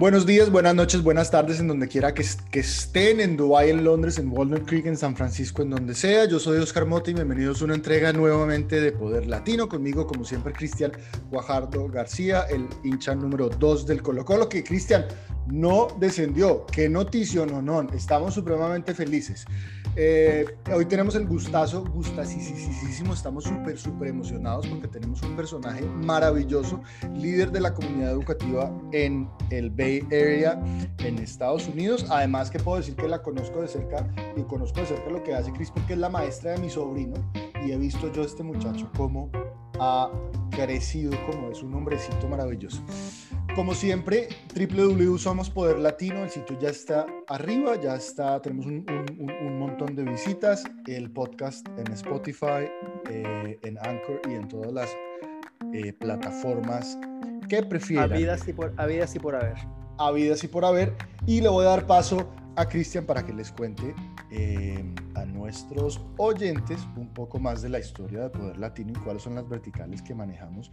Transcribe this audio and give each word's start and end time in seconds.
Buenos 0.00 0.24
días, 0.24 0.50
buenas 0.50 0.74
noches, 0.74 1.02
buenas 1.02 1.30
tardes 1.30 1.60
en 1.60 1.68
donde 1.68 1.86
quiera 1.86 2.14
que, 2.14 2.22
estén, 2.22 3.20
en 3.20 3.36
Dubai, 3.36 3.68
en 3.68 3.84
Londres, 3.84 4.16
en 4.16 4.32
Walnut 4.32 4.66
Creek, 4.66 4.86
en 4.86 4.96
San 4.96 5.14
Francisco, 5.14 5.60
en 5.60 5.68
donde 5.68 5.94
sea. 5.94 6.24
Yo 6.24 6.38
soy 6.38 6.56
Oscar 6.56 6.86
Mota 6.86 7.10
y 7.10 7.14
bienvenidos 7.14 7.60
a 7.60 7.66
una 7.66 7.74
entrega 7.74 8.10
nuevamente 8.10 8.80
de 8.80 8.92
Poder 8.92 9.26
Latino. 9.26 9.68
Conmigo, 9.68 10.06
como 10.06 10.24
siempre, 10.24 10.54
Cristian 10.54 10.92
Guajardo 11.30 11.86
García, 11.88 12.46
el 12.48 12.66
hincha 12.82 13.14
número 13.14 13.50
2 13.50 13.86
del 13.86 14.00
Colo 14.00 14.24
Colo, 14.24 14.48
que 14.48 14.64
Cristian 14.64 15.04
no 15.48 15.88
descendió. 16.00 16.64
Qué 16.64 16.88
noticia, 16.88 17.44
no, 17.44 17.60
no. 17.60 17.82
Estamos 17.92 18.32
supremamente 18.32 18.94
felices. 18.94 19.44
Eh, 19.96 20.44
hoy 20.72 20.86
tenemos 20.86 21.16
el 21.16 21.26
gustazo, 21.26 21.84
gustasísimo, 21.84 23.12
estamos 23.12 23.44
súper, 23.44 23.76
súper 23.76 24.08
emocionados 24.08 24.66
porque 24.68 24.86
tenemos 24.86 25.20
un 25.22 25.34
personaje 25.34 25.84
maravilloso, 25.84 26.80
líder 27.14 27.50
de 27.50 27.60
la 27.60 27.74
comunidad 27.74 28.12
educativa 28.12 28.72
en 28.92 29.28
el 29.50 29.70
Bay 29.70 30.02
Area, 30.06 30.62
en 30.98 31.18
Estados 31.18 31.66
Unidos. 31.66 32.06
Además 32.08 32.50
que 32.50 32.60
puedo 32.60 32.78
decir 32.78 32.94
que 32.94 33.08
la 33.08 33.20
conozco 33.20 33.62
de 33.62 33.68
cerca 33.68 34.08
y 34.36 34.42
conozco 34.42 34.80
de 34.80 34.86
cerca 34.86 35.10
lo 35.10 35.22
que 35.24 35.34
hace 35.34 35.52
Cris 35.52 35.70
porque 35.72 35.94
es 35.94 35.98
la 35.98 36.08
maestra 36.08 36.52
de 36.52 36.58
mi 36.58 36.70
sobrino 36.70 37.14
y 37.66 37.72
he 37.72 37.76
visto 37.76 38.12
yo 38.12 38.22
a 38.22 38.26
este 38.26 38.44
muchacho 38.44 38.90
cómo 38.96 39.28
ha 39.80 40.10
crecido, 40.50 41.12
como 41.26 41.50
es 41.50 41.62
un 41.62 41.74
hombrecito 41.74 42.28
maravilloso. 42.28 42.82
Como 43.54 43.74
siempre, 43.74 44.28
www 44.54 45.18
Somos 45.18 45.50
Poder 45.50 45.78
Latino, 45.78 46.22
el 46.22 46.30
sitio 46.30 46.58
ya 46.60 46.68
está 46.68 47.06
arriba, 47.26 47.80
ya 47.80 47.96
está, 47.96 48.40
tenemos 48.40 48.66
un, 48.66 49.58
montón 49.58 49.96
de 49.96 50.04
visitas, 50.04 50.64
el 50.86 51.10
podcast 51.10 51.66
en 51.78 51.92
Spotify, 51.92 52.68
eh, 53.10 53.58
en 53.62 53.78
Anchor 53.78 54.20
y 54.28 54.34
en 54.34 54.48
todas 54.48 54.72
las 54.72 54.96
eh, 55.72 55.92
plataformas 55.94 56.98
que 57.48 57.62
prefieran. 57.62 58.12
Habidas 58.12 58.46
y, 58.46 58.52
por, 58.52 58.72
habidas 58.76 59.14
y 59.14 59.18
por 59.18 59.34
haber. 59.34 59.56
Habidas 60.00 60.42
y 60.44 60.48
por 60.48 60.64
haber. 60.64 60.96
Y 61.26 61.40
le 61.40 61.48
voy 61.48 61.66
a 61.66 61.70
dar 61.70 61.86
paso 61.86 62.28
a 62.56 62.66
Cristian 62.66 63.06
para 63.06 63.24
que 63.24 63.32
les 63.32 63.52
cuente 63.52 63.94
eh, 64.30 64.84
a 65.14 65.24
nuestros 65.24 66.00
oyentes 66.16 66.80
un 66.96 67.08
poco 67.08 67.38
más 67.38 67.62
de 67.62 67.68
la 67.68 67.78
historia 67.78 68.20
de 68.22 68.30
Poder 68.30 68.58
Latino 68.58 68.92
y 68.96 69.00
cuáles 69.02 69.22
son 69.22 69.34
las 69.34 69.48
verticales 69.48 70.02
que 70.02 70.14
manejamos 70.14 70.70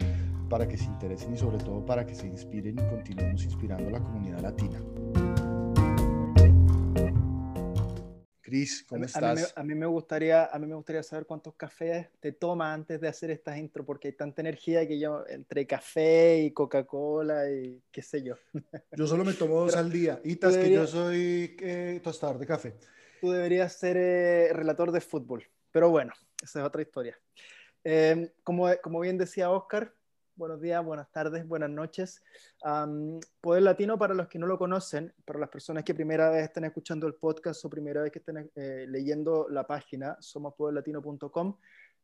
para 0.49 0.67
que 0.67 0.77
se 0.77 0.85
interesen 0.85 1.33
y 1.33 1.37
sobre 1.37 1.57
todo 1.57 1.85
para 1.85 2.05
que 2.05 2.15
se 2.15 2.27
inspiren 2.27 2.79
y 2.79 2.89
continuemos 2.89 3.43
inspirando 3.43 3.89
a 3.89 3.91
la 3.91 3.99
comunidad 3.99 4.39
latina. 4.39 4.79
Cris, 8.47 8.85
¿cómo 8.87 9.03
estás? 9.03 9.53
A 9.57 9.63
mí, 9.63 9.75
me 9.75 9.85
gustaría, 9.85 10.45
a 10.45 10.57
mí 10.57 10.67
me 10.67 10.75
gustaría 10.75 11.03
saber 11.03 11.25
cuántos 11.25 11.55
cafés 11.55 12.07
te 12.21 12.31
tomas 12.31 12.73
antes 12.73 13.01
de 13.01 13.09
hacer 13.09 13.29
estas 13.29 13.57
intro, 13.57 13.85
porque 13.85 14.07
hay 14.07 14.13
tanta 14.13 14.39
energía 14.39 14.87
que 14.87 14.97
yo, 14.97 15.25
entre 15.27 15.67
café 15.67 16.39
y 16.39 16.51
Coca-Cola 16.51 17.51
y 17.51 17.83
qué 17.91 18.01
sé 18.01 18.23
yo. 18.23 18.35
Yo 18.95 19.05
solo 19.05 19.25
me 19.25 19.33
tomo 19.33 19.55
dos 19.59 19.75
al 19.75 19.91
día. 19.91 20.21
Y 20.23 20.37
tas 20.37 20.55
que 20.55 20.71
yo 20.71 20.87
soy 20.87 21.57
eh, 21.59 21.99
tostador 22.01 22.39
de 22.39 22.45
café. 22.45 22.77
Tú 23.19 23.31
deberías 23.31 23.73
ser 23.73 23.97
eh, 23.97 24.53
relator 24.53 24.93
de 24.93 25.01
fútbol, 25.01 25.43
pero 25.69 25.89
bueno, 25.89 26.13
esa 26.41 26.61
es 26.61 26.65
otra 26.65 26.81
historia. 26.81 27.19
Eh, 27.83 28.31
como, 28.43 28.69
como 28.81 29.01
bien 29.01 29.17
decía 29.17 29.51
Oscar, 29.51 29.93
buenos 30.37 30.61
días, 30.61 30.85
buenas 30.85 31.11
tardes, 31.11 31.47
buenas 31.47 31.69
noches. 31.69 32.23
Poder 33.41 33.63
Latino, 33.63 33.97
para 33.97 34.13
los 34.13 34.27
que 34.27 34.37
no 34.37 34.45
lo 34.45 34.57
conocen, 34.57 35.13
para 35.25 35.39
las 35.39 35.49
personas 35.49 35.83
que 35.83 35.95
primera 35.95 36.29
vez 36.29 36.43
estén 36.43 36.65
escuchando 36.65 37.07
el 37.07 37.15
podcast 37.15 37.65
o 37.65 37.69
primera 37.69 38.03
vez 38.03 38.11
que 38.11 38.19
estén 38.19 38.51
eh, 38.55 38.85
leyendo 38.87 39.47
la 39.49 39.65
página, 39.65 40.15
somospoderlatino.com, 40.19 41.57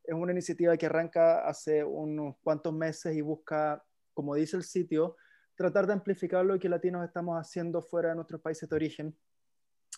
es 0.04 0.14
una 0.14 0.32
iniciativa 0.32 0.76
que 0.76 0.88
arranca 0.88 1.48
hace 1.48 1.84
unos 1.84 2.36
cuantos 2.44 2.74
meses 2.74 3.16
y 3.16 3.22
busca, 3.22 3.84
como 4.14 4.34
dice 4.36 4.58
el 4.58 4.64
sitio, 4.64 5.16
tratar 5.56 5.86
de 5.86 5.94
amplificar 5.94 6.44
lo 6.44 6.58
que 6.58 6.68
latinos 6.68 7.06
estamos 7.06 7.40
haciendo 7.40 7.82
fuera 7.84 8.10
de 8.10 8.16
nuestros 8.16 8.42
países 8.42 8.68
de 8.68 8.76
origen. 8.76 9.16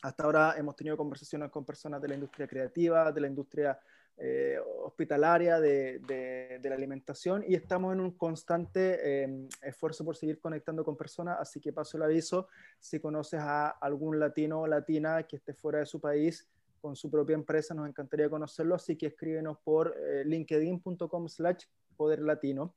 Hasta 0.04 0.26
ahora 0.26 0.56
hemos 0.58 0.76
tenido 0.76 0.98
conversaciones 0.98 1.50
con 1.50 1.66
personas 1.66 2.02
de 2.02 2.10
la 2.10 2.16
industria 2.16 2.48
creativa, 2.48 3.12
de 3.14 3.22
la 3.22 3.28
industria 3.28 3.80
eh, 4.18 4.58
hospitalaria 4.84 5.60
de, 5.60 6.60
la 6.64 6.76
alimentación 6.76 7.44
y 7.48 7.56
estamos 7.56 7.94
en 7.94 8.00
un 8.00 8.12
constante 8.12 9.24
em, 9.24 9.48
esfuerzo 9.62 10.06
por 10.06 10.16
seguir 10.16 10.40
conectando 10.40 10.84
con 10.84 10.96
personas, 10.96 11.38
así 11.40 11.60
que 11.60 11.74
paso 11.74 11.98
el 11.98 12.04
aviso, 12.04 12.48
si 12.80 13.00
conoces 13.00 13.40
a 13.42 13.70
algún 13.70 14.20
latino 14.20 14.62
o 14.62 14.68
latina 14.68 15.24
que 15.24 15.36
esté 15.36 15.54
fuera 15.54 15.80
de 15.80 15.86
su 15.86 16.00
país 16.00 16.48
con 16.80 16.96
su 16.96 17.12
propia 17.12 17.34
empresa, 17.34 17.74
nos 17.74 17.90
encantaría 17.90 18.30
conocerlo, 18.30 18.76
así 18.76 18.96
que 18.96 19.08
escríbenos 19.08 19.58
por 19.64 19.96
eh, 19.98 20.24
linkedin.com 20.26 21.28
slash 21.28 21.66
poder 21.98 22.20
latino. 22.20 22.74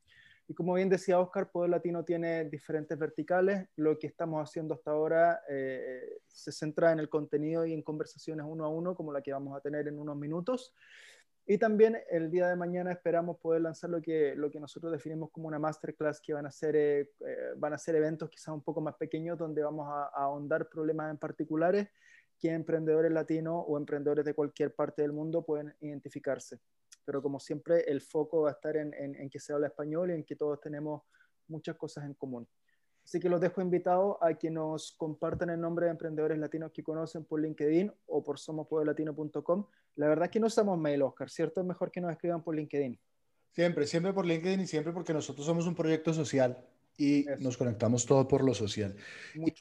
Y 0.51 0.55
como 0.55 0.73
bien 0.73 0.89
decía 0.89 1.21
Oscar, 1.21 1.51
Poder 1.51 1.69
Latino 1.69 2.07
tiene 2.07 2.47
diferentes 2.47 2.99
verticales. 2.99 3.69
Lo 3.77 3.99
que 3.99 4.07
estamos 4.07 4.43
haciendo 4.43 4.73
hasta 4.73 4.93
ahora 4.93 5.43
eh, 5.47 6.21
se 6.27 6.53
centra 6.53 6.91
en 6.91 7.01
el 7.01 7.11
contenido 7.11 7.67
y 7.67 7.75
en 7.75 7.83
conversaciones 7.83 8.47
uno 8.49 8.65
a 8.65 8.69
uno, 8.69 8.95
como 8.95 9.13
la 9.13 9.21
que 9.21 9.31
vamos 9.31 9.55
a 9.55 9.61
tener 9.61 9.89
en 9.89 9.99
unos 9.99 10.17
minutos. 10.17 10.75
Y 11.51 11.57
también 11.57 11.97
el 12.11 12.31
día 12.31 12.47
de 12.47 12.57
mañana 12.57 12.93
esperamos 12.93 13.39
poder 13.39 13.63
lanzar 13.63 13.89
lo 13.89 14.03
que, 14.03 14.35
lo 14.37 14.51
que 14.51 14.61
nosotros 14.61 14.93
definimos 14.93 15.31
como 15.31 15.49
una 15.49 15.59
masterclass, 15.59 16.21
que 16.21 16.35
van 16.35 16.45
a 16.45 16.51
ser, 16.51 16.77
eh, 16.77 17.11
eh, 17.21 17.55
van 17.57 17.73
a 17.73 17.79
ser 17.79 17.97
eventos 17.97 18.29
quizás 18.29 18.49
un 18.49 18.63
poco 18.63 18.83
más 18.83 18.97
pequeños, 18.97 19.39
donde 19.39 19.63
vamos 19.63 19.89
a, 19.89 20.09
ahondar 20.09 20.69
problemas 20.69 21.11
en 21.11 21.17
particulares 21.17 21.89
que 22.39 22.51
emprendedores 22.51 23.11
latinos 23.11 23.65
o 23.67 23.79
emprendedores 23.79 24.27
de 24.27 24.35
cualquier 24.35 24.75
parte 24.75 25.01
del 25.01 25.15
mundo 25.15 25.43
pueden 25.43 25.75
identificarse. 25.81 26.61
Pero 27.07 27.23
como 27.23 27.41
siempre, 27.41 27.81
el 27.91 28.03
foco 28.03 28.43
va 28.43 28.51
a 28.51 28.53
estar 28.53 28.77
en, 28.77 28.93
en, 28.93 29.15
en 29.15 29.31
que 29.31 29.41
se 29.41 29.55
habla 29.55 29.69
español 29.69 30.11
y 30.11 30.15
en 30.17 30.25
que 30.25 30.37
todos 30.37 30.61
tenemos 30.61 31.01
muchas 31.47 31.77
cosas 31.77 32.05
en 32.05 32.13
común. 32.13 32.47
Así 33.09 33.21
que 33.21 33.31
los 33.31 33.41
dejo 33.41 33.63
invitados 33.63 34.19
a 34.21 34.35
que 34.35 34.51
nos 34.51 34.93
compartan 34.93 35.49
el 35.49 35.59
nombre 35.59 35.87
de 35.87 35.93
emprendedores 35.93 36.37
latinos 36.37 36.71
que 36.73 36.83
conocen 36.83 37.25
por 37.25 37.41
LinkedIn 37.41 37.91
o 38.05 38.23
por 38.23 38.39
somospodelatino.com. 38.39 39.65
La 39.97 40.09
verdad 40.09 40.27
es 40.27 40.31
que 40.31 40.39
no 40.39 40.49
usamos 40.49 40.79
mail, 40.79 41.01
Oscar, 41.01 41.31
¿cierto? 41.31 41.63
Es 41.63 41.67
mejor 41.67 41.91
que 41.91 42.03
nos 42.03 42.13
escriban 42.13 42.45
por 42.45 42.55
LinkedIn. 42.55 43.01
Siempre, 43.55 43.87
siempre 43.87 44.13
por 44.13 44.27
LinkedIn 44.27 44.61
y 44.61 44.67
siempre 44.67 44.93
porque 44.93 45.15
nosotros 45.15 45.47
somos 45.47 45.67
un 45.67 45.75
proyecto 45.75 46.13
social 46.13 46.59
y 46.99 47.25
nos 47.39 47.57
conectamos 47.57 48.05
todo 48.05 48.29
por 48.29 48.45
lo 48.45 48.53
social. 48.53 48.95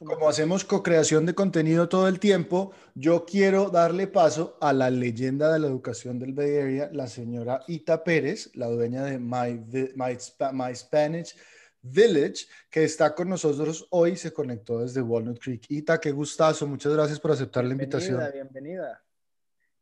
como 0.06 0.28
hacemos 0.28 0.66
co-creación 0.66 1.26
de 1.26 1.34
contenido 1.34 1.88
todo 1.88 2.10
el 2.10 2.20
tiempo, 2.20 2.74
yo 2.96 3.24
quiero 3.26 3.70
darle 3.70 4.08
paso 4.08 4.58
a 4.60 4.74
la 4.74 4.90
leyenda 4.90 5.54
de 5.54 5.60
la 5.60 5.68
educación 5.68 6.20
del 6.20 6.34
Bay 6.34 6.58
Area, 6.58 6.90
la 6.92 7.08
señora 7.08 7.62
Ita 7.70 8.04
Pérez, 8.04 8.54
la 8.56 8.68
dueña 8.68 9.06
de 9.06 9.20
My, 9.20 9.58
My, 9.96 10.18
My 10.52 10.76
Spanish 10.76 11.34
Village, 11.82 12.46
que 12.70 12.84
está 12.84 13.14
con 13.14 13.30
nosotros 13.30 13.88
hoy, 13.92 14.16
se 14.16 14.32
conectó 14.32 14.80
desde 14.80 15.02
Walnut 15.02 15.40
Creek. 15.40 15.66
Ita, 15.70 16.00
qué 16.00 16.12
gustazo, 16.12 16.68
muchas 16.68 16.94
gracias 16.94 17.20
por 17.20 17.32
aceptar 17.32 17.66
la 17.66 17.72
invitación. 17.72 18.22
Bienvenida. 18.34 19.04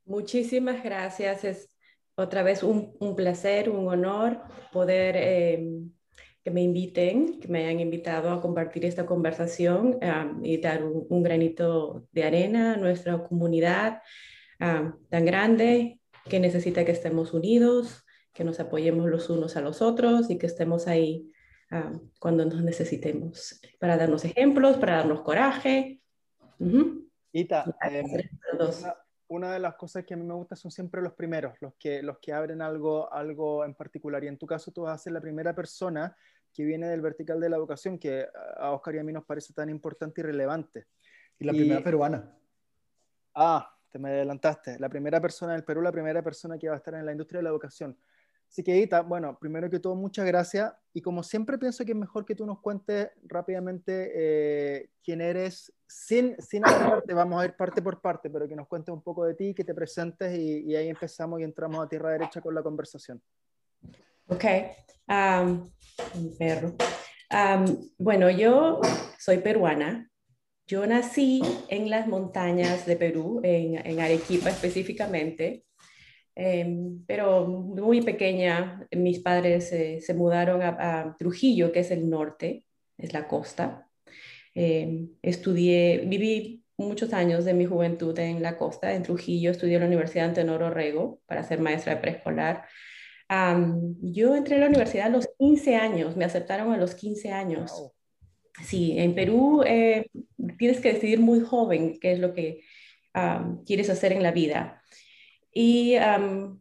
Muchísimas 0.05 0.83
gracias, 0.83 1.43
es 1.43 1.69
otra 2.15 2.43
vez 2.43 2.63
un, 2.63 3.15
placer, 3.15 3.69
un 3.69 3.87
honor 3.87 4.39
poder 4.71 5.15
eh, 5.17 5.67
que 6.43 6.51
me 6.51 6.61
inviten, 6.61 7.39
que 7.39 7.47
me 7.47 7.65
hayan 7.65 7.79
invitado 7.79 8.29
a 8.29 8.39
compartir 8.39 8.85
esta 8.85 9.05
conversación 9.05 9.97
y 10.43 10.57
dar 10.57 10.83
un, 10.83 11.23
granito 11.23 12.07
de 12.11 12.23
arena 12.23 12.73
a 12.73 12.77
nuestra 12.77 13.23
comunidad 13.23 14.01
tan 14.59 15.25
grande 15.25 15.99
que 16.25 16.39
necesita 16.39 16.85
que 16.85 16.91
estemos 16.91 17.33
unidos, 17.33 18.05
que 18.31 18.43
nos 18.43 18.59
apoyemos 18.59 19.09
los 19.09 19.29
unos 19.29 19.57
a 19.57 19.61
los 19.61 19.81
otros 19.81 20.29
y 20.29 20.37
que 20.37 20.45
estemos 20.45 20.87
ahí 20.87 21.31
Ah, 21.71 21.91
cuando 22.19 22.45
nos 22.45 22.63
necesitemos, 22.63 23.59
para 23.79 23.97
darnos 23.97 24.23
ejemplos, 24.23 24.77
para 24.77 24.97
darnos 24.97 25.21
coraje. 25.21 26.01
Ita, 27.31 27.65
em, 27.81 28.05
una, 29.27 29.51
de 29.51 29.59
las 29.59 29.75
cosas 29.75 30.05
que 30.05 30.13
a 30.13 30.17
mí 30.17 30.23
me 30.23 30.35
gusta 30.35 30.55
son 30.55 30.71
siempre 30.71 31.01
los 31.01 31.13
primeros, 31.13 31.55
los 31.61 31.73
que, 31.79 32.03
los 32.03 32.19
que 32.19 32.31
abren 32.31 32.61
algo, 32.61 33.11
algo 33.11 33.65
en 33.65 33.73
particular. 33.73 34.23
Y 34.23 34.27
en 34.27 34.37
tu 34.37 34.45
caso 34.45 34.71
tú 34.71 34.83
vas 34.83 34.95
a 34.95 35.03
ser 35.03 35.13
la 35.13 35.21
primera 35.21 35.53
persona 35.55 36.15
que 36.53 36.63
viene 36.63 36.87
del 36.87 37.01
vertical 37.01 37.39
de 37.39 37.49
la 37.49 37.57
educación, 37.57 37.99
que 37.99 38.25
a 38.57 38.71
Oscar 38.71 38.95
y 38.95 38.99
a 38.99 39.03
mí 39.03 39.11
nos 39.11 39.25
parece 39.25 39.53
tan 39.53 39.69
importante 39.69 40.21
y 40.21 40.23
relevante. 40.23 40.85
Y 41.39 41.45
la 41.45 41.51
primera 41.51 41.83
peruana. 41.83 42.37
Ah, 43.33 43.69
te 43.91 43.99
me 43.99 44.09
adelantaste. 44.09 44.79
La 44.79 44.87
primera 44.87 45.19
persona 45.19 45.53
del 45.53 45.65
Perú, 45.65 45.81
la 45.81 45.91
primera 45.91 46.21
persona 46.21 46.57
que 46.57 46.69
va 46.69 46.75
a 46.75 46.77
estar 46.77 46.93
en 46.93 47.05
la 47.05 47.11
industria 47.11 47.39
de 47.39 47.43
la 47.43 47.49
educación. 47.49 47.97
Así 48.55 48.63
que, 48.63 48.77
Ita, 48.77 49.01
bueno, 49.01 49.37
primero 49.37 49.69
que 49.69 49.81
todo, 49.81 49.95
muchas 49.95 50.25
gracias. 50.25 50.71
Y 50.93 51.01
como 51.01 51.23
siempre, 51.23 51.57
pienso 51.57 51.83
que 51.83 51.91
es 51.91 51.97
mejor 51.97 52.23
que 52.23 52.35
tú 52.35 52.45
nos 52.45 52.61
cuentes 52.61 53.09
rápidamente 53.25 54.13
eh, 54.15 54.91
quién 55.03 55.19
eres, 55.19 55.73
sin, 55.85 56.41
sin 56.41 56.63
vamos 57.13 57.41
a 57.41 57.43
ir 57.43 57.57
parte 57.57 57.81
por 57.81 57.99
parte, 57.99 58.29
pero 58.29 58.47
que 58.47 58.55
nos 58.55 58.69
cuentes 58.69 58.93
un 58.93 59.01
poco 59.01 59.25
de 59.25 59.33
ti, 59.33 59.53
que 59.53 59.65
te 59.65 59.75
presentes 59.75 60.33
y, 60.39 60.73
ahí 60.73 60.87
empezamos 60.87 61.41
y 61.41 61.43
entramos 61.43 61.85
a 61.85 61.89
tierra 61.89 62.11
derecha 62.11 62.39
con 62.39 62.55
la 62.55 62.63
conversación. 62.63 63.21
Ok, 64.27 64.45
perro. 66.39 66.75
bueno, 67.97 68.29
yo 68.29 68.79
soy 69.19 69.39
peruana. 69.39 70.09
Yo 70.65 70.87
nací 70.87 71.41
en 71.67 71.89
las 71.89 72.07
montañas 72.07 72.85
de 72.85 72.95
Perú, 72.95 73.41
en, 73.43 73.85
en 73.85 73.99
Arequipa 73.99 74.49
específicamente. 74.49 75.65
Em, 76.35 77.05
pero 77.07 77.47
muy 77.47 78.01
pequeña, 78.01 78.85
mis 78.91 79.19
padres 79.19 79.69
se 79.69 80.13
mudaron 80.13 80.61
a, 80.61 81.15
Trujillo, 81.17 81.71
que 81.71 81.79
es 81.79 81.91
el 81.91 82.09
norte, 82.09 82.65
es 82.97 83.13
la 83.13 83.27
costa. 83.27 83.87
Eh, 84.53 85.07
estudié, 85.21 86.03
viví 86.05 86.63
muchos 86.77 87.13
años 87.13 87.45
de 87.45 87.53
mi 87.53 87.65
juventud 87.65 88.17
en 88.19 88.41
la 88.41 88.57
costa, 88.57 88.93
en 88.93 89.03
Trujillo, 89.03 89.51
estudié 89.51 89.75
en 89.75 89.81
la 89.81 89.87
Universidad 89.87 90.27
Antenor 90.27 90.63
Orrego 90.63 91.21
para 91.25 91.43
ser 91.43 91.59
maestra 91.61 91.95
de 91.95 92.01
preescolar. 92.01 92.65
yo 94.01 94.35
entré 94.35 94.57
a 94.57 94.59
la 94.59 94.67
universidad 94.67 95.07
a 95.07 95.09
los 95.09 95.27
15 95.39 95.75
años, 95.75 96.17
me 96.17 96.25
aceptaron 96.25 96.73
a 96.73 96.77
los 96.77 96.95
15 96.95 97.31
años. 97.31 97.91
Sí, 98.63 98.97
en 98.97 99.15
Perú 99.15 99.63
eh, 99.65 100.09
tienes 100.57 100.79
que 100.79 100.93
decidir 100.93 101.19
muy 101.19 101.39
joven 101.41 101.97
qué 101.99 102.11
es 102.13 102.19
lo 102.19 102.33
que 102.33 102.61
quieres 103.65 103.89
hacer 103.89 104.11
en 104.11 104.21
la 104.21 104.31
vida. 104.31 104.81
Y, 105.55 105.93
em, 105.93 106.59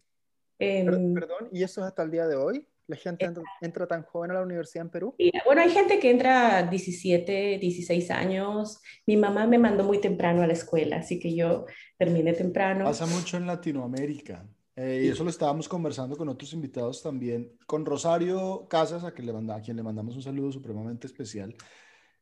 Perdón, 0.56 1.49
¿y 1.52 1.64
eso 1.64 1.81
es 1.81 1.88
hasta 1.88 2.05
el 2.05 2.12
día 2.12 2.29
de 2.29 2.37
hoy? 2.37 2.67
¿La 2.87 2.96
gente 2.96 3.29
entra, 3.61 3.87
tan 3.87 4.02
joven 4.02 4.31
a 4.31 4.35
la 4.35 4.43
universidad 4.43 4.85
en 4.85 4.91
Perú? 4.91 5.17
bueno, 5.46 5.62
hay 5.62 5.70
gente 5.70 5.99
que 5.99 6.11
entra 6.11 6.62
17, 6.62 7.58
16 7.58 8.11
años. 8.11 8.81
Mi 9.06 9.17
mamá 9.17 9.46
me 9.46 9.58
mandó 9.58 9.85
muy 9.85 10.00
temprano 10.00 10.43
a 10.43 10.46
la 10.46 10.52
escuela, 10.52 10.99
así 10.99 11.19
que 11.19 11.35
yo 11.35 11.67
terminé 11.99 12.35
temprano. 12.35 12.85
Pasa 12.85 13.06
mucho 13.06 13.37
en 13.37 13.46
Latinoamérica. 13.46 14.46
Eh, 14.76 15.02
y 15.06 15.08
eso 15.08 15.25
lo 15.25 15.31
estábamos 15.31 15.69
conversando 15.69 16.17
con 16.17 16.29
otros 16.29 16.52
invitados 16.52 17.02
también, 17.02 17.56
con 17.67 17.87
Rosario 17.87 18.67
Casas, 18.69 19.02
a 19.02 19.12
quien 19.12 19.26
le, 19.26 19.32
manda, 19.32 19.56
a 19.56 19.62
quien 19.62 19.76
le 19.76 19.82
mandamos 19.82 20.14
un 20.17 20.23
saludo 20.23 20.52
supremamente 20.52 21.06
especial. 21.06 21.55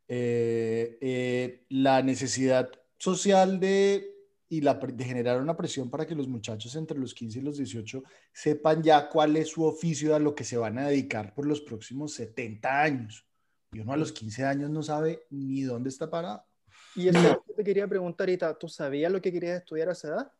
Eh, 0.07 0.97
eh, 1.01 1.65
la 1.71 2.03
necesidad 2.03 2.71
social 2.99 3.59
de 3.59 4.12
y 4.53 4.61
la, 4.61 4.75
de 4.75 5.05
generar 5.05 5.41
una 5.41 5.57
presión 5.57 5.89
para 5.89 6.07
que 6.07 6.15
los 6.15 6.29
muchachos 6.29 6.77
entre 6.77 6.99
los 6.99 7.15
15 7.15 7.39
y 7.39 7.43
los 7.43 7.57
18 7.57 8.03
sepan 8.35 8.83
ya 8.83 9.09
cuál 9.09 9.35
es 9.39 9.49
su 9.49 9.65
oficio, 9.65 10.15
a 10.15 10.19
lo 10.19 10.35
que 10.35 10.45
se 10.45 10.59
van 10.59 10.77
a 10.77 10.89
dedicar 10.89 11.33
por 11.33 11.47
los 11.47 11.63
próximos 11.63 12.13
70 12.13 12.83
años. 12.83 13.27
Y 13.73 13.81
uno 13.81 13.95
a 13.95 13.97
los 13.97 14.13
15 14.13 14.45
años 14.45 14.69
no 14.69 14.83
sabe 14.83 15.23
ni 15.31 15.63
dónde 15.63 15.89
está 15.89 16.11
parado. 16.11 16.45
Y 16.95 17.09
eso 17.09 17.43
te 17.57 17.65
quería 17.65 17.89
preguntar 17.89 18.29
ahorita, 18.29 18.59
¿tú 18.59 18.69
sabías 18.69 19.11
lo 19.11 19.23
que 19.23 19.33
querías 19.33 19.57
estudiar 19.57 19.89
a 19.89 19.93
esa 19.93 20.09
edad? 20.09 20.33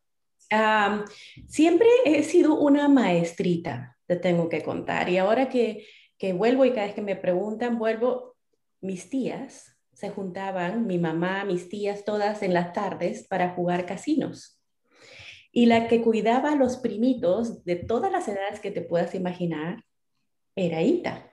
siempre 1.49 1.89
he 2.05 2.23
sido 2.23 2.57
una 2.57 2.89
maestrita, 2.89 3.97
te 4.05 4.17
tengo 4.17 4.51
que 4.51 4.63
contar. 4.63 5.09
Y 5.09 5.17
ahora 5.17 5.49
que, 5.49 5.87
que 6.19 6.35
vuelvo 6.35 6.67
y 6.67 6.73
cada 6.73 6.85
vez 6.85 6.95
que 6.95 7.01
me 7.01 7.17
preguntan, 7.17 7.79
vuelvo, 7.79 8.37
mis 8.83 9.09
tías 9.09 9.75
se 9.93 10.11
juntaban 10.11 10.87
mi 10.87 10.99
mamá, 10.99 11.45
mis 11.45 11.69
tías, 11.69 12.05
todas 12.05 12.43
en 12.43 12.55
las 12.55 12.73
tardes 12.73 13.27
para 13.29 13.51
jugar 13.51 13.87
casinos. 13.87 14.61
Y 15.53 15.67
la 15.67 15.87
que 15.87 16.01
cuidaba 16.01 16.53
a 16.53 16.57
los 16.57 16.79
primitos 16.79 17.65
de 17.65 17.77
todas 17.77 18.11
las 18.11 18.27
edades 18.27 18.61
que 18.61 18.71
te 18.71 18.81
puedas 18.81 19.15
imaginar 19.15 19.85
era 20.57 20.83
Ita. 20.83 21.31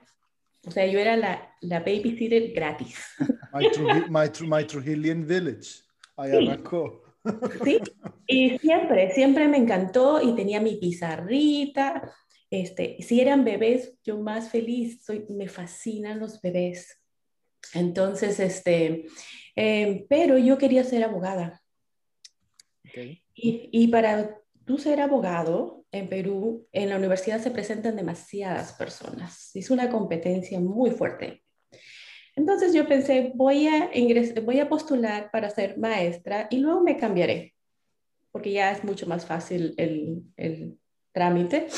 O 0.66 0.70
sea, 0.70 0.86
yo 0.86 0.98
era 0.98 1.16
la, 1.16 1.54
la 1.62 1.80
babysitter 1.80 2.52
gratis. 2.52 2.98
My, 4.10 4.64
Trujillian 4.64 5.26
Village. 5.26 5.82
Ahí 6.16 6.32
arrancó. 6.32 7.02
Sí, 7.62 7.78
y 8.26 8.58
siempre, 8.58 9.12
siempre 9.12 9.46
me 9.46 9.58
encantó 9.58 10.22
y 10.22 10.34
tenía 10.34 10.58
mi 10.58 10.76
pizarrita. 10.76 12.14
Este, 12.48 12.96
si 13.00 13.20
eran 13.20 13.44
bebés, 13.44 13.98
yo 14.02 14.18
más 14.18 14.48
feliz. 14.50 15.04
Soy, 15.04 15.26
me 15.28 15.46
fascinan 15.46 16.18
los 16.18 16.40
bebés. 16.40 16.99
Entonces, 17.74 18.40
este, 18.40 19.06
eh, 19.56 20.06
pero 20.08 20.38
yo 20.38 20.58
quería 20.58 20.84
ser 20.84 21.04
abogada. 21.04 21.62
Y, 23.34 23.68
y, 23.72 23.88
para 23.88 24.40
tú 24.64 24.78
ser 24.78 25.00
abogado 25.00 25.84
en 25.92 26.08
Perú, 26.08 26.66
en 26.72 26.88
la 26.88 26.96
universidad 26.96 27.40
se 27.40 27.50
presentan 27.50 27.96
demasiadas 27.96 28.72
personas. 28.72 29.50
Es 29.54 29.70
una 29.70 29.90
competencia 29.90 30.58
muy 30.58 30.90
fuerte. 30.90 31.44
Entonces 32.36 32.72
yo 32.72 32.86
pensé, 32.86 33.32
voy 33.34 33.66
a, 33.66 33.90
ingresar, 33.96 34.42
voy 34.42 34.60
a 34.60 34.68
postular 34.68 35.30
para 35.30 35.50
ser 35.50 35.78
maestra 35.78 36.48
y 36.50 36.58
luego 36.58 36.82
me 36.82 36.96
cambiaré, 36.96 37.54
porque 38.32 38.52
ya 38.52 38.72
es 38.72 38.84
mucho 38.84 39.06
más 39.06 39.26
fácil 39.26 39.74
el, 39.76 40.22
el 40.36 40.78
trámite. 41.12 41.68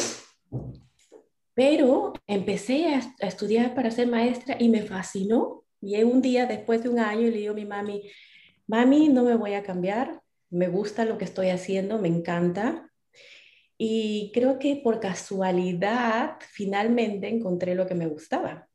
Pero 1.55 2.13
empecé 2.27 2.95
a, 2.95 3.01
a, 3.21 3.27
estudiar 3.27 3.75
para 3.75 3.91
ser 3.91 4.07
maestra 4.07 4.57
y 4.59 4.69
me 4.69 4.83
fascinó 4.83 5.62
y 5.83 6.03
un 6.05 6.23
día 6.23 6.47
después 6.47 6.83
de 6.83 6.89
un 6.89 7.01
año 7.01 7.23
le 7.23 7.39
digo 7.39 7.53
a 7.53 7.57
mi 7.57 7.67
mami, 7.67 8.11
mami, 8.67 9.09
no 9.09 9.25
me 9.25 9.35
voy 9.35 9.55
a 9.55 9.63
cambiar, 9.63 10.23
me 10.49 10.69
gusta 10.69 11.05
lo 11.05 11.19
que 11.19 11.25
estoy 11.25 11.49
haciendo, 11.49 11.99
me 11.99 12.09
encanta. 12.09 12.89
Y 13.77 14.31
creo 14.33 14.61
que 14.61 14.77
por 14.77 15.01
casualidad 15.01 16.37
finalmente 16.51 17.29
encontré 17.29 17.75
lo 17.75 17.87
que 17.87 17.97
me 17.97 18.07
gustaba. 18.07 18.69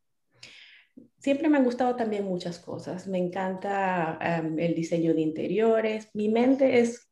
Siempre 1.18 1.48
me 1.48 1.58
han 1.58 1.64
gustado 1.64 1.96
también 1.96 2.26
muchas 2.26 2.60
cosas. 2.60 3.08
Me 3.08 3.18
encanta 3.18 4.20
el 4.58 4.76
diseño 4.76 5.14
de 5.14 5.22
interiores. 5.22 6.10
Mi 6.14 6.28
mente 6.28 6.80
es 6.80 7.10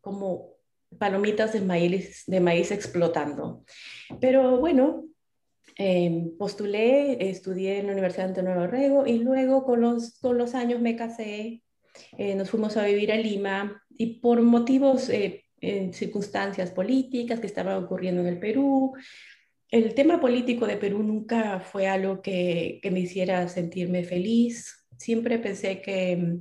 como 0.00 0.56
palomitas 0.98 1.52
de 1.52 2.40
maíz 2.40 2.70
explotando. 2.72 3.64
Pero 4.20 4.58
bueno, 4.58 5.04
eh, 5.78 6.30
postulé, 6.38 7.28
estudié 7.28 7.78
en 7.78 7.86
la 7.86 7.92
Universidad 7.92 8.30
de 8.30 8.42
Nuevo 8.42 8.66
Rego 8.66 9.06
y 9.06 9.18
luego 9.18 9.64
con 9.64 9.82
los, 9.82 10.18
con 10.20 10.38
los 10.38 10.54
años 10.54 10.80
me 10.80 10.96
casé, 10.96 11.62
eh, 12.16 12.34
nos 12.34 12.50
fuimos 12.50 12.76
a 12.78 12.84
vivir 12.84 13.12
a 13.12 13.16
Lima 13.16 13.82
y 13.90 14.20
por 14.20 14.40
motivos, 14.40 15.10
eh, 15.10 15.42
circunstancias 15.92 16.70
políticas 16.70 17.40
que 17.40 17.46
estaban 17.46 17.82
ocurriendo 17.82 18.20
en 18.20 18.28
el 18.28 18.38
Perú, 18.38 18.94
el 19.70 19.94
tema 19.94 20.20
político 20.20 20.66
de 20.66 20.76
Perú 20.76 21.02
nunca 21.02 21.60
fue 21.60 21.88
algo 21.88 22.22
que, 22.22 22.78
que 22.82 22.90
me 22.90 23.00
hiciera 23.00 23.48
sentirme 23.48 24.04
feliz. 24.04 24.86
Siempre 24.96 25.38
pensé 25.40 25.82
que, 25.82 26.38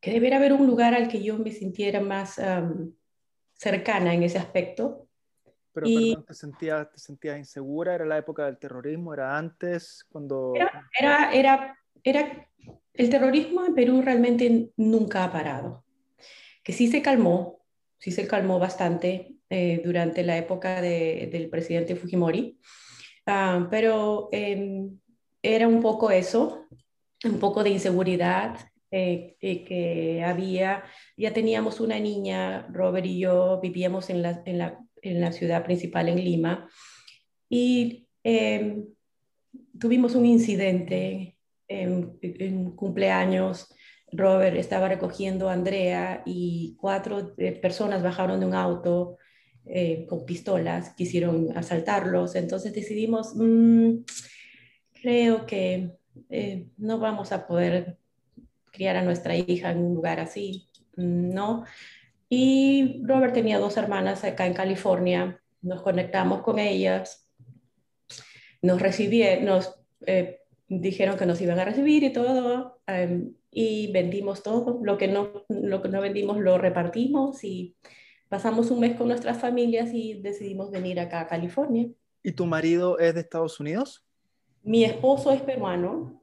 que 0.00 0.12
debería 0.12 0.36
haber 0.36 0.52
un 0.52 0.66
lugar 0.66 0.94
al 0.94 1.08
que 1.08 1.22
yo 1.22 1.38
me 1.38 1.52
sintiera 1.52 2.00
más 2.00 2.38
cercana 3.54 4.14
en 4.14 4.22
ese 4.22 4.38
aspecto 4.38 5.07
pero 5.80 6.00
perdón, 6.00 6.24
¿te 6.24 6.34
sentías, 6.34 6.90
¿te 6.90 6.98
sentías 6.98 7.38
insegura? 7.38 7.94
¿Era 7.94 8.04
la 8.04 8.18
época 8.18 8.46
del 8.46 8.58
terrorismo? 8.58 9.14
¿Era 9.14 9.36
antes? 9.36 10.04
cuando 10.10 10.54
Era, 10.98 11.32
era, 11.32 11.78
era, 12.02 12.48
el 12.94 13.10
terrorismo 13.10 13.64
en 13.64 13.74
Perú 13.74 14.02
realmente 14.02 14.70
nunca 14.76 15.24
ha 15.24 15.32
parado. 15.32 15.84
Que 16.64 16.72
sí 16.72 16.88
se 16.88 17.00
calmó, 17.00 17.60
sí 17.98 18.10
se 18.10 18.26
calmó 18.26 18.58
bastante 18.58 19.36
eh, 19.50 19.80
durante 19.84 20.22
la 20.24 20.36
época 20.36 20.80
de, 20.82 21.28
del 21.32 21.48
presidente 21.48 21.96
Fujimori, 21.96 22.58
ah, 23.26 23.66
pero 23.70 24.28
em, 24.32 24.98
era 25.42 25.68
un 25.68 25.80
poco 25.80 26.10
eso, 26.10 26.66
un 27.24 27.38
poco 27.38 27.62
de 27.62 27.70
inseguridad, 27.70 28.58
eh, 28.90 29.36
eh, 29.40 29.64
que 29.64 30.24
había, 30.24 30.82
ya 31.16 31.32
teníamos 31.32 31.78
una 31.80 31.98
niña, 32.00 32.66
Robert 32.72 33.04
y 33.06 33.20
yo 33.20 33.60
vivíamos 33.60 34.08
en 34.08 34.22
la, 34.22 34.42
en 34.46 34.58
la, 34.58 34.78
en 35.02 35.20
la 35.20 35.32
ciudad 35.32 35.64
principal, 35.64 36.08
en 36.08 36.24
Lima, 36.24 36.68
y 37.48 38.06
em, 38.22 38.86
tuvimos 39.78 40.14
un 40.14 40.26
incidente 40.26 41.38
en, 41.66 42.18
en, 42.22 42.72
cumpleaños. 42.72 43.68
Robert 44.10 44.56
estaba 44.56 44.88
recogiendo 44.88 45.48
a 45.48 45.52
Andrea 45.52 46.22
y 46.24 46.76
cuatro 46.80 47.34
eh, 47.36 47.52
personas 47.52 48.02
bajaron 48.02 48.40
de 48.40 48.46
un 48.46 48.54
auto 48.54 49.18
eh, 49.66 50.06
con 50.08 50.24
pistolas, 50.24 50.94
quisieron 50.94 51.56
asaltarlos. 51.56 52.34
Entonces 52.36 52.72
decidimos, 52.72 53.34
mm, 53.34 53.98
creo 55.02 55.44
que 55.44 55.98
eh, 56.30 56.68
no 56.78 56.98
vamos 56.98 57.32
a 57.32 57.46
poder 57.46 57.98
criar 58.72 58.96
a 58.96 59.02
nuestra 59.02 59.36
hija 59.36 59.70
en 59.70 59.78
un 59.78 59.94
lugar 59.94 60.20
así, 60.20 60.68
¿no? 60.96 61.64
Y 62.28 63.02
Robert 63.04 63.32
tenía 63.32 63.58
dos 63.58 63.76
hermanas 63.76 64.24
acá 64.24 64.46
en 64.46 64.54
California, 64.54 65.40
nos 65.62 65.82
conectamos 65.82 66.42
con 66.42 66.58
ellas, 66.58 67.28
nos 68.60 68.80
recibieron, 68.82 69.46
nos 69.46 69.74
eh, 70.06 70.40
dijeron 70.68 71.16
que 71.16 71.26
nos 71.26 71.40
iban 71.40 71.58
a 71.58 71.64
recibir 71.64 72.02
y 72.04 72.12
todo, 72.12 72.80
em, 72.86 73.34
y 73.50 73.90
vendimos 73.92 74.42
todo, 74.42 74.80
lo 74.82 74.98
que, 74.98 75.08
no, 75.08 75.44
lo 75.48 75.80
que 75.80 75.88
no 75.88 76.00
vendimos 76.00 76.38
lo 76.38 76.58
repartimos 76.58 77.42
y 77.44 77.76
pasamos 78.28 78.70
un 78.70 78.80
mes 78.80 78.94
con 78.96 79.08
nuestras 79.08 79.38
familias 79.38 79.90
y 79.94 80.20
decidimos 80.20 80.70
venir 80.70 81.00
acá 81.00 81.20
a 81.20 81.26
California. 81.26 81.88
¿Y 82.22 82.32
tu 82.32 82.44
marido 82.44 82.98
es 82.98 83.14
de 83.14 83.20
Estados 83.20 83.58
Unidos? 83.58 84.04
Mi 84.62 84.84
esposo 84.84 85.32
es 85.32 85.40
peruano, 85.40 86.22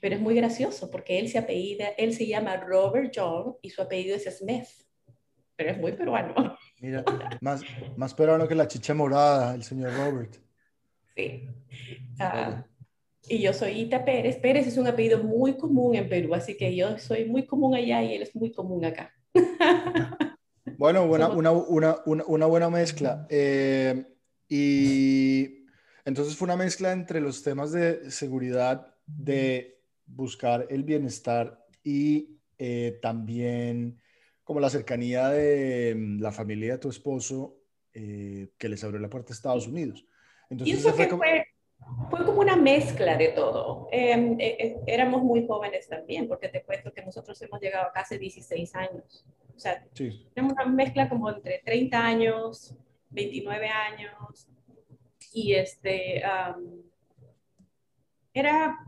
pero 0.00 0.14
es 0.14 0.20
muy 0.20 0.34
gracioso 0.34 0.90
porque 0.90 1.18
él 1.18 1.28
se 1.28 1.36
apellida, 1.36 1.88
él 1.98 2.14
se 2.14 2.26
llama 2.26 2.56
Robert 2.56 3.12
John 3.14 3.56
y 3.60 3.68
su 3.68 3.82
apellido 3.82 4.16
es 4.16 4.24
Smith 4.38 4.66
pero 5.56 5.70
es 5.70 5.78
muy 5.78 5.92
peruano. 5.92 6.56
Mira, 6.80 7.04
más, 7.40 7.62
más 7.96 8.14
peruano 8.14 8.48
que 8.48 8.54
la 8.54 8.68
chicha 8.68 8.94
morada, 8.94 9.54
el 9.54 9.62
señor 9.62 9.92
Robert. 9.94 10.36
Sí. 11.16 11.48
Ah, 12.18 12.64
y 13.28 13.40
yo 13.40 13.52
soy 13.52 13.80
Ita 13.80 14.04
Pérez. 14.04 14.36
Pérez 14.38 14.66
es 14.66 14.78
un 14.78 14.86
apellido 14.86 15.22
muy 15.22 15.56
común 15.56 15.94
en 15.94 16.08
Perú, 16.08 16.34
así 16.34 16.56
que 16.56 16.74
yo 16.74 16.98
soy 16.98 17.26
muy 17.26 17.46
común 17.46 17.74
allá 17.74 18.02
y 18.02 18.14
él 18.14 18.22
es 18.22 18.34
muy 18.34 18.52
común 18.52 18.84
acá. 18.84 19.12
Bueno, 20.78 21.04
una, 21.04 21.28
una, 21.28 21.52
una, 21.52 21.96
una 22.04 22.46
buena 22.46 22.68
mezcla. 22.68 23.24
Eh, 23.30 24.04
y 24.48 25.64
entonces 26.04 26.36
fue 26.36 26.46
una 26.46 26.56
mezcla 26.56 26.90
entre 26.90 27.20
los 27.20 27.44
temas 27.44 27.70
de 27.70 28.10
seguridad, 28.10 28.92
de 29.06 29.80
buscar 30.06 30.66
el 30.70 30.82
bienestar 30.82 31.64
y 31.84 32.40
eh, 32.58 32.98
también 33.00 34.01
como 34.44 34.60
la 34.60 34.70
cercanía 34.70 35.28
de 35.28 35.94
mm, 35.94 36.20
la 36.20 36.32
familia 36.32 36.72
de 36.72 36.78
tu 36.78 36.88
esposo 36.88 37.56
eh, 37.94 38.50
que 38.58 38.68
les 38.68 38.82
abrió 38.84 39.00
la 39.00 39.10
puerta 39.10 39.32
a 39.32 39.36
Estados 39.36 39.66
Unidos. 39.66 40.06
Entonces, 40.48 40.78
eso 40.78 40.92
fue, 40.94 41.08
como... 41.08 41.22
Fue, 42.10 42.24
como 42.24 42.40
una 42.40 42.56
mezcla 42.56 43.16
de 43.16 43.28
todo. 43.28 43.88
Em, 43.90 44.36
éramos 44.86 45.22
muy 45.22 45.46
jóvenes 45.46 45.88
también, 45.88 46.28
porque 46.28 46.48
te 46.48 46.62
cuento 46.62 46.92
que 46.92 47.04
nosotros 47.04 47.40
hemos 47.42 47.60
llegado 47.60 47.88
a 47.88 47.92
casi 47.92 48.18
16 48.18 48.74
años. 48.76 49.26
O 49.54 49.58
sea, 49.58 49.84
sí. 49.92 50.28
tenemos 50.32 50.54
una 50.54 50.66
mezcla 50.66 51.08
como 51.08 51.28
entre 51.28 51.60
30 51.64 51.98
años, 51.98 52.76
29 53.10 53.68
años, 53.68 54.48
y 55.32 55.54
este, 55.54 56.22
era, 58.34 58.78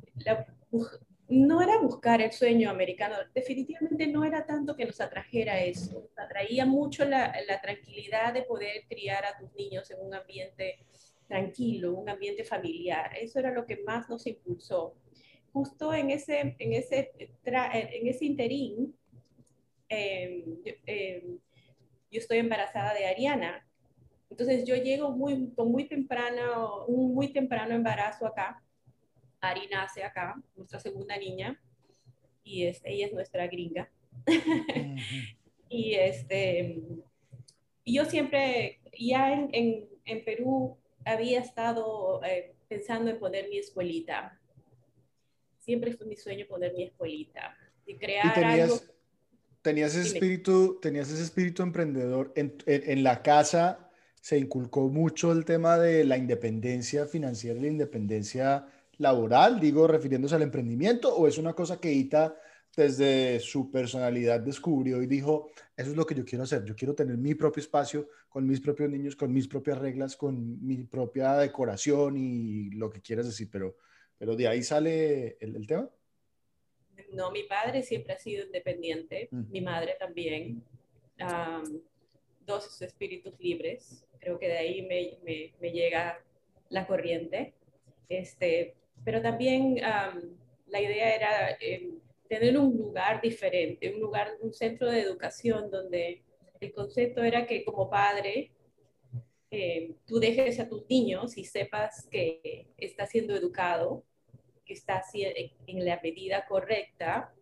no 1.29 1.63
era 1.63 1.79
buscar 1.79 2.21
el 2.21 2.33
sueño 2.33 2.71
americano, 2.71 3.17
definitivamente 3.35 4.07
no 4.07 4.25
era 4.25 4.45
tanto 4.45 4.77
que 4.77 4.85
nos 4.85 5.01
atrajera 5.01 5.61
eso, 5.61 6.01
nos 6.01 6.19
atraía 6.19 6.67
mucho 6.67 7.05
la, 7.05 7.33
tranquilidad 7.63 8.35
de 8.35 8.43
poder 8.43 8.85
criar 8.89 9.25
a 9.25 9.39
tus 9.39 9.53
niños 9.55 9.91
en 9.91 10.01
un 10.01 10.15
ambiente 10.15 10.85
tranquilo, 11.27 11.95
un 11.95 12.09
ambiente 12.09 12.45
familiar, 12.45 13.17
eso 13.19 13.39
era 13.39 13.51
lo 13.53 13.65
que 13.65 13.79
más 13.79 14.09
nos 14.09 14.27
impulsó. 14.27 14.95
Justo 15.53 15.95
en 15.95 16.11
ese, 16.11 16.57
en 16.59 16.73
ese, 16.75 17.13
en 17.45 18.07
ese 18.07 18.25
interín, 18.25 18.95
em, 19.89 20.45
em, 20.85 21.39
yo 22.11 22.19
estoy 22.21 22.39
embarazada 22.39 22.93
de 22.93 23.07
Ariana, 23.07 23.67
entonces 24.29 24.65
yo 24.65 24.75
llego 24.75 25.13
muy, 25.13 25.53
con 25.55 25.71
muy 25.71 25.87
temprano, 25.87 26.87
un 26.87 27.15
muy 27.15 27.33
temprano 27.33 27.73
embarazo 27.73 28.27
acá. 28.27 28.64
Ari 29.49 29.69
nace 29.69 30.03
acá, 30.03 30.35
nuestra 30.57 30.81
segunda 30.81 31.17
niña, 31.17 31.61
y 32.43 32.65
este, 32.65 32.93
ella 32.93 33.07
es 33.07 33.13
nuestra 33.13 33.47
gringa. 33.47 33.91
y 35.69 35.95
este, 35.95 36.83
y 37.85 37.95
yo 37.95 38.05
siempre, 38.05 38.81
ya 38.99 39.33
en, 39.33 39.49
en, 39.53 39.89
en 40.05 40.25
Perú, 40.25 40.77
había 41.05 41.41
estado 41.41 42.23
eh, 42.25 42.55
pensando 42.69 43.11
en 43.11 43.19
poner 43.19 43.49
mi 43.49 43.59
escuelita. 43.59 44.39
Siempre 45.59 45.93
fue 45.93 46.07
mi 46.07 46.17
sueño 46.17 46.47
poner 46.47 46.73
mi 46.75 46.85
escuelita 46.85 47.57
y 47.87 47.97
crear 47.97 48.35
tenías, 48.35 48.71
algo. 48.71 48.81
Tenías 49.63 49.95
ese 49.95 50.15
espíritu, 50.15 50.79
tenías 50.81 51.11
ese 51.11 51.23
espíritu 51.23 51.63
emprendedor 51.63 52.33
en, 52.37 52.57
en, 52.67 52.91
en 52.91 53.03
la 53.03 53.23
casa 53.23 53.85
se 54.25 54.39
inculcó 54.39 54.89
mucho 54.89 55.33
el 55.33 55.45
tema 55.45 55.77
de 55.79 56.03
la 56.03 56.17
independencia 56.17 57.05
financiera 57.05 57.61
la 57.61 57.67
independencia 57.67 58.67
laboral, 58.99 59.61
digo, 59.61 59.87
refiriéndose 59.87 60.35
al 60.35 60.43
emprendimiento, 60.43 61.15
o 61.15 61.27
es 61.27 61.39
una 61.39 61.55
cosa 61.55 61.81
que 61.81 61.93
Ita 61.93 62.37
desde 62.77 63.39
su 63.41 63.71
personalidad 63.71 64.41
descubrió 64.41 65.03
y 65.03 65.07
dijo, 65.07 65.51
eso 65.77 65.91
es 65.91 65.97
lo 65.97 66.07
que 66.07 66.15
yo 66.15 66.25
quiero 66.25 66.45
hacer, 66.45 66.65
yo 66.65 66.75
quiero 66.75 66.95
tener 66.95 67.17
mi 67.17 67.35
propio 67.35 67.61
espacio 67.61 68.09
con 68.29 68.47
mis 68.47 68.61
propios 68.61 68.91
niños, 68.91 69.17
con 69.17 69.33
mis 69.33 69.47
propias 69.47 69.79
reglas, 69.79 70.17
con 70.17 70.65
mi 70.65 70.85
propia 70.85 71.35
decoración 71.35 72.17
y 72.17 72.71
lo 72.71 72.91
que 72.91 73.01
quieras 73.01 73.27
decir, 73.27 73.49
pero, 73.51 73.77
pero 74.19 74.35
de 74.35 74.49
ahí 74.49 74.63
sale 74.63 75.37
el, 75.41 75.67
tema. 75.67 75.89
No, 77.13 77.31
mi 77.31 77.45
padre 77.45 77.83
siempre 77.83 78.15
ha 78.15 78.19
sido 78.19 78.45
independiente, 78.45 79.29
mi 79.31 79.61
madre 79.61 79.97
también, 79.99 80.65
dos 82.45 82.83
espíritus 82.83 83.39
libres, 83.39 84.05
creo 84.19 84.39
que 84.39 84.49
de 84.49 84.59
ahí 84.59 84.83
me, 84.83 85.19
me, 85.25 85.53
me 85.61 85.71
llega 85.71 86.19
la 86.71 86.87
corriente. 86.87 87.55
Este, 88.09 88.75
pero 89.05 89.21
también 89.21 89.77
la 90.67 90.81
idea 90.81 91.15
era 91.15 91.51
eh, 91.61 91.91
tener 92.29 92.59
un 92.59 92.77
lugar 92.77 93.21
diferente, 93.21 93.95
un 93.95 94.01
lugar, 94.01 94.37
un 94.41 94.53
centro 94.53 94.91
de 94.91 95.01
educación 95.01 95.71
donde 95.71 96.23
el 96.61 96.73
concepto 96.73 97.23
era 97.23 97.47
que 97.47 97.65
como 97.65 97.91
padre 97.91 98.53
eh, 99.51 99.95
tú 100.07 100.19
dejes 100.19 100.59
a 100.59 100.69
tus 100.69 100.89
niños 100.89 101.37
y 101.37 101.45
sepas 101.45 102.09
que 102.11 102.69
está 102.77 103.07
siendo 103.07 103.37
educado, 103.37 104.05
que 104.65 104.73
está 104.73 105.03
en 105.15 105.85
la 105.85 106.01
medida 106.03 106.47
correcta, 106.47 107.33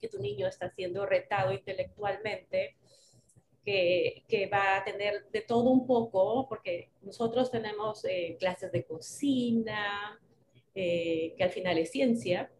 que 0.00 0.08
tu 0.08 0.18
niño 0.20 0.46
está 0.46 0.70
siendo 0.70 1.06
retado 1.06 1.52
intelectualmente 1.52 2.76
que, 3.64 4.50
va 4.52 4.78
a 4.78 4.84
tener 4.84 5.28
de 5.30 5.42
todo 5.42 5.70
un 5.70 5.86
poco, 5.86 6.48
porque 6.48 6.90
nosotros 7.02 7.50
tenemos 7.50 8.04
eh, 8.04 8.36
clases 8.38 8.72
de 8.72 8.84
cocina, 8.84 10.18
eh, 10.80 11.34
que 11.36 11.42
al 11.42 11.50
final 11.50 11.76
es 11.78 11.90
ciencia, 11.90 12.50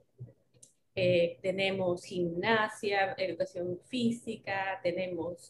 eh, 0.95 1.39
tenemos 1.41 2.05
gimnasia, 2.05 3.15
educación 3.17 3.79
física, 3.87 4.81
tenemos 4.83 5.49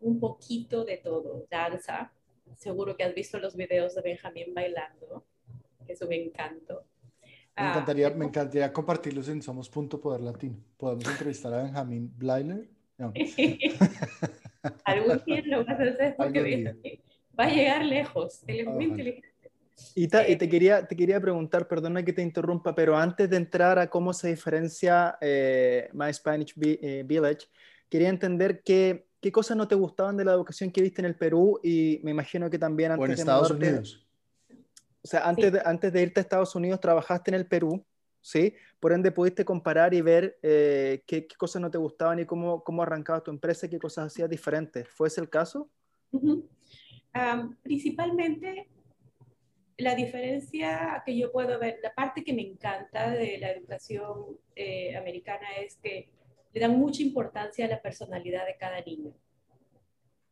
un 0.00 0.18
poquito 0.18 0.84
de 0.84 0.96
todo, 0.96 1.46
danza. 1.48 2.12
Seguro 2.56 2.96
que 2.96 3.04
has 3.04 3.14
visto 3.14 3.38
los 3.38 3.54
videos 3.54 3.94
de 3.94 4.02
Benjamín 4.02 4.52
bailando, 4.52 5.24
que 5.86 5.92
es 5.92 6.02
un 6.02 6.12
encanto. 6.12 6.84
Me 7.56 7.68
encantaría, 7.68 8.10
me 8.10 8.24
encantaría 8.24 8.72
compartirlos 8.72 9.28
en 9.28 9.40
Somos 9.40 9.70
Punto 9.70 10.00
Poder 10.00 10.20
Latino. 10.20 10.56
Podemos 10.76 11.06
entrevistar 11.06 11.54
a 11.54 11.62
Benjamín 11.62 12.12
Bleiler 12.16 12.68
Algún 14.84 15.22
día 15.26 15.42
lo 15.44 15.64
vas 15.64 15.80
a 15.80 15.82
hacer 15.82 16.16
porque 16.18 17.00
va 17.38 17.44
a 17.44 17.48
llegar 17.48 17.84
lejos. 17.84 18.42
Él 18.46 18.60
es 18.60 18.66
muy 18.66 18.84
inteligente. 18.84 19.33
Y, 19.94 20.08
te, 20.08 20.48
quería, 20.48 20.86
te 20.86 20.96
quería 20.96 21.20
preguntar, 21.20 21.66
perdona 21.66 22.04
que 22.04 22.12
te 22.12 22.22
interrumpa, 22.22 22.74
pero 22.74 22.96
antes 22.96 23.28
de 23.28 23.36
entrar 23.36 23.78
a 23.78 23.88
cómo 23.88 24.12
se 24.12 24.28
diferencia 24.28 25.18
eh, 25.20 25.88
My 25.92 26.12
Spanish 26.12 26.54
eh, 26.60 27.02
Village, 27.04 27.48
quería 27.88 28.08
entender 28.08 28.62
qué, 28.62 29.06
qué 29.20 29.32
cosas 29.32 29.56
no 29.56 29.66
te 29.66 29.74
gustaban 29.74 30.16
de 30.16 30.24
la 30.24 30.32
educación 30.32 30.70
que 30.70 30.82
viste 30.82 31.02
en 31.02 31.06
el 31.06 31.16
Perú 31.16 31.60
y 31.62 32.00
me 32.04 32.12
imagino 32.12 32.48
que 32.50 32.58
también 32.58 32.92
antes 32.92 33.02
o 33.02 33.06
en 33.06 33.12
Estados 33.12 33.50
Unidos. 33.50 34.06
O 35.02 35.06
sea, 35.06 35.28
antes, 35.28 35.52
de, 35.52 35.62
antes 35.64 35.92
de 35.92 36.02
irte 36.02 36.20
a 36.20 36.22
Estados 36.22 36.54
Unidos 36.54 36.80
trabajaste 36.80 37.30
en 37.30 37.34
el 37.34 37.46
Perú 37.46 37.84
¿sí? 38.24 38.54
Por 38.80 38.92
ende, 38.92 39.12
pudiste 39.12 39.44
comparar 39.44 39.92
y 39.94 40.00
ver 40.00 40.38
eh, 40.42 41.04
qué, 41.06 41.28
cosas 41.36 41.60
no 41.60 41.70
te 41.70 41.78
gustaban 41.78 42.18
y 42.18 42.24
cómo, 42.24 42.64
cómo 42.64 42.82
arrancaba 42.82 43.22
tu 43.22 43.30
empresa 43.30 43.66
y 43.66 43.68
qué 43.68 43.78
cosas 43.78 44.06
hacías 44.06 44.30
diferentes. 44.30 44.88
¿Fue 44.88 45.08
ese 45.08 45.20
el 45.20 45.28
caso? 45.28 45.68
principalmente, 47.62 48.68
la 49.76 49.94
diferencia 49.94 51.02
que 51.04 51.16
yo 51.16 51.32
puedo 51.32 51.58
ver, 51.58 51.78
la 51.82 51.92
parte 51.94 52.22
que 52.22 52.32
me 52.32 52.42
encanta 52.42 53.10
de 53.10 53.38
la 53.38 53.50
educación 53.50 54.38
eh, 54.54 54.96
americana 54.96 55.46
es 55.60 55.76
que 55.76 56.08
le 56.52 56.60
dan 56.60 56.78
mucha 56.78 57.02
importancia 57.02 57.64
a 57.64 57.68
la 57.68 57.82
personalidad 57.82 58.46
de 58.46 58.56
cada 58.56 58.80
niño. 58.80 59.12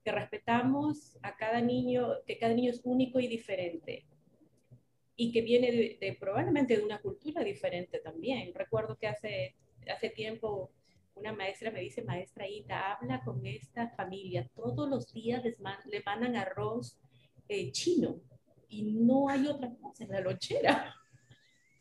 Que 0.04 0.12
respetamos 0.12 1.18
a 1.22 1.37
cada 1.37 1.61
niño, 1.61 2.22
que 2.26 2.38
cada 2.38 2.54
niño 2.54 2.70
es 2.70 2.80
único 2.84 3.18
y 3.18 3.26
diferente 3.26 4.06
y 5.16 5.32
que 5.32 5.42
viene 5.42 5.99
de, 6.00 6.16
probablemente 6.18 6.76
de 6.76 6.84
una 6.84 7.00
cultura 7.00 7.42
diferente 7.42 7.99
también. 7.99 8.54
Recuerdo 8.54 8.96
que 8.96 9.08
hace, 9.08 9.56
hace 9.88 10.11
tiempo 10.11 10.70
una 11.14 11.32
maestra 11.32 11.70
me 11.70 11.80
dice, 11.80 12.02
maestra 12.02 12.49
Ita, 12.49 12.94
habla 12.94 13.22
con 13.25 13.44
esta 13.44 13.90
familia, 13.90 14.49
todos 14.54 14.88
los 14.88 15.12
días 15.12 15.44
les 15.44 15.58
le 15.58 16.02
mandan 16.04 16.37
arroz 16.37 16.99
eh, 17.49 17.70
chino 17.70 18.20
y 18.73 18.83
no 18.83 19.29
hay 19.29 19.47
otra 19.47 19.73
cosa 19.81 20.05
en 20.05 20.11
la 20.11 20.21
lonchera. 20.21 20.95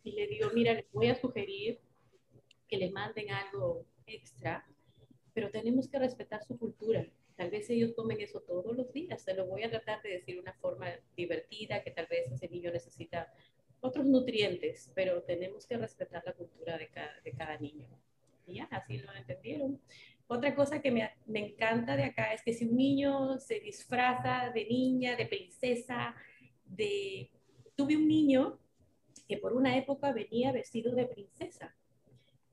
Y 0.04 0.12
le 0.14 0.28
digo, 0.28 0.50
mira, 0.54 0.74
les 0.74 0.92
voy 0.92 1.08
a 1.08 1.16
sugerir 1.16 1.80
que 2.68 2.78
le 2.78 2.92
manden 2.92 3.30
algo 3.32 3.86
extra, 4.06 4.66
pero 5.34 5.50
tenemos 5.52 5.88
que 5.88 6.00
respetar 6.00 6.44
su 6.44 6.58
cultura 6.58 7.06
Tal 7.42 7.50
vez 7.50 7.68
ellos 7.72 7.94
comen 7.96 8.22
eso 8.22 8.42
todos 8.42 8.78
los 8.78 8.94
días. 8.94 9.24
Se 9.24 9.34
lo 9.34 9.48
voy 9.48 9.64
a 9.64 9.70
tratar 9.72 10.00
de 10.04 10.10
decir 10.10 10.36
de 10.36 10.42
una 10.42 10.54
forma 10.54 10.88
divertida, 11.18 11.84
que 11.84 11.90
tal 11.90 12.06
vez 12.06 12.32
ese 12.32 12.48
niño 12.48 12.72
necesita 12.72 13.34
otros 13.80 14.06
nutrientes, 14.06 14.92
pero 14.94 15.24
tenemos 15.24 15.66
que 15.66 15.76
respetar 15.76 16.22
la 16.24 16.34
cultura 16.34 16.78
de 16.78 16.90
cada, 16.90 17.20
de 17.22 17.32
cada 17.32 17.58
niño. 17.58 17.88
Y 18.46 18.58
ya, 18.58 18.66
así 18.66 19.00
lo 19.00 19.12
entendieron. 19.16 19.82
Otra 20.28 20.54
cosa 20.54 20.84
que 20.84 20.92
me, 20.92 21.10
me, 21.26 21.48
encanta 21.48 21.96
de 21.96 22.04
acá 22.04 22.32
es 22.32 22.44
que 22.44 22.54
si 22.54 22.66
un 22.66 22.78
niño 22.78 23.40
se 23.40 23.60
disfraza 23.60 24.52
de 24.54 24.66
niña, 24.66 25.16
de 25.16 25.26
princesa, 25.26 26.16
de... 26.76 27.30
Tuve 27.76 27.96
un 27.96 28.08
niño 28.08 28.60
que 29.28 29.38
por 29.38 29.54
una 29.54 29.78
época 29.78 30.12
venía 30.12 30.52
vestido 30.52 30.94
de 30.94 31.06
princesa, 31.06 31.76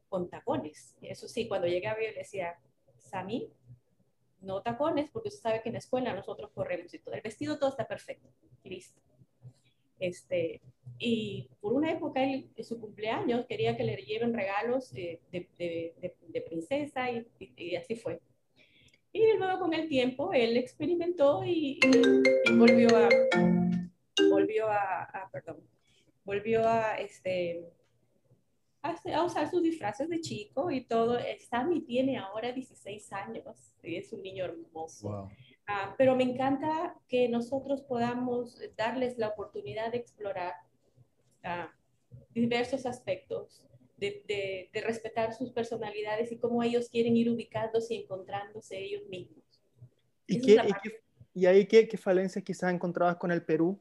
con 0.09 0.29
tacones. 0.31 0.97
Eso 1.03 1.29
sí, 1.29 1.49
cuando 1.49 1.67
llegaba 1.67 1.99
yo 2.01 2.11
le 2.11 2.19
decía, 2.19 2.59
Sami, 2.99 3.51
no 4.41 4.63
tacones, 4.63 5.11
porque 5.11 5.29
usted 5.29 5.43
sabe 5.43 5.63
que 5.63 5.69
en 5.69 5.75
la 5.75 5.81
escuela 5.81 6.15
nosotros 6.15 6.51
corremos 6.55 6.93
y 6.95 6.99
todo. 6.99 7.15
El 7.15 7.23
vestido 7.23 7.59
todo 7.59 7.71
está 7.71 7.87
perfecto, 7.87 8.29
listo. 8.65 9.01
Este, 9.99 10.61
y 10.99 11.49
por 11.61 11.73
una 11.73 11.93
época, 11.93 12.23
él, 12.23 12.49
en 12.55 12.65
su 12.65 12.81
cumpleaños, 12.81 13.47
quería 13.47 13.77
que 13.77 13.85
le 13.85 13.97
lleven 13.97 14.33
regalos 14.33 14.93
de, 14.93 15.21
de, 15.33 15.95
de, 16.29 16.41
princesa 16.43 17.11
y, 17.11 17.27
y, 17.57 17.77
así 17.77 17.97
fue. 17.97 18.21
Y 19.13 19.37
luego 19.37 19.59
con 19.59 19.75
el 19.75 19.89
tiempo, 19.89 20.33
él 20.33 20.57
experimentó 20.57 21.43
y, 21.45 21.81
volvió 22.57 22.89
a, 22.97 23.09
volvió 24.29 24.69
a, 24.69 25.29
perdón, 25.33 25.59
volvió 26.25 26.67
a, 26.67 26.95
este, 26.95 27.65
a, 28.83 29.25
usar 29.25 29.51
sus 29.51 29.63
disfraces 29.63 30.09
de 30.09 30.21
chico 30.21 30.71
y 30.71 30.85
todo. 30.85 31.19
Sammy 31.49 31.81
tiene 31.83 32.19
ahora 32.19 32.53
16 32.53 33.13
años, 33.13 33.73
es 33.83 34.13
un 34.13 34.23
niño 34.23 34.45
hermoso. 34.45 35.29
Ah, 35.67 35.95
pero 35.99 36.17
me 36.17 36.25
encanta 36.25 36.97
que 37.09 37.29
nosotros 37.29 37.83
podamos 37.83 38.59
darles 38.77 39.19
la 39.19 39.29
oportunidad 39.29 39.93
de 39.93 39.99
explorar 39.99 40.55
ah, 41.45 41.71
diversos 42.35 42.87
aspectos, 42.87 43.63
de, 43.99 44.71
de, 44.73 44.81
respetar 44.81 45.35
sus 45.35 45.51
personalidades 45.51 46.31
y 46.33 46.39
cómo 46.39 46.63
ellos 46.63 46.89
quieren 46.89 47.17
ir 47.17 47.29
ubicándose 47.29 47.95
y 47.95 48.03
encontrándose 48.03 48.79
ellos 48.79 49.03
mismos. 49.09 49.45
¿Y, 50.27 50.41
qué, 50.41 50.59
y, 51.35 51.47
ahí 51.47 51.67
qué, 51.67 51.89
qué 51.89 51.97
falencias 51.97 52.45
quizás 52.45 52.73
encontrabas 52.73 53.17
con 53.17 53.33
el 53.33 53.45
Perú? 53.45 53.79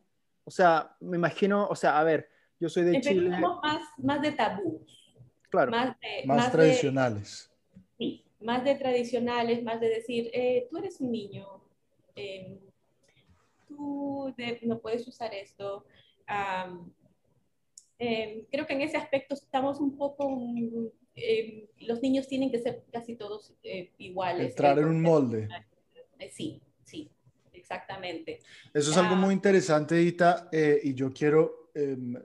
O 0.48 0.50
sea, 0.50 0.96
me 1.02 1.18
imagino, 1.18 1.68
o 1.68 1.76
sea, 1.76 2.00
a 2.00 2.06
ver, 2.06 2.30
yo 2.58 2.70
soy 2.70 2.84
de 2.84 2.96
en 2.96 3.02
Chile. 3.02 3.30
Perú 3.32 3.60
más, 3.62 3.82
más 3.98 4.22
de 4.22 4.32
tabús. 4.32 5.14
Claro. 5.50 5.72
Más, 5.72 5.98
más, 6.24 6.52
tradicionales. 6.54 7.52
sí, 7.98 8.24
más 8.40 8.64
de 8.64 8.76
tradicionales, 8.76 9.62
más 9.62 9.82
de 9.82 9.90
decir, 9.90 10.30
eh, 10.34 10.66
tú 10.70 10.78
eres 10.78 11.02
un 11.02 11.12
niño, 11.12 11.46
em, 12.16 12.60
tú 13.68 14.34
no 14.62 14.80
puedes 14.80 15.06
usar 15.06 15.34
esto. 15.34 15.86
Em, 18.00 18.46
creo 18.50 18.66
que 18.66 18.74
en 18.74 18.82
ese 18.84 18.96
aspecto 18.96 19.34
estamos 19.34 19.82
un 19.82 19.98
poco, 19.98 20.30
em, 21.14 21.68
los 21.80 22.02
niños 22.02 22.26
tienen 22.30 22.52
que 22.52 22.60
ser 22.60 22.86
casi 22.94 23.18
todos 23.18 23.54
eh, 23.64 23.92
iguales. 23.98 24.52
Entrar 24.52 24.80
en 24.80 24.86
un 24.86 25.02
molde. 25.02 25.50
Eh, 26.20 26.30
sí, 26.30 26.62
exactamente. 27.68 28.40
Eso 28.74 28.92
es 28.92 28.98
algo 28.98 29.16
muy 29.16 29.34
interesante, 29.34 30.02
Ita, 30.02 30.50
y 30.84 30.94
yo 30.94 31.12
quiero 31.12 31.72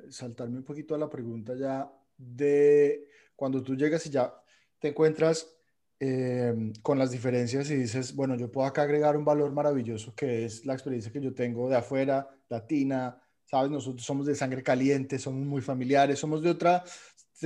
saltarme 0.09 0.59
un 0.59 0.65
poquito 0.65 0.95
a 0.95 0.99
la 0.99 1.11
pregunta 1.11 1.55
ya 1.55 1.91
de 2.17 3.09
cuando 3.37 3.63
tú 3.63 3.75
llegas 3.75 4.07
y 4.07 4.11
ya 4.11 4.33
te 4.79 4.89
encuentras 4.89 5.55
eh, 5.99 6.73
con 6.83 6.99
las 6.99 7.11
diferencias 7.11 7.71
y 7.71 7.77
dices, 7.77 8.15
bueno, 8.15 8.37
yo 8.37 8.51
puedo 8.51 8.67
acá 8.67 8.83
agregar 8.83 9.17
un 9.17 9.25
valor 9.25 9.53
maravilloso 9.53 10.15
que 10.15 10.45
es 10.45 10.67
la 10.67 10.73
experiencia 10.73 11.13
que 11.13 11.21
yo 11.21 11.35
tengo 11.35 11.69
de 11.69 11.77
afuera, 11.77 12.29
latina, 12.49 13.21
¿sabes? 13.45 13.71
Nosotros 13.71 14.05
somos 14.05 14.27
de 14.27 14.35
sangre 14.35 14.63
caliente, 14.63 15.19
somos 15.19 15.47
muy 15.47 15.61
familiares, 15.61 16.19
somos 16.19 16.43
de 16.43 16.51
otra, 16.51 16.83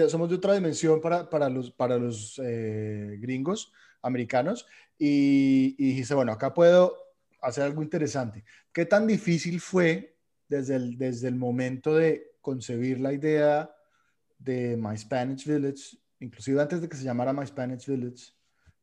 somos 0.09 0.29
de 0.29 0.37
otra 0.37 0.55
dimensión 0.55 1.01
para, 1.01 1.29
para 1.29 1.49
los, 1.49 1.71
para 1.71 1.99
los 1.99 2.41
eh, 2.43 3.17
gringos 3.21 3.73
americanos 4.03 4.67
y, 4.99 5.75
y 5.79 5.89
dijiste, 5.89 6.15
bueno, 6.15 6.33
acá 6.33 6.55
puedo 6.55 7.06
hacer 7.41 7.65
algo 7.65 7.83
interesante. 7.83 8.45
¿Qué 8.73 8.87
tan 8.87 9.07
difícil 9.07 9.61
fue 9.61 10.17
desde 10.49 10.77
el, 10.77 10.99
desde 10.99 11.29
el 11.29 11.37
momento 11.37 11.95
de 11.95 12.37
concebir 12.41 13.01
la 13.01 13.13
idea 13.13 13.71
de 14.39 14.77
My 14.77 14.97
Spanish 14.97 15.47
Village, 15.47 15.99
inclusive 16.21 16.61
antes 16.61 16.81
de 16.81 16.89
que 16.89 16.97
se 16.97 17.05
llamara 17.05 17.33
My 17.33 17.47
Spanish 17.47 17.87
Village, 17.87 18.33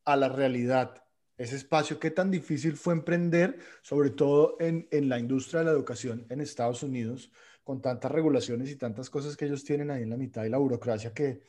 a 0.05 0.15
la 0.15 0.29
realidad. 0.29 1.03
Ese 1.37 1.55
espacio, 1.55 1.99
¿qué 1.99 2.11
tan 2.11 2.29
difícil 2.29 2.75
fue 2.75 2.93
emprender, 2.93 3.57
sobre 3.81 4.11
todo 4.11 4.57
en, 4.59 4.87
en 4.91 5.09
la 5.09 5.17
industria 5.17 5.59
de 5.59 5.65
la 5.65 5.71
educación 5.71 6.25
en 6.29 6.41
Estados 6.41 6.83
Unidos, 6.83 7.31
con 7.63 7.81
tantas 7.81 8.11
regulaciones 8.11 8.69
y 8.69 8.75
tantas 8.75 9.09
cosas 9.09 9.37
que 9.37 9.45
ellos 9.45 9.63
tienen 9.63 9.89
ahí 9.89 10.03
en 10.03 10.09
la 10.09 10.17
mitad 10.17 10.43
y 10.43 10.49
la 10.49 10.57
burocracia 10.57 11.13
que, 11.13 11.41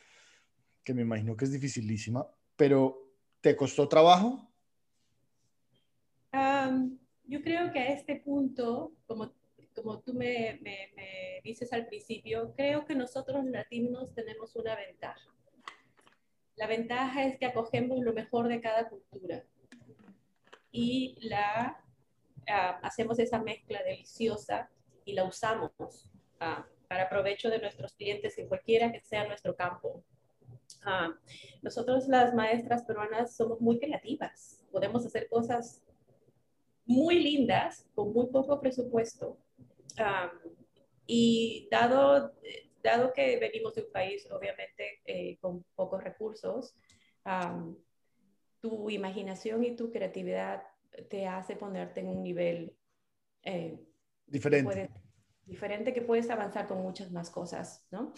que 0.83 0.93
me 0.93 1.01
imagino 1.01 1.35
que 1.35 1.45
es 1.45 1.51
dificilísima, 1.51 2.25
pero 2.55 3.11
¿te 3.41 3.55
costó 3.55 3.87
trabajo? 3.87 4.54
Yo 7.23 7.41
creo 7.41 7.71
que 7.71 7.79
a 7.79 7.93
este 7.93 8.17
punto, 8.17 8.93
como 9.07 9.33
como 9.75 9.99
tú 9.99 10.13
me, 10.13 10.59
me, 10.61 11.41
dices 11.43 11.71
al 11.73 11.85
principio, 11.87 12.53
creo 12.55 12.85
que 12.85 12.95
nosotros 12.95 13.43
latinos 13.45 14.13
tenemos 14.15 14.55
una 14.55 14.75
ventaja. 14.75 15.29
La 16.55 16.67
ventaja 16.67 17.25
es 17.25 17.37
que 17.37 17.45
acogemos 17.45 17.99
lo 17.99 18.13
mejor 18.13 18.47
de 18.47 18.61
cada 18.61 18.87
cultura 18.87 19.43
y 20.71 21.17
la 21.21 21.83
ah, 22.47 22.79
hacemos 22.81 23.19
esa 23.19 23.41
mezcla 23.41 23.83
deliciosa 23.83 24.71
y 25.03 25.13
la 25.13 25.25
usamos 25.25 26.09
ah, 26.39 26.65
para 26.87 27.09
provecho 27.09 27.49
de 27.49 27.59
nuestros 27.59 27.93
clientes 27.93 28.37
en 28.37 28.47
cualquiera 28.47 28.91
que 28.91 29.01
sea 29.01 29.27
nuestro 29.27 29.55
campo. 29.55 30.03
Ah, 30.85 31.13
nosotros 31.61 32.07
las 32.07 32.33
maestras 32.33 32.83
peruanas 32.83 33.35
somos 33.35 33.59
muy 33.59 33.77
creativas, 33.77 34.63
podemos 34.71 35.05
hacer 35.05 35.27
cosas 35.27 35.83
muy 36.85 37.19
lindas 37.19 37.87
con 37.93 38.13
muy 38.13 38.27
poco 38.27 38.59
presupuesto 38.61 39.39
y 41.07 41.67
dado, 41.71 42.33
dado 42.83 43.13
que 43.13 43.37
venimos 43.37 43.75
de 43.75 43.83
un 43.83 43.91
país, 43.91 44.27
obviamente, 44.31 45.01
eh, 45.05 45.37
con 45.39 45.63
pocos 45.75 46.03
recursos, 46.03 46.75
tu 48.59 48.89
imaginación 48.89 49.63
y 49.63 49.75
tu 49.75 49.91
creatividad 49.91 50.63
te 51.09 51.27
hace 51.27 51.55
ponerte 51.55 51.99
en 52.01 52.07
un 52.07 52.23
nivel 52.23 52.75
eh, 53.43 53.79
diferente. 54.25 54.89
diferente 55.45 55.93
que 55.93 56.01
puedes 56.01 56.29
avanzar 56.29 56.67
con 56.67 56.81
muchas 56.81 57.11
más 57.11 57.29
cosas, 57.29 57.85
¿no? 57.91 58.13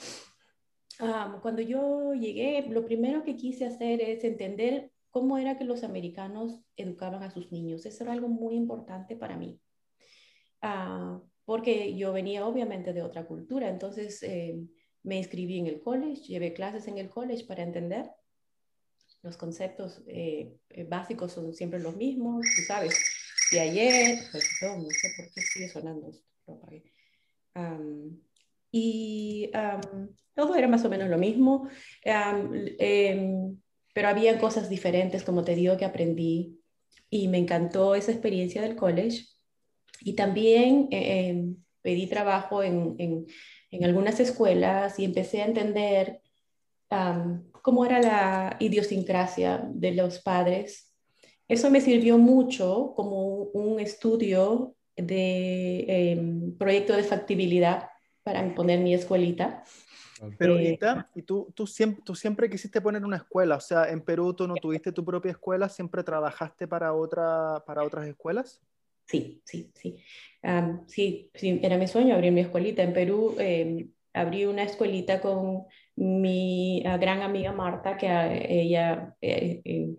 cuando 1.44 1.62
yo 1.62 2.14
llegué, 2.16 2.66
lo 2.70 2.84
primero 2.84 3.24
que 3.24 3.36
quise 3.36 3.66
hacer 3.66 4.02
es 4.02 4.24
entender 4.24 4.92
cómo 5.10 5.38
era 5.38 5.58
que 5.58 5.66
los 5.66 5.84
americanos 5.84 6.60
educaban 6.76 7.24
a 7.24 7.32
sus 7.32 7.52
niños. 7.52 7.86
Eso 7.86 8.04
era 8.04 8.14
algo 8.14 8.28
muy 8.28 8.56
importante 8.56 9.16
para 9.16 9.38
mí. 9.38 9.60
Uh, 10.64 11.22
porque 11.48 11.96
yo 11.96 12.12
venía 12.12 12.46
obviamente 12.46 12.92
de 12.92 13.02
otra 13.02 13.26
cultura, 13.26 13.70
entonces 13.70 14.22
eh, 14.22 14.60
me 15.04 15.18
inscribí 15.18 15.60
en 15.60 15.68
el 15.68 15.80
college, 15.80 16.24
llevé 16.24 16.54
clases 16.54 16.90
en 16.90 16.98
el 16.98 17.10
college 17.10 17.46
para 17.46 17.64
entender. 17.64 18.12
Los 19.24 19.38
conceptos 19.38 20.04
eh, 20.08 20.58
eh, 20.70 20.84
básicos 20.84 21.32
son 21.32 21.54
siempre 21.54 21.80
los 21.80 21.96
mismos, 21.96 22.46
tú 22.54 22.64
sabes. 22.64 23.02
Y 23.54 23.60
ayer, 23.60 24.20
perdón, 24.60 24.84
no 24.84 24.90
sé 24.90 25.08
por 25.16 25.32
qué 25.34 25.42
sigue 25.42 25.70
sonando 25.70 26.10
esto, 26.10 26.62
y 28.70 29.50
todo 30.36 30.54
era 30.54 30.68
más 30.68 30.84
o 30.84 30.90
menos 30.90 31.10
lo 31.10 31.18
mismo, 31.18 31.70
em, 32.04 33.58
pero 33.98 34.10
había 34.10 34.38
cosas 34.38 34.70
diferentes, 34.70 35.24
como 35.24 35.44
te 35.44 35.56
digo, 35.56 35.76
que 35.76 35.84
aprendí 35.84 36.62
y 37.10 37.28
me 37.30 37.40
encantó 37.40 37.96
esa 37.96 38.12
experiencia 38.12 38.62
del 38.62 38.76
college 38.76 39.26
y 40.02 40.14
también 40.14 40.88
eh, 40.92 41.30
em, 41.30 41.56
pedí 41.82 42.06
trabajo 42.06 42.62
en, 42.62 42.96
en, 43.00 43.84
algunas 43.84 44.20
escuelas 44.20 45.00
y 45.00 45.04
empecé 45.06 45.42
a 45.42 45.48
entender 45.48 46.22
cómo 47.64 47.86
era 47.88 48.00
la 48.00 48.58
idiosincrasia 48.60 49.68
de 49.74 49.92
los 49.94 50.20
padres. 50.20 50.94
Eso 51.48 51.72
me 51.72 51.82
sirvió 51.82 52.20
mucho 52.20 52.94
como 52.96 53.46
un 53.46 53.80
estudio 53.80 54.76
de 54.96 56.12
em, 56.12 56.56
proyecto 56.56 56.96
de 56.96 57.02
factibilidad 57.02 57.90
para 58.22 58.54
poner 58.54 58.80
mi 58.80 58.94
escuelita. 58.94 59.64
Pero, 60.38 60.58
eh, 60.58 60.78
¿y 61.16 61.22
tú, 61.22 61.52
tú, 61.54 61.68
siempre, 61.68 62.02
tú 62.04 62.16
siempre 62.16 62.50
quisiste 62.50 62.82
poner 62.82 63.04
una 63.06 63.18
escuela? 63.18 63.56
O 63.56 63.60
sea, 63.60 63.90
en 63.90 64.02
Perú 64.02 64.34
tú 64.34 64.48
no 64.48 64.56
tuviste 64.56 64.92
tu 64.92 65.06
propia 65.06 65.32
escuela, 65.32 65.70
¿siempre 65.70 66.04
trabajaste 66.04 66.68
para, 66.68 66.94
otra, 66.94 67.64
para 67.66 67.84
otras 67.84 68.08
escuelas? 68.08 68.62
Sí, 69.06 69.42
sí, 69.46 69.72
sí. 69.74 69.98
sí, 70.88 71.32
sí, 71.34 71.60
era 71.64 71.78
mi 71.78 71.88
sueño 71.88 72.16
abrir 72.16 72.32
mi 72.32 72.42
escuelita. 72.42 72.84
En 72.84 72.94
Perú 72.94 73.36
em, 73.40 73.92
abrí 74.14 74.46
una 74.46 74.64
escuelita 74.64 75.22
con 75.22 75.66
mi 75.96 76.84
ah, 76.86 76.98
gran 76.98 77.22
amiga 77.22 77.52
Marta, 77.52 77.98
que 77.98 78.08
ah, 78.08 78.34
ella 78.34 79.16
eh, 79.22 79.62
em, 79.64 79.96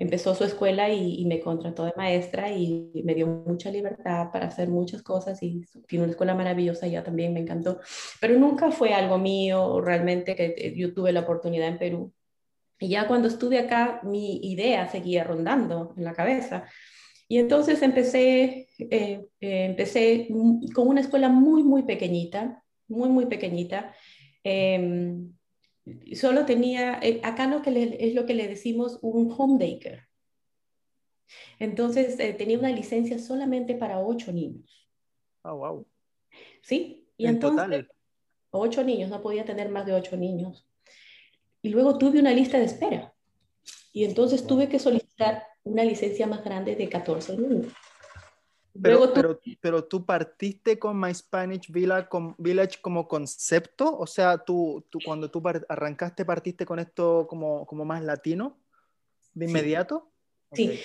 empezó 0.00 0.34
su 0.34 0.44
escuela 0.44 0.88
y, 0.88 1.24
me 1.26 1.40
contrató 1.40 1.84
de 1.84 1.92
maestra 1.94 2.50
y 2.50 2.90
me 3.04 3.14
dio 3.14 3.26
mucha 3.26 3.70
libertad 3.70 4.30
para 4.32 4.46
hacer 4.46 4.68
muchas 4.68 5.02
cosas 5.02 5.42
y 5.42 5.62
tiene 5.86 6.04
una 6.04 6.12
escuela 6.12 6.34
maravillosa, 6.34 6.86
ya 6.86 7.04
también 7.04 7.34
me 7.34 7.40
encantó. 7.40 7.80
Pero 8.18 8.38
nunca 8.38 8.70
fue 8.70 8.94
algo 8.94 9.18
mío 9.18 9.80
realmente 9.82 10.34
que 10.34 10.54
eh, 10.56 10.74
yo 10.74 10.94
tuve 10.94 11.12
la 11.12 11.20
oportunidad 11.20 11.68
en 11.68 11.78
Perú. 11.78 12.12
Y 12.78 12.88
ya 12.88 13.06
cuando 13.06 13.28
estuve 13.28 13.58
acá, 13.58 14.00
mi 14.02 14.38
idea 14.42 14.88
seguía 14.88 15.22
rondando 15.22 15.92
en 15.98 16.04
la 16.04 16.14
cabeza. 16.14 16.64
Y 17.28 17.36
entonces 17.38 17.82
empecé, 17.82 18.68
eh, 18.78 19.26
eh, 19.38 19.64
empecé 19.66 20.28
con 20.74 20.88
una 20.88 21.02
escuela 21.02 21.28
muy, 21.28 21.62
muy 21.62 21.82
pequeñita, 21.82 22.64
muy, 22.88 23.10
muy 23.10 23.26
pequeñita. 23.26 23.94
Em, 24.42 25.30
solo 26.14 26.46
tenía, 26.46 26.98
eh, 27.02 27.20
acá 27.22 27.46
lo 27.46 27.62
que 27.62 27.96
es 28.00 28.14
lo 28.14 28.26
que 28.26 28.34
le 28.34 28.48
decimos 28.48 28.98
un 29.02 29.32
home 29.36 29.64
daker. 29.64 30.08
Entonces 31.58 32.16
tenía 32.36 32.58
una 32.58 32.70
licencia 32.70 33.18
solamente 33.18 33.74
para 33.74 34.00
ocho 34.00 34.32
niños. 34.32 34.88
Oh, 35.42 35.56
wow. 35.56 35.86
Sí, 36.62 37.08
y 37.16 37.26
en 37.26 37.34
entonces 37.34 37.64
total. 37.64 37.88
ocho 38.50 38.84
niños, 38.84 39.10
no 39.10 39.22
podía 39.22 39.44
tener 39.44 39.68
más 39.68 39.86
de 39.86 39.94
ocho 39.94 40.16
niños. 40.16 40.68
Y 41.62 41.70
luego 41.70 41.98
tuve 41.98 42.18
una 42.18 42.32
lista 42.32 42.58
de 42.58 42.64
espera. 42.64 43.14
Y 43.92 44.04
entonces 44.04 44.46
tuve 44.46 44.68
que 44.68 44.78
solicitar 44.78 45.44
una 45.62 45.84
licencia 45.84 46.26
más 46.26 46.44
grande 46.44 46.76
de 46.76 46.88
14 46.88 47.36
niños. 47.36 47.72
Pero, 48.80 49.12
pero, 49.12 49.40
pero, 49.60 49.84
tú 49.84 50.04
partiste 50.04 50.78
con 50.78 50.98
My 51.00 51.12
Spanish 51.12 51.70
Village, 51.70 52.78
como 52.80 53.08
concepto, 53.08 53.98
o 53.98 54.06
sea, 54.06 54.38
tú, 54.38 54.84
tú 54.90 54.98
cuando 55.04 55.30
tú 55.30 55.42
arrancaste 55.68 56.24
partiste 56.24 56.64
con 56.64 56.78
esto 56.78 57.26
como, 57.28 57.66
como 57.66 57.84
más 57.84 58.02
latino 58.04 58.58
de 59.34 59.46
inmediato. 59.46 60.10
Sí. 60.52 60.78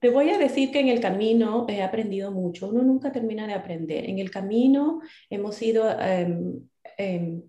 Te 0.00 0.10
voy 0.10 0.30
a 0.30 0.38
decir 0.38 0.70
que 0.70 0.80
en 0.80 0.88
el 0.88 1.00
camino 1.00 1.66
he 1.68 1.82
aprendido 1.82 2.30
mucho. 2.30 2.68
Uno 2.68 2.82
nunca 2.82 3.10
termina 3.10 3.46
de 3.46 3.54
aprender. 3.54 4.08
En 4.08 4.18
el 4.18 4.30
camino 4.30 5.00
hemos 5.30 5.60
ido 5.62 5.90
em, 5.98 6.60
em, 6.98 7.42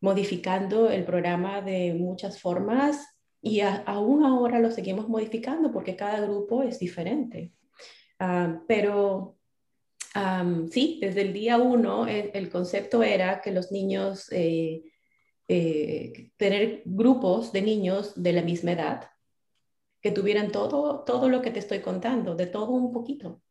modificando 0.00 0.88
el 0.90 1.04
programa 1.04 1.60
de 1.60 1.94
muchas 1.94 2.40
formas 2.40 3.18
y 3.42 3.60
aún 3.60 4.24
ahora 4.24 4.58
lo 4.58 4.70
seguimos 4.70 5.08
modificando 5.08 5.70
porque 5.70 5.96
cada 5.96 6.20
grupo 6.22 6.62
es 6.62 6.78
diferente. 6.78 7.52
Ah, 8.18 8.60
pero 8.66 9.38
sí, 10.70 10.98
desde 11.00 11.22
el 11.22 11.32
día 11.32 11.58
uno 11.58 12.06
el, 12.06 12.50
concepto 12.50 13.02
era 13.02 13.40
que 13.40 13.52
los 13.52 13.70
niños, 13.70 14.28
eh, 14.32 14.82
eh, 15.48 16.30
tener 16.36 16.82
grupos 16.84 17.52
de 17.52 17.62
niños 17.62 18.20
de 18.20 18.32
la 18.32 18.42
misma 18.42 18.72
edad, 18.72 19.10
que 20.00 20.10
tuvieran 20.10 20.50
todo, 20.50 21.04
todo 21.04 21.28
lo 21.28 21.42
que 21.42 21.50
te 21.50 21.58
estoy 21.58 21.80
contando, 21.80 22.34
de 22.34 22.46
todo 22.46 22.72
un 22.72 22.92
poquito. 22.92 23.42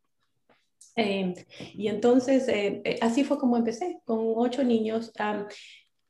Em, 0.95 1.34
y 1.73 1.88
entonces, 1.88 2.47
eh, 2.47 2.82
así 3.01 3.23
fue 3.23 3.38
como 3.38 3.58
empecé, 3.58 4.01
con 4.06 4.19
ocho 4.36 4.63
niños. 4.63 5.12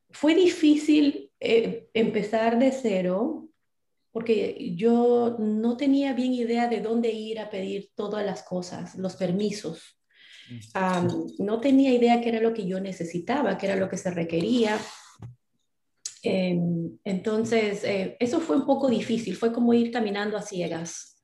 fue 0.10 0.34
difícil 0.36 1.32
empezar 1.40 2.58
de 2.58 2.72
cero 2.72 3.50
porque 4.12 4.74
yo 4.76 5.38
no 5.40 5.78
tenía 5.78 6.14
bien 6.14 6.34
idea 6.34 6.68
de 6.68 6.82
dónde 6.82 7.12
ir 7.12 7.40
a 7.40 7.50
pedir 7.50 7.92
todas 7.96 8.26
las 8.26 8.44
cosas, 8.44 8.96
los 8.96 9.16
permisos. 9.16 10.00
no 11.40 11.60
tenía 11.60 11.94
idea 11.94 12.22
qué 12.22 12.30
era 12.30 12.42
lo 12.42 12.54
que 12.54 12.66
yo 12.66 12.80
necesitaba, 12.80 13.58
qué 13.58 13.68
era 13.68 13.76
lo 13.76 13.90
que 13.90 13.98
se 13.98 14.12
requería. 14.12 14.80
Em, 16.24 16.98
entonces, 17.04 17.84
eh, 17.84 18.18
eso 18.20 18.40
fue 18.40 18.58
un 18.58 18.66
poco 18.66 18.90
difícil, 18.90 19.36
fue 19.36 19.54
como 19.54 19.74
ir 19.74 19.92
caminando 19.92 20.38
a 20.38 20.42
ciegas. 20.42 21.18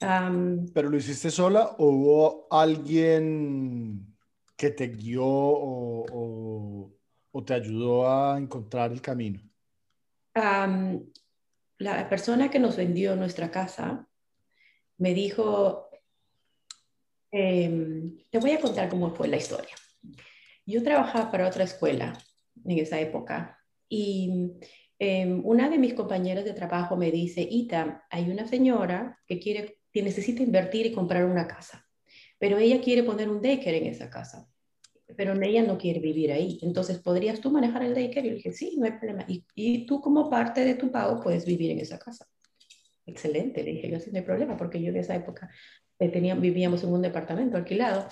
¿Pero 0.00 0.90
lo 0.90 0.96
hiciste 0.96 1.30
sola 1.30 1.74
o 1.78 1.86
hubo 1.86 2.46
alguien 2.50 4.16
que 4.56 4.70
te 4.70 4.88
guió 4.88 5.24
o, 5.24 6.92
o, 7.32 7.44
te 7.44 7.54
ayudó 7.54 8.08
a 8.08 8.38
encontrar 8.38 8.92
el 8.92 9.00
camino? 9.00 9.40
La 11.78 12.08
persona 12.08 12.50
que 12.50 12.58
nos 12.58 12.76
vendió 12.76 13.14
nuestra 13.16 13.50
casa 13.50 14.06
me 14.98 15.14
dijo, 15.14 15.88
em, 17.30 18.18
te 18.30 18.38
voy 18.38 18.50
a 18.52 18.60
contar 18.60 18.88
cómo 18.88 19.14
fue 19.14 19.28
la 19.28 19.36
historia. 19.36 19.74
Yo 20.66 20.82
trabajaba 20.82 21.30
para 21.30 21.46
otra 21.46 21.64
escuela 21.64 22.18
en 22.64 22.78
esa 22.78 23.00
época 23.00 23.58
y 23.88 24.52
em, 24.98 25.40
una 25.44 25.70
de 25.70 25.78
mis 25.78 25.94
compañeras 25.94 26.44
de 26.44 26.52
trabajo 26.52 26.96
me 26.96 27.12
dice, 27.12 27.46
Ita, 27.48 28.04
hay 28.10 28.30
una 28.30 28.46
señora 28.48 29.18
que 29.26 29.38
quiere, 29.38 29.78
que 29.92 30.02
necesita 30.02 30.42
invertir 30.42 30.86
y 30.86 30.92
comprar 30.92 31.24
una 31.24 31.46
casa, 31.46 31.86
pero 32.38 32.58
ella 32.58 32.80
quiere 32.80 33.04
poner 33.04 33.28
un 33.28 33.40
daycare 33.40 33.78
en 33.78 33.86
esa 33.86 34.10
casa 34.10 34.48
pero 35.16 35.32
ella 35.40 35.62
no 35.62 35.78
quiere 35.78 36.00
vivir 36.00 36.32
ahí. 36.32 36.58
Entonces, 36.62 36.98
¿podrías 36.98 37.40
tú 37.40 37.50
manejar 37.50 37.82
el 37.82 37.94
daycare? 37.94 38.26
Y 38.26 38.30
le 38.30 38.36
dije, 38.36 38.52
sí, 38.52 38.76
no 38.78 38.84
hay 38.84 38.92
problema. 38.92 39.24
Y, 39.28 39.44
y, 39.54 39.86
tú 39.86 40.00
como 40.00 40.28
parte 40.28 40.64
de 40.64 40.74
tu 40.74 40.90
pago 40.90 41.20
puedes 41.22 41.46
vivir 41.46 41.70
en 41.70 41.80
esa 41.80 41.98
casa. 41.98 42.26
Excelente, 43.06 43.62
le 43.62 43.72
dije 43.72 43.90
yo, 43.90 43.98
sí, 44.00 44.10
no 44.10 44.18
hay 44.18 44.24
problema, 44.24 44.56
porque 44.56 44.82
yo 44.82 44.90
en 44.90 44.96
esa 44.96 45.16
época 45.16 45.50
eh, 45.98 46.10
tenía, 46.10 46.34
vivíamos 46.34 46.84
en 46.84 46.92
un 46.92 47.00
departamento 47.00 47.56
alquilado. 47.56 48.06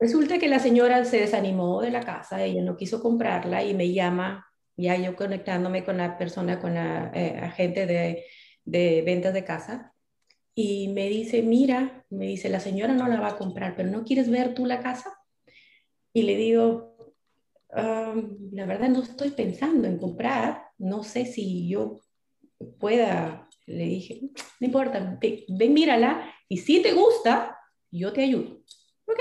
Resulta 0.00 0.38
que 0.38 0.48
la 0.48 0.60
señora 0.60 1.04
se 1.04 1.18
desanimó 1.18 1.82
de 1.82 1.90
la 1.90 2.00
casa, 2.00 2.42
ella 2.42 2.62
no 2.62 2.76
quiso 2.76 3.02
comprarla 3.02 3.64
y 3.64 3.74
me 3.74 3.92
llama, 3.92 4.46
ya 4.76 4.96
yo 4.96 5.14
conectándome 5.14 5.84
con 5.84 5.98
la 5.98 6.16
persona, 6.16 6.58
con 6.60 6.74
la 6.74 7.10
eh, 7.14 7.36
agente 7.42 7.84
de, 7.84 8.24
de 8.64 9.02
ventas 9.02 9.34
de 9.34 9.44
casa, 9.44 9.92
y 10.54 10.88
me 10.88 11.08
dice, 11.08 11.42
mira, 11.42 12.04
me 12.10 12.26
dice, 12.26 12.48
la 12.48 12.60
señora 12.60 12.94
no 12.94 13.08
la 13.08 13.20
va 13.20 13.28
a 13.28 13.36
comprar, 13.36 13.76
pero 13.76 13.90
¿no 13.90 14.04
quieres 14.04 14.30
ver 14.30 14.54
tú 14.54 14.66
la 14.66 14.80
casa? 14.80 15.17
Y 16.18 16.22
le 16.22 16.34
digo, 16.34 17.14
la 17.70 18.66
verdad 18.66 18.88
no 18.88 19.04
estoy 19.04 19.30
pensando 19.30 19.86
en 19.86 19.98
comprar, 19.98 20.64
no 20.78 21.04
sé 21.04 21.26
si 21.26 21.68
yo 21.68 22.00
pueda, 22.80 23.48
le 23.66 23.84
dije, 23.84 24.20
no 24.58 24.66
importa, 24.66 25.16
ven, 25.20 25.72
mírala 25.72 26.34
y 26.48 26.56
si 26.56 26.82
te 26.82 26.92
gusta, 26.92 27.56
yo 27.92 28.12
te 28.12 28.24
ayudo. 28.24 28.64
Ok. 29.06 29.20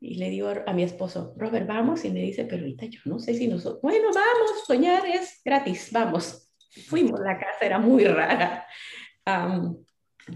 Y 0.00 0.14
le 0.14 0.30
digo 0.30 0.52
a 0.64 0.72
mi 0.72 0.84
esposo, 0.84 1.34
Robert, 1.36 1.66
vamos, 1.66 2.04
y 2.04 2.10
me 2.10 2.20
dice, 2.20 2.44
pero 2.44 2.62
ahorita 2.62 2.86
yo 2.86 3.00
no 3.06 3.18
sé 3.18 3.34
si 3.34 3.48
nosotros, 3.48 3.82
bueno, 3.82 4.10
vamos, 4.14 4.64
soñar 4.68 5.04
es 5.04 5.40
gratis, 5.44 5.88
vamos. 5.90 6.52
Fuimos, 6.86 7.18
la 7.18 7.36
casa 7.40 7.66
era 7.66 7.80
muy 7.80 8.04
rara 8.04 8.64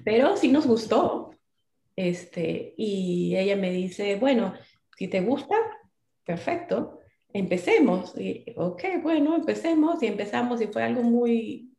pero 0.05 0.37
sí 0.37 0.51
nos 0.51 0.67
gustó. 0.67 1.31
Este, 1.95 2.75
y 2.77 3.37
ella 3.37 3.57
me 3.57 3.71
dice, 3.71 4.17
bueno, 4.17 4.55
si 4.97 5.09
te 5.09 5.21
gusta, 5.21 5.57
perfecto, 6.25 7.01
empecemos. 7.33 8.17
Y, 8.19 8.45
ok, 8.57 8.83
bueno, 9.03 9.37
empecemos 9.37 10.03
y 10.03 10.07
empezamos 10.07 10.61
y 10.61 10.67
fue 10.67 10.83
algo 10.83 11.03
muy, 11.03 11.75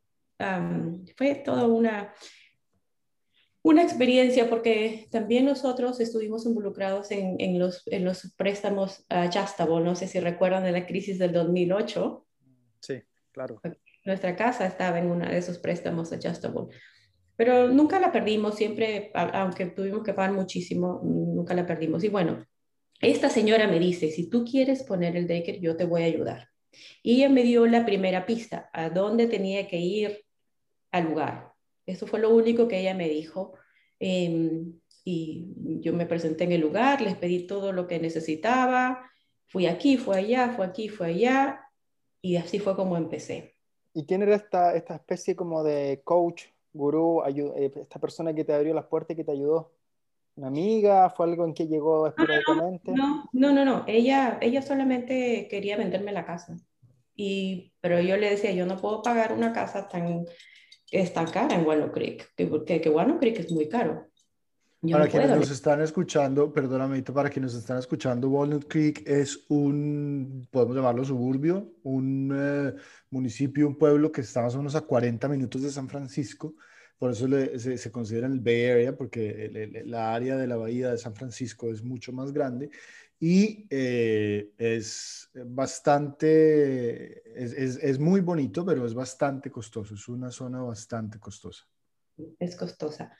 fue 1.16 1.34
toda 1.36 1.66
una, 1.66 2.12
una 3.62 3.82
experiencia 3.82 4.48
porque 4.50 5.08
también 5.10 5.46
nosotros 5.46 6.00
estuvimos 6.00 6.44
involucrados 6.46 7.10
en, 7.10 7.36
en 7.38 7.58
los, 7.58 7.86
en 7.86 8.04
los 8.04 8.34
préstamos 8.36 9.04
Adjustable, 9.08 9.84
no 9.84 9.94
sé 9.94 10.06
si 10.06 10.20
recuerdan 10.20 10.64
de 10.64 10.72
la 10.72 10.86
crisis 10.86 11.18
del 11.18 11.32
2008. 11.32 12.26
Sí, 12.80 13.02
claro. 13.32 13.60
Nuestra 14.04 14.36
casa 14.36 14.66
estaba 14.66 14.98
en 14.98 15.10
uno 15.10 15.26
de 15.26 15.38
esos 15.38 15.58
préstamos 15.58 16.12
Adjustable. 16.12 16.76
Pero 17.36 17.68
nunca 17.68 17.98
la 17.98 18.12
perdimos, 18.12 18.54
siempre, 18.54 19.10
aunque 19.14 19.66
tuvimos 19.66 20.04
que 20.04 20.14
pagar 20.14 20.32
muchísimo, 20.32 21.00
nunca 21.02 21.52
la 21.54 21.66
perdimos. 21.66 22.04
Y 22.04 22.08
bueno, 22.08 22.44
esta 23.04 23.28
señora 23.28 23.68
me 23.68 23.78
dice, 23.78 24.10
si 24.10 24.28
tú 24.28 24.44
quieres 24.44 24.82
poner 24.82 25.16
el 25.16 25.26
daycare, 25.26 25.60
yo 25.60 25.76
te 25.76 25.84
voy 25.84 26.02
a 26.02 26.06
ayudar. 26.06 26.48
Y 27.02 27.16
ella 27.16 27.28
me 27.28 27.42
dio 27.42 27.66
la 27.66 27.84
primera 27.84 28.26
pista, 28.26 28.70
a 28.72 28.90
dónde 28.90 29.26
tenía 29.26 29.68
que 29.68 29.78
ir 29.78 30.24
al 30.90 31.04
lugar. 31.04 31.52
Eso 31.86 32.06
fue 32.06 32.20
lo 32.20 32.30
único 32.30 32.68
que 32.68 32.80
ella 32.80 32.94
me 32.94 33.08
dijo. 33.08 33.54
Em, 34.00 34.80
y 35.04 35.48
yo 35.80 35.92
me 35.92 36.06
presenté 36.06 36.44
en 36.44 36.52
el 36.52 36.60
lugar, 36.60 37.00
les 37.00 37.16
pedí 37.16 37.46
todo 37.46 37.72
lo 37.72 37.86
que 37.86 37.98
necesitaba. 37.98 39.10
Fui 39.48 39.66
aquí, 39.66 39.96
fui 39.96 40.16
allá, 40.16 40.50
fui 40.50 40.64
aquí, 40.64 40.88
fui 40.88 41.06
allá. 41.06 41.60
Y 42.22 42.36
así 42.36 42.58
fue 42.58 42.74
como 42.74 42.96
empecé. 42.96 43.54
¿Y 43.92 44.06
quién 44.06 44.22
era 44.22 44.34
esta, 44.34 44.74
esta 44.74 44.94
especie 44.94 45.36
como 45.36 45.62
de 45.62 46.00
coach 46.04 46.46
gurú, 46.72 47.22
eh, 47.26 47.70
esta 47.76 48.00
persona 48.00 48.34
que 48.34 48.44
te 48.44 48.52
abrió 48.52 48.74
las 48.74 48.86
puertas 48.86 49.14
y 49.14 49.16
que 49.16 49.24
te 49.24 49.32
ayudó? 49.32 49.73
¿Una 50.36 50.48
amiga? 50.48 51.10
¿Fue 51.10 51.26
algo 51.26 51.44
en 51.44 51.54
que 51.54 51.66
llegó 51.66 52.06
esporádicamente? 52.08 52.92
No, 52.92 53.28
no, 53.32 53.52
no, 53.52 53.64
no, 53.64 53.84
Ella, 53.86 54.38
ella 54.40 54.62
solamente 54.62 55.46
quería 55.48 55.76
venderme 55.76 56.12
la 56.12 56.26
casa. 56.26 56.56
Y, 57.14 57.72
pero 57.80 58.00
yo 58.00 58.16
le 58.16 58.30
decía, 58.30 58.52
yo 58.52 58.66
no 58.66 58.76
puedo 58.76 59.02
pagar 59.02 59.32
una 59.32 59.52
casa 59.52 59.88
tan, 59.88 60.24
es 60.90 61.12
tan 61.12 61.26
cara 61.30 61.54
en 61.54 61.64
Walnut 61.64 61.92
Creek, 61.92 62.34
que, 62.34 62.80
que 62.80 62.90
Walnut 62.90 63.20
Creek 63.20 63.38
es 63.38 63.52
muy 63.52 63.68
caro 63.68 64.08
para 64.92 65.08
quienes 65.08 65.30
nos 65.30 65.50
están 65.50 65.80
escuchando, 65.80 66.52
perdóname, 66.52 67.02
para 67.02 67.30
quienes 67.30 67.52
nos 67.52 67.62
están 67.62 67.78
escuchando, 67.78 68.28
Walnut 68.28 68.66
Creek 68.68 69.02
es 69.06 69.44
un, 69.48 70.46
podemos 70.50 70.76
llamarlo 70.76 71.04
suburbio, 71.04 71.72
un 71.82 72.32
eh, 72.34 72.74
municipio, 73.10 73.66
un 73.66 73.78
pueblo 73.78 74.12
que 74.12 74.20
está 74.20 74.42
más 74.42 74.54
o 74.54 74.58
menos 74.58 74.74
a 74.74 74.82
40 74.82 75.28
minutos 75.28 75.62
de 75.62 75.70
San 75.70 75.88
Francisco. 75.88 76.54
Por 76.98 77.10
eso 77.10 77.28
se, 77.58 77.76
se, 77.76 77.90
considera 77.90 78.26
el 78.26 78.40
Bay 78.40 78.66
Area, 78.66 78.96
porque 78.96 79.82
la 79.84 80.14
área 80.14 80.36
de 80.36 80.46
la 80.46 80.56
bahía 80.56 80.90
de 80.90 80.98
San 80.98 81.14
Francisco 81.14 81.70
es 81.70 81.82
mucho 81.82 82.12
más 82.12 82.32
grande 82.32 82.70
y 83.20 83.66
eh, 83.70 84.50
es 84.56 85.30
bastante, 85.46 87.22
es, 87.42 87.52
es, 87.52 87.76
es, 87.82 87.98
muy 87.98 88.20
bonito, 88.20 88.64
pero 88.64 88.86
es 88.86 88.94
bastante 88.94 89.50
costoso. 89.50 89.94
Es 89.94 90.08
una 90.08 90.30
zona 90.30 90.62
bastante 90.62 91.18
costosa. 91.18 91.66
Es 92.38 92.56
costosa 92.56 93.16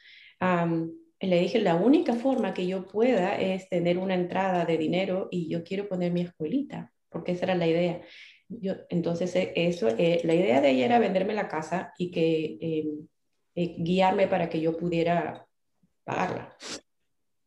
le 1.21 1.41
dije, 1.41 1.61
la 1.61 1.77
única 1.77 2.15
forma 2.15 2.55
que 2.55 2.67
yo 2.67 2.87
pueda 2.87 3.37
es 3.37 3.69
tener 3.69 3.99
una 3.99 4.15
entrada 4.15 4.65
de 4.65 4.79
dinero 4.79 5.29
y 5.31 5.49
yo 5.49 5.65
quiero 5.65 5.89
poner 5.89 6.13
mi 6.13 6.23
escuelita, 6.23 6.93
porque 7.09 7.33
esa 7.33 7.45
era 7.45 7.55
la 7.55 7.67
idea. 7.67 8.03
Yo, 8.49 8.75
entonces, 8.89 9.35
eh, 9.37 9.53
eso, 9.57 9.89
eh, 9.89 10.21
la 10.25 10.35
idea 10.35 10.61
de 10.61 10.71
ella 10.71 10.85
era 10.87 10.99
venderme 10.99 11.35
la 11.35 11.49
casa 11.49 11.93
y 11.99 12.11
que 12.11 12.59
em, 12.61 13.07
eh, 13.55 13.77
guiarme 13.79 14.27
para 14.27 14.49
que 14.49 14.61
yo 14.61 14.77
pudiera 14.77 15.47
pagarla. 16.05 16.57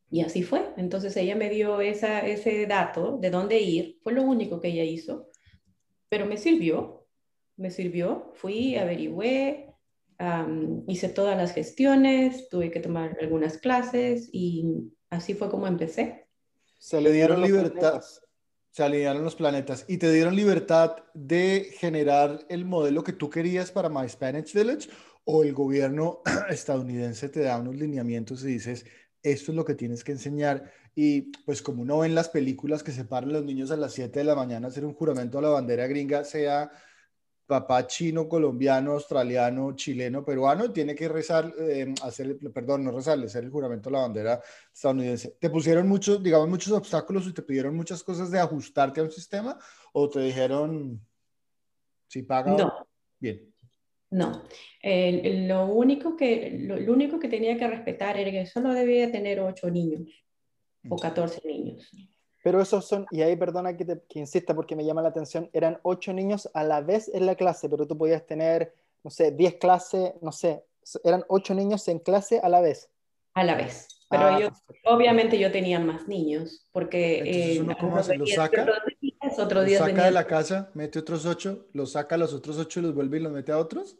Y 0.09 0.21
así 0.21 0.43
fue. 0.43 0.73
Entonces 0.77 1.15
ella 1.17 1.35
me 1.35 1.49
dio 1.49 1.81
esa, 1.81 2.25
ese 2.25 2.65
dato 2.65 3.17
de 3.17 3.29
dónde 3.29 3.59
ir. 3.59 3.99
Fue 4.03 4.13
lo 4.13 4.23
único 4.23 4.61
que 4.61 4.69
ella 4.69 4.83
hizo, 4.83 5.29
pero 6.09 6.25
me 6.25 6.37
sirvió. 6.37 7.05
Me 7.57 7.71
sirvió. 7.71 8.31
Fui, 8.35 8.75
averigüé, 8.75 9.67
hice 10.87 11.09
todas 11.09 11.37
las 11.37 11.53
gestiones, 11.53 12.49
tuve 12.49 12.71
que 12.71 12.79
tomar 12.79 13.17
algunas 13.21 13.57
clases 13.57 14.29
y 14.31 14.91
así 15.09 15.33
fue 15.33 15.49
como 15.49 15.67
empecé. 15.67 16.27
Se 16.79 17.01
le 17.01 17.11
dieron 17.11 17.41
libertad, 17.41 18.01
se 18.71 18.83
alinearon 18.83 19.23
los 19.23 19.35
planetas 19.35 19.85
y 19.87 19.97
te 19.97 20.11
dieron 20.11 20.35
libertad 20.35 20.97
de 21.13 21.71
generar 21.77 22.45
el 22.49 22.65
modelo 22.65 23.03
que 23.03 23.13
tú 23.13 23.29
querías 23.29 23.71
para 23.71 23.89
My 23.89 24.07
Spanish 24.07 24.53
Village 24.53 24.89
o 25.29 25.43
el 25.43 25.53
gobierno 25.53 26.21
estadounidense 26.49 27.27
te 27.27 27.41
da 27.41 27.59
unos 27.59 27.75
lineamientos 27.75 28.43
y 28.43 28.47
dices, 28.47 28.85
esto 29.21 29.51
es 29.51 29.55
lo 29.57 29.65
que 29.65 29.75
tienes 29.75 30.03
que 30.03 30.13
enseñar. 30.13 30.71
Y 30.95 31.33
pues 31.45 31.61
como 31.61 31.81
uno 31.81 31.99
ve 31.99 32.07
en 32.07 32.15
las 32.15 32.29
películas 32.29 32.81
que 32.81 32.93
se 32.93 33.03
paran 33.03 33.33
los 33.33 33.43
niños 33.43 33.69
a 33.71 33.77
las 33.77 33.93
7 33.93 34.19
de 34.19 34.25
la 34.25 34.35
mañana 34.35 34.67
a 34.67 34.69
hacer 34.69 34.85
un 34.85 34.93
juramento 34.93 35.37
a 35.37 35.41
la 35.41 35.49
bandera 35.49 35.85
gringa, 35.85 36.23
sea 36.23 36.71
papá 37.45 37.85
chino, 37.87 38.27
colombiano, 38.27 38.93
australiano, 38.93 39.75
chileno, 39.75 40.23
peruano, 40.23 40.71
tiene 40.71 40.95
que 40.95 41.09
rezar, 41.09 41.53
eh, 41.59 41.93
hacer, 42.03 42.37
perdón, 42.53 42.85
no 42.85 42.91
rezar, 42.91 43.19
hacer 43.19 43.43
el 43.43 43.51
juramento 43.51 43.89
a 43.89 43.91
la 43.93 43.99
bandera 43.99 44.41
estadounidense. 44.73 45.37
¿Te 45.39 45.49
pusieron 45.49 45.89
muchos, 45.89 46.23
digamos, 46.23 46.47
muchos 46.47 46.71
obstáculos 46.71 47.27
y 47.27 47.33
te 47.33 47.41
pidieron 47.41 47.75
muchas 47.75 48.01
cosas 48.01 48.31
de 48.31 48.39
ajustarte 48.39 49.01
a 49.01 49.03
un 49.03 49.11
sistema 49.11 49.57
o 49.91 50.09
te 50.09 50.21
dijeron, 50.21 51.05
si 52.07 52.23
paga? 52.23 52.51
No. 52.51 52.87
Bien. 53.19 53.46
No, 54.09 54.43
lo, 54.83 55.65
único 55.67 56.15
que, 56.15 56.57
lo, 56.61 56.93
único 56.93 57.19
que 57.19 57.27
tenía 57.27 57.57
que 57.57 57.67
respetar 57.67 58.17
era 58.17 58.31
que 58.31 58.45
solo 58.45 58.73
debía 58.73 59.11
tener 59.11 59.41
ocho 59.41 59.69
niños 59.69 60.23
o 60.87 60.95
14 60.95 61.41
mm. 61.43 61.47
niños. 61.47 61.91
Pero 62.43 62.61
esos 62.61 62.87
son, 62.87 63.05
y 63.11 63.21
ahí 63.21 63.35
perdona 63.35 63.75
que, 63.75 63.83
te, 63.83 64.01
que 64.07 64.19
insista 64.19 64.55
porque 64.55 64.75
me 64.75 64.85
llama 64.85 65.01
la 65.01 65.09
atención, 65.09 65.49
eran 65.51 65.79
ocho 65.83 66.13
niños 66.13 66.49
a 66.53 66.63
la 66.63 66.79
vez 66.79 67.11
en 67.13 67.25
la 67.25 67.35
clase, 67.35 67.67
pero 67.67 67.85
tú 67.85 67.97
podías 67.97 68.25
tener, 68.25 68.73
no 69.03 69.09
sé, 69.09 69.31
diez 69.31 69.55
clases, 69.55 70.13
no 70.21 70.31
sé, 70.31 70.63
eran 71.03 71.25
ocho 71.27 71.53
niños 71.53 71.85
en 71.89 71.99
clase 71.99 72.39
a 72.39 72.47
la 72.47 72.61
vez. 72.61 72.89
A 73.33 73.43
la 73.43 73.55
vez. 73.55 73.87
Pero 74.09 74.23
ah, 74.23 74.39
yo, 74.39 74.49
obviamente 74.85 75.37
yo 75.37 75.51
tenía 75.51 75.79
más 75.79 76.07
niños, 76.07 76.65
porque... 76.71 77.17
Entonces 77.17 77.59
uno 77.59 77.75
cómo 77.77 77.97
hace, 77.97 78.17
los 78.17 78.29
otro 79.37 79.63
día 79.63 79.79
saca 79.79 80.05
de 80.05 80.11
la 80.11 80.27
casa, 80.27 80.71
mete 80.73 80.99
otros 80.99 81.25
ocho, 81.25 81.67
los 81.73 81.93
saca 81.93 82.15
a 82.15 82.17
los 82.17 82.33
otros 82.33 82.57
ocho 82.57 82.79
y 82.79 82.83
los 82.83 82.95
vuelve 82.95 83.17
y 83.17 83.21
los 83.21 83.31
mete 83.31 83.51
a 83.51 83.57
otros. 83.57 83.97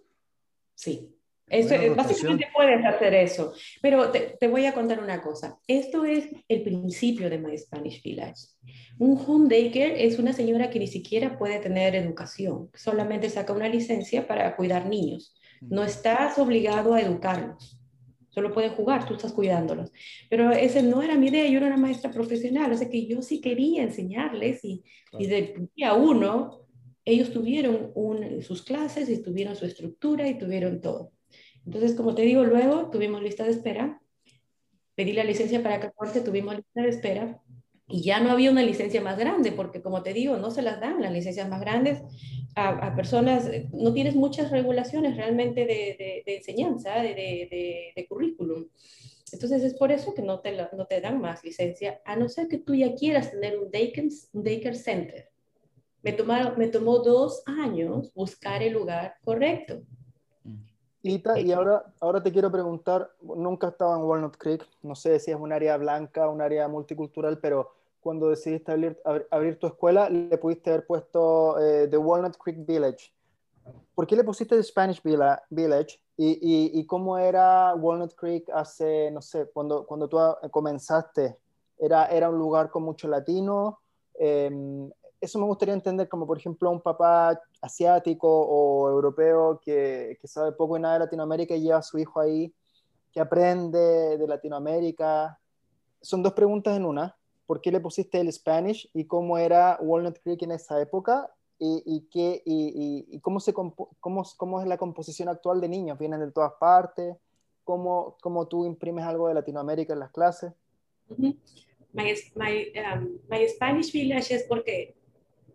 Sí. 0.76 1.14
Eso, 1.50 1.76
básicamente 1.96 2.48
puedes 2.54 2.84
hacer 2.86 3.14
eso. 3.14 3.54
Pero 3.82 4.12
te, 4.12 4.36
te, 4.38 4.48
voy 4.50 4.66
a 4.66 4.74
contar 4.74 5.02
una 5.02 5.22
cosa. 5.22 5.58
Esto 5.66 6.04
es 6.04 6.28
el 6.50 6.62
principio 6.64 7.30
de 7.30 7.38
My 7.38 7.58
Spanish 7.58 8.04
Village. 8.04 8.48
Un 9.00 9.18
home 9.18 9.48
daycare 9.48 10.06
es 10.06 10.20
una 10.20 10.34
señora 10.34 10.70
que 10.70 10.80
ni 10.80 10.88
siquiera 10.88 11.38
puede 11.38 11.60
tener 11.60 11.96
educación, 11.96 12.70
solamente 12.74 13.30
saca 13.30 13.54
una 13.54 13.70
licencia 13.70 14.28
para 14.28 14.56
cuidar 14.58 14.88
niños. 14.88 15.36
No 15.62 15.84
estás 15.84 16.38
obligado 16.38 16.94
a 16.94 17.02
educarlos. 17.02 17.80
Solo 18.38 18.54
pueden 18.54 18.76
jugar, 18.76 19.08
tú 19.08 19.16
estás 19.16 19.34
cuidándolos. 19.34 19.92
Pero 20.30 20.52
esa 20.52 20.80
no 20.84 21.02
era 21.02 21.16
mi 21.16 21.30
idea, 21.30 21.48
yo 21.48 21.58
era 21.58 21.66
una 21.66 21.78
maestra 21.78 22.12
profesional, 22.12 22.72
o 22.72 22.78
sea 22.78 22.88
que 22.88 23.08
yo 23.08 23.24
sí 23.24 23.42
quería 23.42 23.82
enseñarles 23.82 24.64
y, 24.64 24.84
y 25.18 25.26
del 25.26 25.68
día 25.76 25.96
uno 25.96 26.68
ellos 27.04 27.34
tuvieron 27.34 27.92
un, 27.96 28.44
sus 28.44 28.62
clases 28.62 29.10
y 29.10 29.24
tuvieron 29.24 29.56
su 29.56 29.66
estructura 29.66 30.28
y 30.28 30.38
tuvieron 30.38 30.82
todo. 30.82 31.14
Entonces, 31.66 31.96
como 31.96 32.14
te 32.14 32.22
digo, 32.22 32.44
luego 32.44 32.92
tuvimos 32.92 33.24
lista 33.24 33.44
de 33.44 33.50
espera, 33.50 34.00
pedí 34.94 35.14
la 35.14 35.24
licencia 35.24 35.64
para 35.64 35.80
14, 35.80 36.22
tuvimos 36.22 36.58
lista 36.58 36.84
de 36.84 36.90
espera 36.90 37.42
y 37.90 38.02
ya 38.02 38.20
no 38.20 38.32
había 38.32 38.52
una 38.52 38.64
licencia 38.64 39.02
más 39.02 39.18
grande, 39.18 39.52
porque 39.52 39.82
como 39.82 40.04
te 40.04 40.14
digo, 40.14 40.36
no 40.38 40.52
se 40.52 40.62
las 40.62 40.82
dan 40.82 41.02
las 41.02 41.12
licencias 41.12 41.48
más 41.48 41.62
grandes 41.62 42.02
a, 42.56 42.96
personas, 42.96 43.50
no 43.72 43.94
tienes 43.94 44.16
muchas 44.16 44.50
regulaciones 44.50 45.16
realmente 45.16 45.62
de, 45.62 46.24
de, 46.26 46.36
enseñanza, 46.36 46.96
de, 46.96 47.94
de, 47.96 48.08
currículum. 48.08 48.66
Entonces 49.32 49.64
es 49.64 49.76
por 49.76 49.92
eso 49.92 50.14
que 50.16 50.24
no 50.24 50.40
te, 50.40 50.58
no 50.76 50.86
te 50.88 51.00
dan 51.00 51.22
más 51.22 51.44
licencia, 51.44 52.02
a 52.04 52.16
no 52.16 52.28
ser 52.30 52.48
que 52.48 52.58
tú 52.58 52.74
ya 52.74 52.96
quieras 52.96 53.32
tener 53.32 53.60
un 53.60 53.70
daycare, 53.70 54.10
un 54.34 54.44
daycare 54.44 54.76
center. 54.76 55.30
Me, 56.02 56.14
tomaron, 56.14 56.58
me 56.58 56.68
tomó 56.68 57.00
dos 57.00 57.44
años 57.46 58.12
buscar 58.16 58.64
el 58.64 58.74
lugar 58.74 59.16
correcto. 59.24 59.84
Y, 61.04 61.52
ahora, 61.52 61.86
ahora 62.00 62.24
te 62.24 62.32
quiero 62.32 62.52
preguntar, 62.52 63.12
nunca 63.22 63.70
estaba 63.70 63.96
en 63.96 64.04
Walnut 64.04 64.36
Creek, 64.36 64.68
no 64.82 64.96
sé 64.96 65.20
si 65.20 65.32
es 65.32 65.38
un 65.38 65.54
área 65.54 65.78
blanca, 65.78 66.28
un 66.28 66.42
área 66.42 66.68
multicultural, 66.68 67.40
pero 67.40 67.77
cuando 68.00 68.30
decidiste 68.30 68.72
abrir, 68.72 69.00
abrir 69.32 69.60
tu 69.60 69.68
escuela, 69.68 70.10
le 70.10 70.38
pudiste 70.38 70.70
haber 70.70 70.86
puesto 70.86 71.60
eh, 71.60 71.88
The 71.88 71.98
Walnut 71.98 72.38
Creek 72.38 72.66
Village. 72.66 73.14
¿Por 73.96 74.08
qué 74.08 74.16
le 74.16 74.24
pusiste 74.24 74.56
The 74.56 74.64
Spanish 74.64 75.02
Village? 75.04 76.00
¿Y, 76.16 76.80
y, 76.80 76.86
cómo 76.88 77.18
era 77.18 77.76
Walnut 77.76 78.16
Creek 78.16 78.50
hace, 78.52 79.12
no 79.12 79.22
sé, 79.22 79.50
cuando, 79.54 79.86
cuando 79.86 80.08
tú 80.08 80.18
comenzaste? 80.50 81.38
¿Era, 81.78 82.06
¿Era 82.08 82.30
un 82.30 82.40
lugar 82.40 82.72
con 82.72 82.84
mucho 82.84 83.08
latino? 83.08 83.80
Eh, 84.20 84.90
eso 85.20 85.40
me 85.40 85.46
gustaría 85.46 85.74
entender 85.74 86.08
como, 86.08 86.26
por 86.26 86.38
ejemplo, 86.38 86.70
un 86.72 86.82
papá 86.82 87.40
asiático 87.62 88.28
o 88.30 88.90
europeo 88.90 89.60
que, 89.64 90.18
que 90.20 90.28
sabe 90.28 90.52
poco 90.52 90.78
y 90.78 90.80
nada 90.80 90.96
de 90.96 91.00
Latinoamérica 91.02 91.56
y 91.56 91.62
lleva 91.62 91.80
a 91.80 91.84
su 91.84 91.98
hijo 91.98 92.20
ahí, 92.20 92.54
que 93.12 93.20
aprende 93.20 94.18
de 94.18 94.28
Latinoamérica. 94.28 95.40
Son 96.02 96.22
dos 96.22 96.34
preguntas 96.34 96.76
en 96.78 96.86
una. 96.86 97.16
¿Por 97.48 97.62
qué 97.62 97.72
le 97.72 97.80
pusiste 97.80 98.20
el 98.20 98.32
Spanish 98.32 98.90
y 98.94 99.06
cómo 99.06 99.38
era 99.38 99.80
Walnut 99.82 100.20
Creek 100.22 100.44
en 100.44 100.52
esa 100.52 100.80
época? 100.82 101.34
¿Y, 101.58 101.82
y, 101.86 102.02
qué, 102.12 102.44
y, 102.46 103.08
y 103.10 103.20
cómo, 103.22 103.40
se 103.40 103.54
cómo, 103.54 103.74
cómo, 104.00 104.62
es 104.62 104.68
la 104.68 104.78
composición 104.78 105.30
actual 105.30 105.60
de 105.60 105.70
niños? 105.70 105.98
¿Vienen 105.98 106.20
de 106.20 106.32
todas 106.32 106.52
partes? 106.60 107.16
¿Cómo, 107.64 108.18
cómo 108.22 108.48
tú 108.48 108.66
imprimes 108.66 109.06
algo 109.06 109.30
de 109.30 109.34
Latinoamérica 109.34 109.94
en 109.94 110.00
las 110.00 110.12
clases? 110.12 110.54
my, 111.94 112.14
my, 112.36 112.72
um, 112.94 113.18
my 113.30 113.48
Spanish 113.48 113.92
Village 113.92 114.36
es 114.36 114.44
porque 114.44 114.96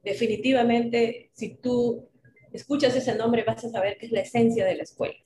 definitivamente, 0.02 1.30
si 1.34 1.56
tú 1.56 2.08
escuchas 2.52 2.96
ese 2.96 3.14
nombre, 3.14 3.44
vas 3.44 3.64
a 3.64 3.68
saber 3.68 3.98
que 3.98 4.06
es 4.06 4.12
la 4.12 4.20
esencia 4.20 4.64
de 4.64 4.76
la 4.76 4.82
escuela. 4.82 5.18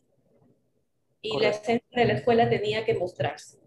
Y 1.22 1.38
la 1.38 1.48
esencia 1.50 2.00
de 2.00 2.04
la 2.04 2.14
escuela 2.14 2.50
tenía 2.50 2.84
que 2.84 2.94
mostrarse. 2.94 3.58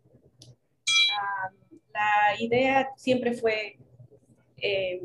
La 1.93 2.35
idea 2.39 2.89
siempre 2.95 3.33
fue 3.33 3.77
eh, 4.57 5.01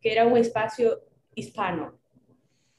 que 0.00 0.12
era 0.12 0.26
un 0.26 0.36
espacio 0.36 1.02
hispano, 1.34 1.98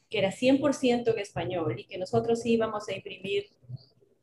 que 0.10 0.20
era 0.20 0.32
100% 0.32 1.12
en 1.12 1.20
español 1.20 1.80
y 1.80 1.86
que 1.86 1.98
nosotros 1.98 2.46
íbamos 2.46 2.88
a 2.90 2.94
imprimir 2.94 3.48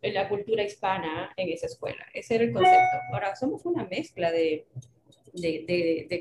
la 0.02 0.28
cultura 0.28 0.62
hispana 0.62 1.32
en 1.36 1.48
esa 1.50 1.66
escuela. 1.66 2.04
Ese 2.12 2.34
era 2.34 2.44
el 2.44 2.52
concepto. 2.52 2.98
Ahora, 3.12 3.34
somos 3.36 3.64
una 3.64 3.84
mezcla 3.84 4.30
de 4.30 4.66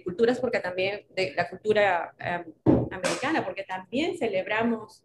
culturas, 0.03 0.39
porque 0.39 0.59
también 0.59 1.05
de 1.09 1.33
la 1.33 1.49
cultura 1.49 2.15
americana, 2.63 3.43
porque 3.43 3.63
también 3.63 4.17
celebramos 4.17 5.03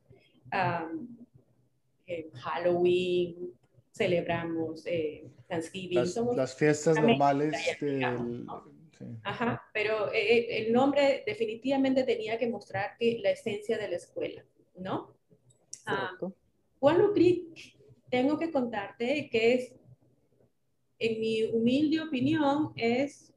eh, 2.06 2.30
Halloween, 2.34 3.52
celebramos 3.92 4.87
eh, 4.87 5.31
Thanksgiving. 5.48 6.05
Las, 6.37 6.55
fiestas 6.57 6.96
normales. 7.01 7.55
Ajá, 9.22 9.62
pero 9.72 10.12
eh, 10.12 10.66
el 10.66 10.72
nombre 10.72 11.22
definitivamente 11.24 12.03
tenía 12.03 12.37
que 12.38 12.48
mostrar 12.48 12.96
que 12.98 13.18
la 13.22 13.31
esencia 13.31 13.79
de 13.79 13.88
la 13.88 13.96
escuela, 13.96 14.44
¿no? 14.77 15.16
Juan 16.81 17.12
Creek, 17.14 17.77
tengo 18.11 18.38
que 18.38 18.51
contarte 18.51 19.29
que 19.31 19.55
es, 19.55 19.74
en 20.98 21.20
mi 21.20 21.44
humilde 21.44 22.01
opinión, 22.01 22.72
es 22.77 23.33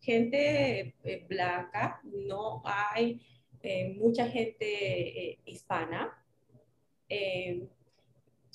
gente 0.00 0.94
eh, 1.04 1.26
blanca, 1.28 2.00
no 2.04 2.62
hay 2.64 3.20
eh, 3.62 3.94
mucha 3.98 4.28
gente 4.28 4.66
eh, 5.30 5.38
hispana. 5.44 6.14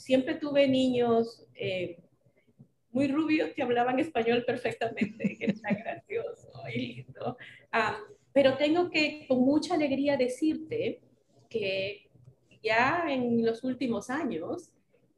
Siempre 0.03 0.35
tuve 0.35 0.67
niños 0.67 1.47
muy 2.93 3.07
rubios 3.07 3.51
que 3.53 3.63
hablaban 3.63 3.99
español 3.99 4.43
perfectamente, 4.45 5.37
que 5.37 5.45
era 5.45 5.73
gracioso 5.73 6.51
y 6.73 6.95
lindo. 6.95 7.37
pero 8.31 8.55
tengo 8.57 8.89
que 8.89 9.25
con 9.27 9.39
mucha 9.39 9.73
alegría 9.73 10.15
decirte 10.15 11.01
que 11.49 12.09
ya 12.61 13.05
en 13.09 13.43
los 13.45 13.63
últimos 13.63 14.09
años 14.09 14.73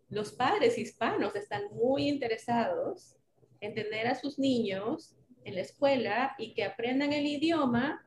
los 0.10 0.32
padres 0.32 0.78
hispanos 0.78 1.36
están 1.36 1.64
muy 1.74 2.08
interesados 2.08 3.18
en 3.60 3.74
tener 3.74 4.08
a 4.08 4.16
sus 4.16 4.40
niños 4.40 5.16
en 5.44 5.56
la 5.56 5.62
escuela 5.62 6.36
y 6.38 6.54
que 6.54 6.64
aprendan 6.64 7.14
el 7.14 7.26
idioma, 7.26 8.06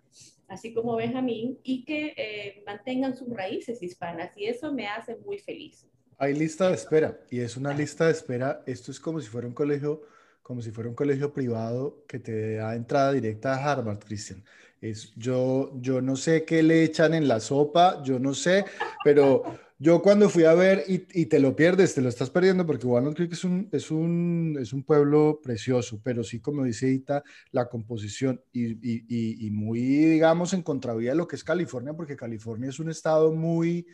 así 0.49 0.73
como 0.73 0.97
Benjamín, 0.97 1.59
y 1.62 1.85
que 1.85 2.14
eh, 2.17 2.62
mantengan 2.67 3.17
sus 3.17 3.29
raíces 3.29 3.83
hispanas. 3.83 4.37
Y 4.37 4.47
eso 4.47 4.73
me 4.73 4.87
hace 4.87 5.17
muy 5.17 5.38
feliz. 5.38 5.87
Hay 6.19 6.35
lista 6.35 6.69
de 6.69 6.75
espera 6.75 7.19
y 7.31 7.41
es 7.41 7.57
una 7.57 7.73
lista 7.73 8.07
de 8.07 8.13
espera. 8.13 8.63
Esto 8.67 8.91
es 8.91 8.99
como 8.99 9.21
si 9.21 9.29
fuera 9.29 9.47
un 9.47 9.55
colegio, 9.55 10.03
como 10.43 10.61
si 10.61 10.73
fuera 10.73 10.91
un 10.91 10.97
colegio 10.97 11.33
privado 11.33 12.05
que 12.09 12.19
te 12.19 12.57
da 12.57 12.75
entrada 12.75 13.13
directa 13.13 13.55
a 13.55 13.73
Harvard, 13.73 14.01
Cristian. 14.01 14.45
Es, 14.81 15.13
yo, 15.17 15.73
yo 15.81 16.01
no 16.01 16.17
sé 16.17 16.45
qué 16.45 16.63
le 16.63 16.85
echan 16.85 17.15
en 17.15 17.29
la 17.29 17.41
sopa, 17.41 18.03
yo 18.03 18.19
no 18.19 18.35
sé, 18.35 18.65
pero 19.05 19.43
Yo 19.81 20.03
cuando 20.03 20.29
fui 20.29 20.43
a 20.43 20.55
ver 20.55 20.83
y, 20.89 21.27
te 21.27 21.39
lo 21.39 21.55
pierdes, 21.55 21.95
te 21.95 22.01
lo 22.01 22.09
estás 22.09 22.31
perdiendo 22.31 22.67
porque 22.67 22.85
Walnut 22.85 23.15
Creek 23.15 23.33
es 23.33 23.45
un, 23.45 23.69
es 23.71 23.93
un, 23.93 24.59
es 24.61 24.73
un 24.73 24.83
pueblo 24.83 25.41
precioso, 25.41 26.01
pero 26.03 26.25
sí, 26.25 26.41
como 26.41 26.65
dice 26.65 26.91
Ita, 26.91 27.23
la 27.53 27.69
composición 27.69 28.43
y, 28.53 29.47
y, 29.47 29.51
muy, 29.53 29.79
digamos, 29.81 30.53
en 30.53 30.63
contravía 30.63 31.11
de 31.11 31.17
lo 31.17 31.29
que 31.29 31.37
es 31.37 31.45
California, 31.45 31.95
porque 31.95 32.17
California 32.17 32.71
es 32.71 32.81
un 32.81 32.91
estado 32.91 33.31
muy 33.31 33.87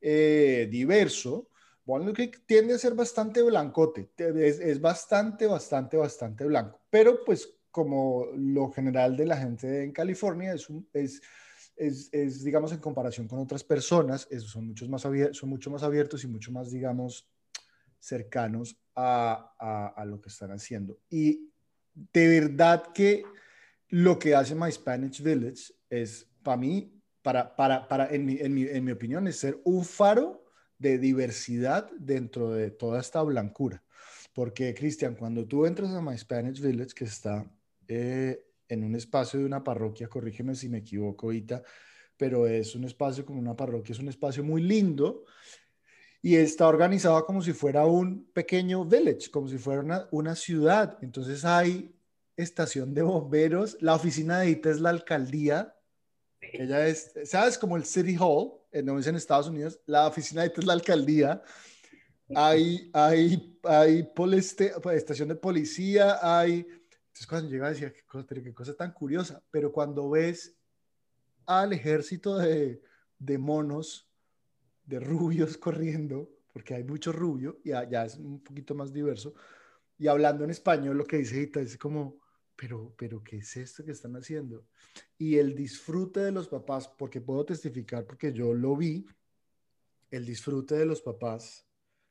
eh, 0.00 0.66
diverso. 0.72 1.47
Walnut 1.88 2.14
Creek 2.14 2.44
tiende 2.46 2.74
a 2.74 2.78
ser 2.78 2.94
bastante 2.94 3.42
blancote, 3.42 4.10
es, 4.16 4.60
es 4.60 4.80
bastante, 4.80 5.46
bastante, 5.46 5.96
bastante 5.96 6.44
blanco, 6.44 6.80
pero 6.90 7.24
pues 7.24 7.48
como 7.70 8.26
lo 8.36 8.70
general 8.70 9.16
de 9.16 9.26
la 9.26 9.36
gente 9.36 9.82
en 9.82 9.92
California 9.92 10.52
es, 10.52 10.68
un, 10.68 10.88
es 10.92 11.20
es, 11.78 12.42
digamos, 12.42 12.72
en 12.72 12.78
comparación 12.78 13.28
con 13.28 13.38
otras 13.38 13.62
personas, 13.62 14.28
son, 14.46 14.66
muchos 14.66 14.88
más 14.88 15.02
son 15.02 15.48
mucho 15.48 15.70
más 15.70 15.82
abiertos 15.82 16.24
y 16.24 16.26
mucho 16.26 16.50
más, 16.50 16.70
digamos, 16.70 17.28
cercanos 18.00 18.76
a, 18.94 19.94
a, 19.96 20.04
lo 20.04 20.20
que 20.20 20.28
están 20.28 20.50
haciendo. 20.50 20.98
Y 21.08 21.50
de 21.94 22.40
verdad 22.40 22.92
que 22.92 23.22
lo 23.88 24.18
que 24.18 24.34
hace 24.34 24.54
My 24.54 24.70
Spanish 24.72 25.22
Village 25.22 25.72
es, 25.88 26.28
para 26.42 26.56
mí, 26.56 27.00
para, 27.22 27.54
para, 27.54 27.86
para 27.86 28.08
en, 28.12 28.24
mi, 28.24 28.38
en, 28.40 28.54
mi, 28.54 28.62
en 28.64 28.84
mi 28.84 28.92
opinión, 28.92 29.28
es 29.28 29.38
ser 29.38 29.60
un 29.64 29.84
faro 29.84 30.47
de 30.78 30.98
diversidad 30.98 31.90
dentro 31.98 32.50
de 32.50 32.70
toda 32.70 33.00
esta 33.00 33.22
blancura. 33.22 33.82
Porque, 34.32 34.74
Cristian, 34.74 35.16
cuando 35.16 35.46
tú 35.46 35.66
entras 35.66 35.90
a 35.90 36.00
My 36.00 36.16
Spanish 36.16 36.60
Village, 36.60 36.94
que 36.94 37.04
está 37.04 37.50
eh, 37.88 38.44
en 38.68 38.84
un 38.84 38.94
espacio 38.94 39.40
de 39.40 39.46
una 39.46 39.64
parroquia, 39.64 40.08
corrígeme 40.08 40.54
si 40.54 40.68
me 40.68 40.78
equivoco 40.78 41.26
ahorita, 41.26 41.62
pero 42.16 42.46
es 42.46 42.74
un 42.74 42.84
espacio 42.84 43.24
como 43.24 43.38
una 43.38 43.56
parroquia, 43.56 43.92
es 43.92 43.98
un 43.98 44.08
espacio 44.08 44.44
muy 44.44 44.62
lindo 44.62 45.24
y 46.20 46.36
está 46.36 46.66
organizado 46.66 47.24
como 47.24 47.42
si 47.42 47.52
fuera 47.52 47.86
un 47.86 48.30
pequeño 48.32 48.84
village, 48.84 49.30
como 49.30 49.48
si 49.48 49.58
fuera 49.58 49.80
una, 49.80 50.08
una 50.10 50.34
ciudad. 50.34 50.98
Entonces 51.00 51.44
hay 51.44 51.94
estación 52.36 52.94
de 52.94 53.02
bomberos, 53.02 53.76
la 53.80 53.94
oficina 53.94 54.40
de 54.40 54.50
ITA 54.50 54.70
es 54.70 54.80
la 54.80 54.90
alcaldía, 54.90 55.74
ella 56.40 56.86
es, 56.86 57.12
¿sabes? 57.24 57.58
Como 57.58 57.76
el 57.76 57.84
City 57.84 58.16
Hall, 58.18 58.57
en, 58.72 58.88
en 58.88 59.16
Estados 59.16 59.48
Unidos, 59.48 59.80
la 59.86 60.06
oficina 60.06 60.42
de 60.42 60.52
es 60.54 60.66
la 60.66 60.72
alcaldía, 60.72 61.42
hay, 62.34 62.90
hay, 62.92 63.58
hay 63.64 64.10
estación 64.92 65.28
de 65.28 65.34
policía, 65.34 66.18
hay 66.20 66.66
entonces 67.18 67.26
cuando 67.26 67.50
llega 67.50 67.70
decía, 67.70 67.92
qué 67.92 68.02
cosa, 68.06 68.26
qué 68.28 68.54
cosa 68.54 68.74
tan 68.74 68.92
curiosa, 68.92 69.42
pero 69.50 69.72
cuando 69.72 70.08
ves 70.08 70.54
al 71.46 71.72
ejército 71.72 72.38
de, 72.38 72.80
de 73.18 73.38
monos, 73.38 74.08
de 74.84 75.00
rubios 75.00 75.56
corriendo, 75.58 76.30
porque 76.52 76.74
hay 76.74 76.84
mucho 76.84 77.10
rubio 77.10 77.58
y 77.64 77.70
ya 77.70 78.04
es 78.04 78.16
un 78.16 78.40
poquito 78.40 78.76
más 78.76 78.92
diverso, 78.92 79.34
y 79.98 80.06
hablando 80.06 80.44
en 80.44 80.50
español, 80.50 80.96
lo 80.96 81.04
que 81.04 81.16
dice 81.16 81.40
Gita 81.40 81.60
es 81.60 81.76
como, 81.76 82.20
pero, 82.58 82.92
pero, 82.98 83.22
¿qué 83.22 83.36
es 83.36 83.56
esto 83.56 83.84
que 83.84 83.92
están 83.92 84.16
haciendo? 84.16 84.66
Y 85.16 85.36
el 85.36 85.54
disfrute 85.54 86.18
de 86.18 86.32
los 86.32 86.48
papás, 86.48 86.88
porque 86.88 87.20
puedo 87.20 87.44
testificar, 87.44 88.04
porque 88.04 88.32
yo 88.32 88.52
lo 88.52 88.76
vi, 88.76 89.06
el 90.10 90.26
disfrute 90.26 90.74
de 90.74 90.84
los 90.84 91.00
papás 91.00 91.64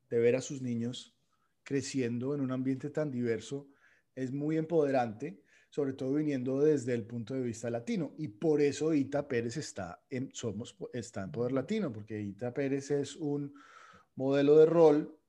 de 0.09 0.19
ver 0.19 0.37
a 0.37 0.41
sus 0.41 0.61
niños 0.61 1.17
creciendo 1.63 2.33
en 2.33 2.39
un 2.39 2.53
ambiente 2.53 2.89
tan 2.89 3.11
diverso, 3.11 3.67
es 4.15 4.31
muy 4.31 4.55
empoderante, 4.55 5.43
sobre 5.69 5.91
todo 5.91 6.13
viniendo 6.13 6.61
desde 6.61 6.93
el 6.93 7.05
punto 7.05 7.33
de 7.33 7.41
vista 7.41 7.69
latino. 7.69 8.15
Y 8.17 8.29
por 8.29 8.61
eso 8.61 8.93
Ita 8.93 9.27
Pérez 9.27 9.57
está 9.57 10.01
en, 10.09 10.29
somos, 10.33 10.77
está 10.93 11.23
en 11.23 11.31
Poder 11.31 11.51
Latino, 11.51 11.91
porque 11.91 12.21
Ita 12.21 12.53
Pérez 12.53 12.89
es 12.91 13.17
un 13.17 13.53
modelo 14.15 14.57
de 14.57 14.65
rol, 14.65 15.19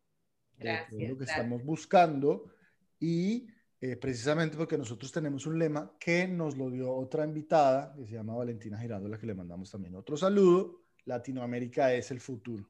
de 0.57 1.09
lo 1.09 1.19
que 1.19 1.25
estamos 1.25 1.65
buscando, 1.65 2.53
y 3.01 3.49
eh, 3.81 3.97
precisamente 3.97 4.57
porque 4.57 4.77
nosotros 4.77 5.13
tenemos 5.13 5.47
un 5.47 5.59
lema 5.59 5.93
que 6.01 6.27
nos 6.27 6.57
lo 6.57 6.69
dio 6.71 6.93
otra 6.93 7.25
invitada, 7.25 7.95
que 7.95 8.07
se 8.07 8.15
llama 8.15 8.35
Valentina 8.35 8.79
Girando, 8.79 9.07
a 9.07 9.11
la 9.11 9.19
que 9.19 9.27
le 9.27 9.35
mandamos 9.35 9.71
también 9.71 9.95
otro 9.95 10.17
saludo, 10.17 10.83
Latinoamérica 11.05 11.95
es 11.95 12.11
el 12.11 12.21
futuro. 12.21 12.69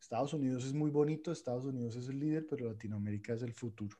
Estados 0.00 0.32
Unidos 0.32 0.64
es 0.64 0.72
muy 0.72 0.90
bonito, 0.90 1.32
Estados 1.32 1.64
Unidos 1.64 1.96
es 1.96 2.08
el 2.08 2.20
líder, 2.20 2.46
pero 2.48 2.68
Latinoamérica 2.68 3.34
es 3.34 3.42
el 3.42 3.52
futuro. 3.52 3.96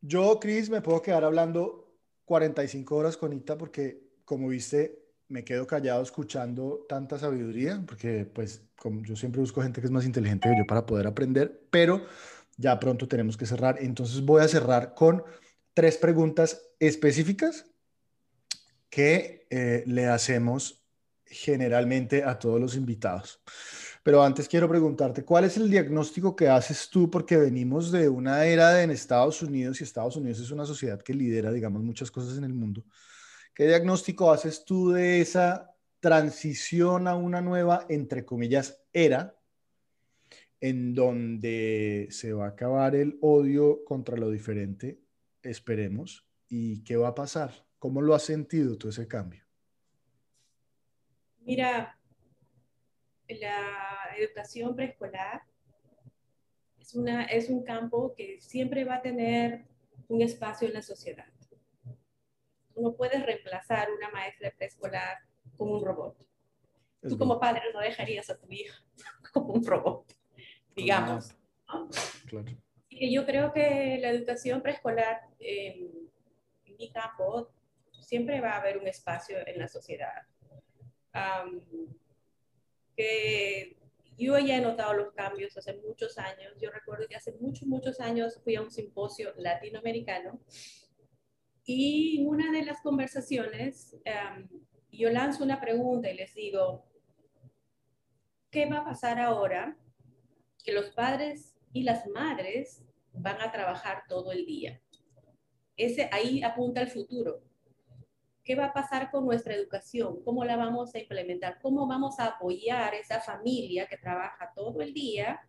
Yo, 0.00 0.38
Chris, 0.40 0.68
me 0.68 0.82
puedo 0.82 1.00
quedar 1.00 1.24
hablando 1.24 1.98
45 2.26 2.96
horas 2.96 3.16
con 3.16 3.32
Ita 3.32 3.56
porque, 3.56 4.18
como 4.24 4.48
viste, 4.48 5.06
me 5.28 5.44
quedo 5.44 5.66
callado 5.66 6.02
escuchando 6.02 6.84
tanta 6.88 7.18
sabiduría, 7.18 7.82
porque 7.86 8.24
pues 8.26 8.62
como 8.78 9.02
yo 9.02 9.16
siempre 9.16 9.40
busco 9.40 9.62
gente 9.62 9.80
que 9.80 9.86
es 9.86 9.90
más 9.90 10.04
inteligente 10.04 10.48
que 10.48 10.58
yo 10.58 10.66
para 10.66 10.84
poder 10.84 11.06
aprender, 11.06 11.66
pero 11.70 12.04
ya 12.56 12.78
pronto 12.78 13.08
tenemos 13.08 13.36
que 13.36 13.46
cerrar. 13.46 13.78
Entonces 13.80 14.24
voy 14.24 14.42
a 14.42 14.48
cerrar 14.48 14.94
con 14.94 15.22
tres 15.74 15.96
preguntas 15.96 16.62
específicas 16.78 17.66
que 18.88 19.46
eh, 19.50 19.84
le 19.86 20.06
hacemos 20.06 20.86
generalmente 21.26 22.22
a 22.22 22.38
todos 22.38 22.60
los 22.60 22.76
invitados. 22.76 23.42
Pero 24.02 24.22
antes 24.22 24.48
quiero 24.48 24.68
preguntarte, 24.68 25.24
¿cuál 25.24 25.44
es 25.44 25.56
el 25.56 25.68
diagnóstico 25.68 26.36
que 26.36 26.48
haces 26.48 26.88
tú? 26.88 27.10
Porque 27.10 27.36
venimos 27.36 27.90
de 27.90 28.08
una 28.08 28.44
era 28.44 28.82
en 28.82 28.92
Estados 28.92 29.42
Unidos 29.42 29.80
y 29.80 29.84
Estados 29.84 30.16
Unidos 30.16 30.38
es 30.38 30.50
una 30.52 30.64
sociedad 30.64 31.02
que 31.02 31.12
lidera, 31.12 31.50
digamos, 31.50 31.82
muchas 31.82 32.10
cosas 32.10 32.38
en 32.38 32.44
el 32.44 32.54
mundo. 32.54 32.84
¿Qué 33.52 33.66
diagnóstico 33.66 34.30
haces 34.30 34.64
tú 34.64 34.92
de 34.92 35.20
esa 35.20 35.74
transición 35.98 37.08
a 37.08 37.16
una 37.16 37.40
nueva, 37.40 37.84
entre 37.88 38.24
comillas, 38.24 38.80
era, 38.92 39.35
en 40.68 40.94
donde 40.94 42.08
se 42.10 42.32
va 42.32 42.46
a 42.46 42.50
acabar 42.50 42.96
el 42.96 43.18
odio 43.20 43.84
contra 43.84 44.16
lo 44.16 44.30
diferente, 44.30 45.00
esperemos, 45.42 46.26
y 46.48 46.82
qué 46.82 46.96
va 46.96 47.08
a 47.08 47.14
pasar? 47.14 47.52
¿Cómo 47.78 48.02
lo 48.02 48.14
has 48.14 48.24
sentido 48.24 48.76
tú 48.76 48.88
ese 48.88 49.06
cambio? 49.06 49.44
Mira, 51.40 51.96
la 53.28 54.16
educación 54.18 54.74
preescolar 54.74 55.42
es, 56.80 56.94
una, 56.94 57.24
es 57.26 57.48
un 57.48 57.62
campo 57.62 58.14
que 58.16 58.40
siempre 58.40 58.84
va 58.84 58.96
a 58.96 59.02
tener 59.02 59.66
un 60.08 60.20
espacio 60.20 60.66
en 60.66 60.74
la 60.74 60.82
sociedad. 60.82 61.26
No 62.74 62.96
puedes 62.96 63.24
reemplazar 63.24 63.88
una 63.92 64.10
maestra 64.10 64.52
preescolar 64.56 65.18
con 65.56 65.70
un 65.70 65.84
robot. 65.84 66.26
Tú 67.08 67.16
como 67.16 67.38
padre 67.38 67.62
no 67.72 67.78
dejarías 67.78 68.28
a 68.30 68.36
tu 68.36 68.50
hija 68.50 68.74
como 69.32 69.54
un 69.54 69.64
robot, 69.64 70.15
digamos. 70.76 71.34
Y 72.88 73.12
yo 73.12 73.26
creo 73.26 73.52
que 73.52 73.98
la 74.00 74.10
educación 74.10 74.62
preescolar 74.62 75.22
en 75.40 75.90
mi 76.78 76.90
campo 76.92 77.50
siempre 78.00 78.40
va 78.40 78.52
a 78.52 78.60
haber 78.60 78.78
un 78.78 78.86
espacio 78.86 79.38
en 79.46 79.58
la 79.58 79.66
sociedad 79.66 80.26
que 82.96 83.76
yo 84.16 84.38
ya 84.38 84.56
he 84.56 84.60
notado 84.60 84.94
los 84.94 85.12
cambios 85.12 85.56
hace 85.56 85.74
muchos 85.74 86.16
años. 86.18 86.54
Yo 86.60 86.70
recuerdo 86.70 87.06
que 87.06 87.16
hace 87.16 87.32
muchos, 87.32 87.68
muchos 87.68 88.00
años 88.00 88.40
fui 88.42 88.56
a 88.56 88.62
un 88.62 88.70
simposio 88.70 89.34
latinoamericano 89.36 90.40
y 91.64 92.20
en 92.20 92.28
una 92.28 92.50
de 92.52 92.64
las 92.64 92.80
conversaciones 92.80 93.96
em, 94.04 94.48
yo 94.90 95.10
lanzo 95.10 95.44
una 95.44 95.60
pregunta 95.60 96.10
y 96.10 96.16
les 96.16 96.34
digo, 96.34 96.86
¿qué 98.50 98.66
va 98.66 98.78
a 98.78 98.84
pasar 98.84 99.18
ahora 99.20 99.76
que 100.66 100.72
los 100.72 100.90
padres 100.90 101.54
y 101.72 101.84
las 101.84 102.08
madres 102.08 102.82
van 103.12 103.40
a 103.40 103.52
trabajar 103.52 104.02
todo 104.08 104.32
el 104.32 104.44
día? 104.44 104.82
Ese, 105.76 106.10
ahí 106.12 106.42
apunta 106.42 106.80
el 106.80 106.88
futuro. 106.88 107.40
¿Qué 108.42 108.56
va 108.56 108.66
a 108.66 108.72
pasar 108.72 109.10
con 109.12 109.24
nuestra 109.24 109.54
educación? 109.54 110.22
¿Cómo 110.24 110.44
la 110.44 110.56
vamos 110.56 110.92
a 110.94 110.98
implementar? 110.98 111.60
¿Cómo 111.62 111.86
vamos 111.86 112.18
a 112.18 112.26
apoyar 112.26 112.94
esa 112.94 113.20
familia 113.20 113.86
que 113.86 113.96
trabaja 113.96 114.52
todo 114.56 114.80
el 114.80 114.92
día 114.92 115.40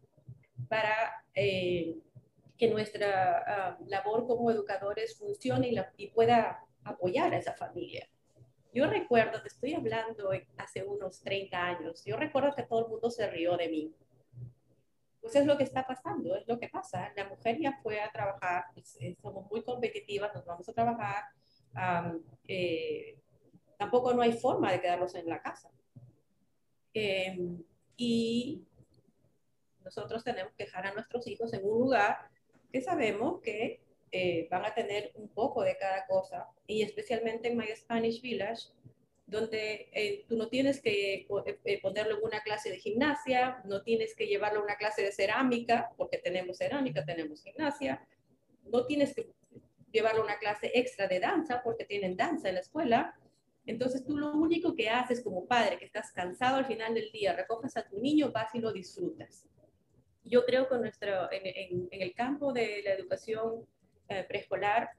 para 0.70 1.26
eh, 1.34 1.97
que 2.55 2.70
nuestra 2.70 3.43
ah, 3.47 3.78
labor 3.88 4.28
como 4.28 4.51
educadores 4.51 5.18
funcione 5.18 5.72
y, 5.97 6.07
pueda 6.09 6.63
apoyar 6.84 7.34
a 7.34 7.38
esa 7.38 7.53
familia? 7.53 8.07
Yo 8.72 8.86
recuerdo, 8.86 9.41
te 9.41 9.47
estoy 9.47 9.74
hablando 9.74 10.30
hace 10.57 10.84
unos 10.84 11.22
30 11.22 11.59
años, 11.59 12.03
yo 12.05 12.18
recuerdo 12.18 12.53
que 12.55 12.63
todo 12.63 12.86
el 12.86 12.91
mundo 12.91 13.09
se 13.09 13.28
rió 13.28 13.57
de 13.57 13.70
mí. 13.70 13.95
Pues 15.28 15.36
es 15.36 15.45
lo 15.45 15.57
que 15.57 15.65
está 15.65 15.86
pasando, 15.86 16.38
es 16.38 16.47
lo 16.47 16.57
que 16.57 16.69
pasa. 16.69 17.11
La 17.17 17.28
mujer 17.28 17.57
ya 17.59 17.78
fue 17.84 17.99
a 17.99 18.09
trabajar, 18.09 18.63
pues, 18.73 18.95
eh, 19.01 19.13
somos 19.21 19.45
muy 19.51 19.61
competitivas, 19.61 20.34
nos 20.34 20.45
vamos 20.45 20.69
a 20.69 20.71
trabajar, 20.73 21.25
eh, 22.47 23.19
tampoco 23.78 24.13
no 24.13 24.21
hay 24.21 24.32
forma 24.32 24.71
de 24.71 24.80
quedarlos 24.80 25.15
en 25.15 25.28
la 25.28 25.41
casa. 25.41 25.69
Em, 26.93 27.61
y 27.97 28.63
nosotros 29.84 30.23
tenemos 30.23 30.53
que 30.53 30.63
dejar 30.63 30.88
a 30.88 30.93
nuestros 30.93 31.28
hijos 31.28 31.51
en 31.51 31.65
un 31.65 31.78
lugar 31.78 32.30
que 32.71 32.80
sabemos 32.80 33.41
que 33.41 33.82
eh, 34.13 34.47
van 34.49 34.63
a 34.63 34.73
tener 34.73 35.11
un 35.15 35.28
poco 35.28 35.61
de 35.61 35.75
cada 35.75 36.07
cosa. 36.07 36.47
Y 36.67 36.84
especialmente 36.84 37.49
en 37.49 37.57
My 37.57 37.67
Spanish 37.75 38.21
Village, 38.21 38.69
donde 39.28 39.89
eh, 39.91 40.25
tú 40.30 40.38
no 40.38 40.47
tienes 40.47 40.82
que 40.82 41.28
eh, 41.65 41.82
ponerlo 41.82 42.17
en 42.17 42.23
una 42.23 42.41
clase 42.41 42.69
de 42.69 42.80
gimnasia, 42.80 43.61
no 43.65 43.84
tienes 43.84 44.15
que 44.15 44.25
llevarlo 44.25 44.61
a 44.61 44.63
una 44.63 44.78
clase 44.78 45.03
de 45.03 45.11
cerámica, 45.11 45.91
porque 45.97 46.17
tenemos 46.17 46.57
cerámica, 46.57 47.03
tenemos 47.03 47.43
gimnasia, 47.43 48.07
no 48.71 48.86
tienes 48.86 49.13
que 49.13 49.30
llevarlo 49.91 50.21
a 50.21 50.25
una 50.25 50.39
clase 50.39 50.71
extra 50.73 51.07
de 51.07 51.19
danza, 51.19 51.61
porque 51.61 51.84
tienen 51.84 52.15
danza 52.15 52.47
en 52.47 52.55
la 52.55 52.61
escuela. 52.61 53.19
Entonces 53.65 54.05
tú 54.05 54.17
lo 54.17 54.32
único 54.32 54.73
que 54.73 54.89
haces 54.89 55.21
como 55.21 55.45
padre, 55.45 55.78
que 55.78 55.86
estás 55.86 56.13
cansado 56.13 56.55
al 56.55 56.65
final 56.65 56.93
del 56.93 57.11
día, 57.11 57.36
recoges 57.36 57.75
a 57.75 57.86
tu 57.86 57.99
niño, 57.99 58.32
vas 58.32 58.55
y 58.55 58.59
lo 58.59 58.71
disfrutas. 58.71 59.45
Yo 60.23 60.45
creo 60.45 60.69
que 60.69 60.78
nuestro, 60.78 61.30
en, 61.34 61.89
el 61.91 62.13
campo 62.13 62.53
de 62.53 62.82
la 62.84 62.93
educación 62.93 63.65
eh, 64.07 64.23
preescolar 64.25 64.89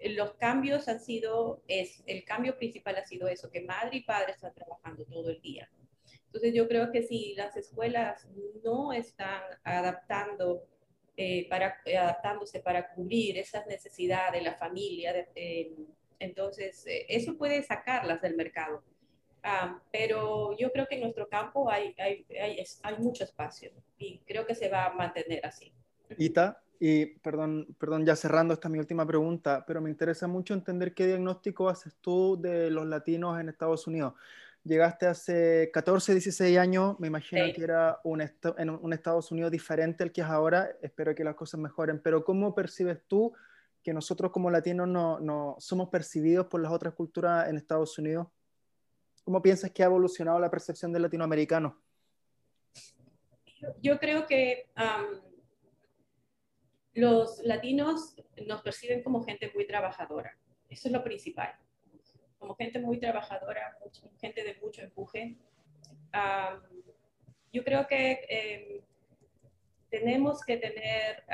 los 0.00 0.34
cambios 0.34 0.88
han 0.88 1.00
sido, 1.00 1.62
es, 1.66 2.02
el 2.06 2.24
cambio 2.24 2.56
principal 2.56 2.96
ha 2.96 3.04
sido 3.04 3.28
eso, 3.28 3.50
que 3.50 3.62
madre 3.62 3.98
y 3.98 4.02
padre 4.02 4.32
están 4.32 4.54
trabajando 4.54 5.04
todo 5.04 5.30
el 5.30 5.40
día. 5.40 5.68
Entonces 6.26 6.54
yo 6.54 6.68
creo 6.68 6.92
que 6.92 7.02
si 7.02 7.34
las 7.34 7.56
escuelas 7.56 8.28
no 8.62 8.92
están 8.92 9.42
adaptando, 9.64 10.64
eh, 11.16 11.48
para, 11.48 11.78
adaptándose 11.84 12.60
para 12.60 12.94
cubrir 12.94 13.38
esas 13.38 13.66
necesidades 13.66 14.32
de 14.32 14.42
la 14.42 14.54
familia, 14.54 15.28
entonces 16.18 16.86
eh, 16.86 17.06
eso 17.08 17.36
puede 17.36 17.62
sacarlas 17.62 18.22
del 18.22 18.36
mercado. 18.36 18.84
Ah, 19.42 19.82
pero 19.90 20.56
yo 20.56 20.70
creo 20.70 20.86
que 20.86 20.96
en 20.96 21.02
nuestro 21.02 21.28
campo 21.28 21.70
hay, 21.70 21.94
hay, 21.98 22.26
hay, 22.40 22.64
hay 22.82 22.98
mucho 22.98 23.24
espacio 23.24 23.72
y 23.96 24.18
creo 24.20 24.46
que 24.46 24.54
se 24.54 24.68
va 24.68 24.86
a 24.86 24.94
mantener 24.94 25.44
así. 25.44 25.72
Ita, 26.16 26.62
y 26.80 27.06
perdón, 27.06 27.74
perdón, 27.78 28.06
ya 28.06 28.14
cerrando 28.14 28.54
esta 28.54 28.68
mi 28.68 28.78
última 28.78 29.04
pregunta, 29.06 29.64
pero 29.66 29.80
me 29.80 29.90
interesa 29.90 30.28
mucho 30.28 30.54
entender 30.54 30.94
qué 30.94 31.06
diagnóstico 31.06 31.68
haces 31.68 31.96
tú 32.00 32.40
de 32.40 32.70
los 32.70 32.86
latinos 32.86 33.40
en 33.40 33.48
Estados 33.48 33.86
Unidos. 33.86 34.14
Llegaste 34.62 35.06
hace 35.06 35.70
14, 35.72 36.12
16 36.12 36.58
años, 36.58 36.98
me 37.00 37.08
imagino 37.08 37.44
que 37.54 37.62
era 37.62 38.00
un, 38.04 38.20
en 38.20 38.70
un 38.70 38.92
Estados 38.92 39.32
Unidos 39.32 39.50
diferente 39.50 40.04
al 40.04 40.12
que 40.12 40.20
es 40.20 40.26
ahora, 40.26 40.70
espero 40.82 41.14
que 41.14 41.24
las 41.24 41.34
cosas 41.34 41.58
mejoren, 41.58 42.00
pero 42.00 42.24
¿cómo 42.24 42.54
percibes 42.54 43.00
tú 43.08 43.32
que 43.82 43.92
nosotros 43.92 44.30
como 44.30 44.50
latinos 44.50 44.86
no, 44.86 45.18
no 45.20 45.56
somos 45.58 45.88
percibidos 45.88 46.46
por 46.46 46.60
las 46.60 46.70
otras 46.70 46.94
culturas 46.94 47.48
en 47.48 47.56
Estados 47.56 47.98
Unidos? 47.98 48.28
¿Cómo 49.24 49.42
piensas 49.42 49.70
que 49.72 49.82
ha 49.82 49.86
evolucionado 49.86 50.38
la 50.38 50.50
percepción 50.50 50.92
del 50.92 51.02
latinoamericano? 51.02 51.80
Yo 53.82 53.98
creo 53.98 54.26
que 54.26 54.70
los 56.98 57.40
latinos 57.44 58.16
nos 58.46 58.62
perciben 58.62 59.02
como 59.02 59.22
gente 59.22 59.50
muy 59.54 59.66
trabajadora. 59.66 60.36
Eso 60.68 60.88
es 60.88 60.92
lo 60.92 61.04
principal. 61.04 61.54
Como 62.38 62.54
gente 62.56 62.80
muy 62.80 62.98
trabajadora, 62.98 63.78
gente 64.20 64.42
de 64.42 64.56
mucho 64.60 64.82
empuje. 64.82 65.36
yo 67.52 67.64
creo 67.64 67.86
que 67.86 68.26
em, 68.28 68.80
tenemos 69.90 70.44
que 70.44 70.56
tener, 70.56 71.24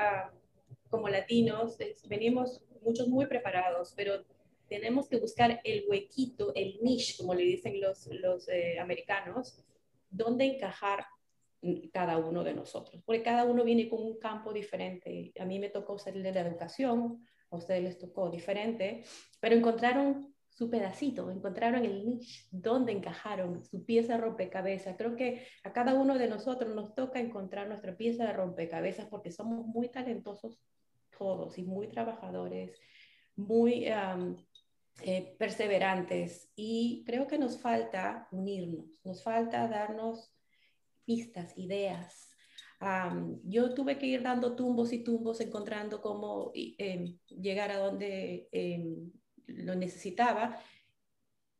como 0.90 1.08
latinos, 1.08 1.78
venimos 2.08 2.62
muchos 2.82 3.08
muy 3.08 3.26
preparados, 3.26 3.94
pero 3.96 4.24
tenemos 4.68 5.08
que 5.08 5.18
buscar 5.18 5.60
el 5.64 5.84
huequito, 5.88 6.52
el 6.54 6.78
niche, 6.82 7.14
como 7.18 7.34
le 7.34 7.44
dicen 7.44 7.80
los, 7.80 8.48
eh, 8.48 8.78
americanos, 8.78 9.62
donde 10.10 10.44
encajar 10.44 11.06
cada 11.92 12.18
uno 12.18 12.44
de 12.44 12.54
nosotros, 12.54 13.02
porque 13.04 13.22
cada 13.22 13.44
uno 13.44 13.64
viene 13.64 13.88
con 13.88 14.02
un 14.02 14.18
campo 14.18 14.52
diferente. 14.52 15.32
A 15.38 15.44
mí 15.44 15.58
me 15.58 15.70
tocó 15.70 15.98
ser 15.98 16.14
de 16.14 16.32
la 16.32 16.40
educación, 16.40 17.24
a 17.50 17.56
ustedes 17.56 17.82
les 17.82 17.98
tocó 17.98 18.30
diferente, 18.30 19.04
pero 19.40 19.54
encontraron 19.54 20.34
su 20.48 20.70
pedacito, 20.70 21.30
encontraron 21.30 21.84
el 21.84 22.06
niche 22.06 22.46
donde 22.50 22.92
encajaron 22.92 23.64
su 23.64 23.84
pieza 23.84 24.14
de 24.14 24.20
rompecabezas. 24.20 24.96
Creo 24.96 25.16
que 25.16 25.46
a 25.64 25.72
cada 25.72 25.94
uno 25.94 26.16
de 26.16 26.28
nosotros 26.28 26.74
nos 26.74 26.94
toca 26.94 27.18
encontrar 27.18 27.66
nuestra 27.66 27.96
pieza 27.96 28.26
de 28.26 28.32
rompecabezas 28.34 29.06
porque 29.06 29.32
somos 29.32 29.66
muy 29.66 29.88
talentosos 29.88 30.60
todos 31.16 31.58
y 31.58 31.64
muy 31.64 31.88
trabajadores, 31.88 32.78
muy 33.34 33.86
eh, 35.02 35.36
perseverantes 35.38 36.52
y 36.54 37.02
creo 37.04 37.26
que 37.26 37.38
nos 37.38 37.60
falta 37.60 38.28
unirnos, 38.30 39.00
nos 39.04 39.24
falta 39.24 39.66
darnos 39.66 40.33
pistas, 41.04 41.56
ideas. 41.56 42.30
yo 43.44 43.74
tuve 43.74 43.98
que 43.98 44.06
ir 44.06 44.22
dando 44.22 44.54
tumbos 44.56 44.92
y 44.92 45.02
tumbos, 45.02 45.40
encontrando 45.40 46.00
cómo 46.02 46.52
em, 46.54 47.18
llegar 47.28 47.70
a 47.70 47.78
donde 47.78 48.48
em, 48.52 49.10
lo 49.46 49.74
necesitaba. 49.74 50.60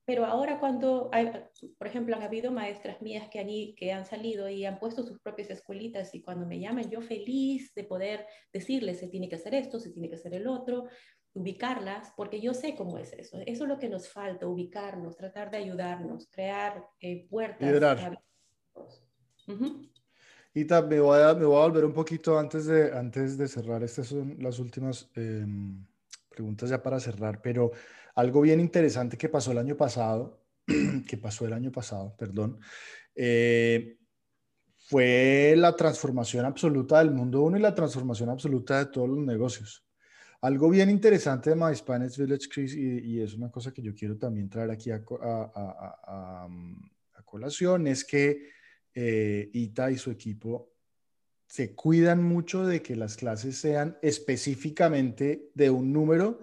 Pero 0.06 0.26
ahora 0.26 0.60
cuando, 0.60 1.08
hay, 1.12 1.32
por 1.78 1.86
ejemplo, 1.86 2.14
han 2.14 2.22
habido 2.22 2.52
maestras 2.52 3.00
mías 3.00 3.28
que 3.30 3.40
han, 3.40 3.48
que 3.74 3.92
han 3.92 4.04
salido 4.04 4.50
y 4.50 4.66
han 4.66 4.78
puesto 4.78 5.02
sus 5.02 5.18
propias 5.20 5.48
escuelitas 5.48 6.14
y 6.14 6.20
cuando 6.20 6.46
me 6.46 6.60
llaman 6.60 6.90
yo 6.90 7.00
feliz 7.00 7.72
de 7.74 7.84
poder 7.84 8.26
decirles 8.52 8.98
se 8.98 9.08
tiene 9.08 9.30
que 9.30 9.36
hacer 9.36 9.54
esto, 9.54 9.80
se 9.80 9.92
tiene 9.92 10.10
que 10.10 10.16
hacer 10.16 10.34
el 10.34 10.46
otro, 10.46 10.88
ubicarlas, 11.32 12.12
porque 12.16 12.40
yo 12.40 12.52
sé 12.52 12.74
cómo 12.76 12.98
es 12.98 13.12
eso. 13.14 13.38
Eso 13.46 13.64
es 13.64 13.68
lo 13.68 13.78
que 13.78 13.88
nos 13.88 14.08
falta, 14.08 14.46
ubicarnos, 14.46 15.16
tratar 15.16 15.50
de 15.50 15.58
ayudarnos, 15.58 16.28
crear 16.30 16.84
eh, 17.00 17.26
puertas. 17.28 17.66
Y 20.56 20.64
me 20.64 21.00
voy, 21.00 21.20
a, 21.20 21.34
me 21.34 21.44
voy 21.44 21.56
a 21.56 21.66
volver 21.66 21.84
un 21.84 21.92
poquito 21.92 22.38
antes 22.38 22.66
de, 22.66 22.96
antes 22.96 23.36
de 23.36 23.48
cerrar. 23.48 23.82
Estas 23.82 24.06
son 24.06 24.36
las 24.38 24.60
últimas 24.60 25.10
em, 25.16 25.84
preguntas 26.30 26.70
ya 26.70 26.80
para 26.80 27.00
cerrar, 27.00 27.42
pero 27.42 27.72
algo 28.14 28.40
bien 28.40 28.60
interesante 28.60 29.16
que 29.16 29.28
pasó 29.28 29.50
el 29.50 29.58
año 29.58 29.76
pasado, 29.76 30.44
que 31.08 31.16
pasó 31.16 31.44
el 31.46 31.52
año 31.54 31.72
pasado, 31.72 32.14
perdón, 32.16 32.60
eh, 33.16 33.98
fue 34.76 35.54
la 35.56 35.74
transformación 35.74 36.44
absoluta 36.44 36.98
del 36.98 37.10
mundo 37.10 37.42
uno 37.42 37.56
y 37.56 37.60
la 37.60 37.74
transformación 37.74 38.28
absoluta 38.28 38.78
de 38.78 38.86
todos 38.92 39.08
los 39.08 39.18
negocios. 39.18 39.84
Algo 40.40 40.68
bien 40.68 40.88
interesante 40.88 41.50
de 41.50 41.56
My 41.56 41.74
Spanish 41.74 42.18
Village, 42.18 42.48
Chris, 42.48 42.76
y, 42.76 43.20
es 43.20 43.34
una 43.34 43.50
cosa 43.50 43.72
que 43.72 43.82
yo 43.82 43.94
quiero 43.94 44.18
también 44.18 44.48
traer 44.48 44.70
aquí 44.70 44.90
a, 44.90 45.02
a, 45.20 46.46
a 47.14 47.22
colación, 47.24 47.86
es 47.86 48.04
que 48.04 48.50
eh, 48.94 49.50
Ita 49.52 49.90
y 49.90 49.98
su 49.98 50.10
equipo 50.10 50.72
se 51.46 51.74
cuidan 51.74 52.22
mucho 52.22 52.66
de 52.66 52.82
que 52.82 52.96
las 52.96 53.16
clases 53.16 53.58
sean 53.58 53.98
específicamente 54.02 55.50
de 55.54 55.70
un 55.70 55.92
número 55.92 56.40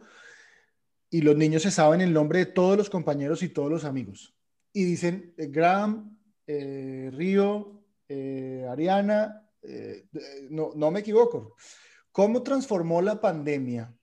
y 1.10 1.22
los 1.22 1.36
niños 1.36 1.64
se 1.64 1.72
saben 1.72 2.02
el 2.02 2.14
nombre 2.14 2.40
de 2.40 2.46
todos 2.46 2.78
los 2.78 2.90
compañeros 2.90 3.44
y 3.44 3.50
todos 3.50 3.70
los 3.70 3.84
amigos. 3.84 4.36
Y 4.72 4.86
dicen, 4.86 5.34
eh, 5.38 5.48
Graham, 5.48 6.18
eh, 6.48 7.10
Río, 7.14 7.84
Ariana, 8.70 9.48
no, 10.50 10.74
no 10.76 10.92
me 10.92 11.00
equivoco. 11.00 11.56
¿Cómo 12.12 12.44
transformó 12.44 13.02
la 13.02 13.22
pandemia 13.22 13.96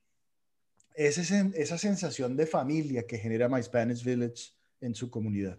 esa 0.95 1.79
sensación 1.79 2.37
de 2.37 2.47
familia 2.47 3.07
que 3.07 3.19
genera 3.19 3.51
My 3.51 3.63
Spanish 3.63 4.03
Village 4.03 4.53
en 4.81 4.95
su 4.95 5.11
comunidad? 5.11 5.59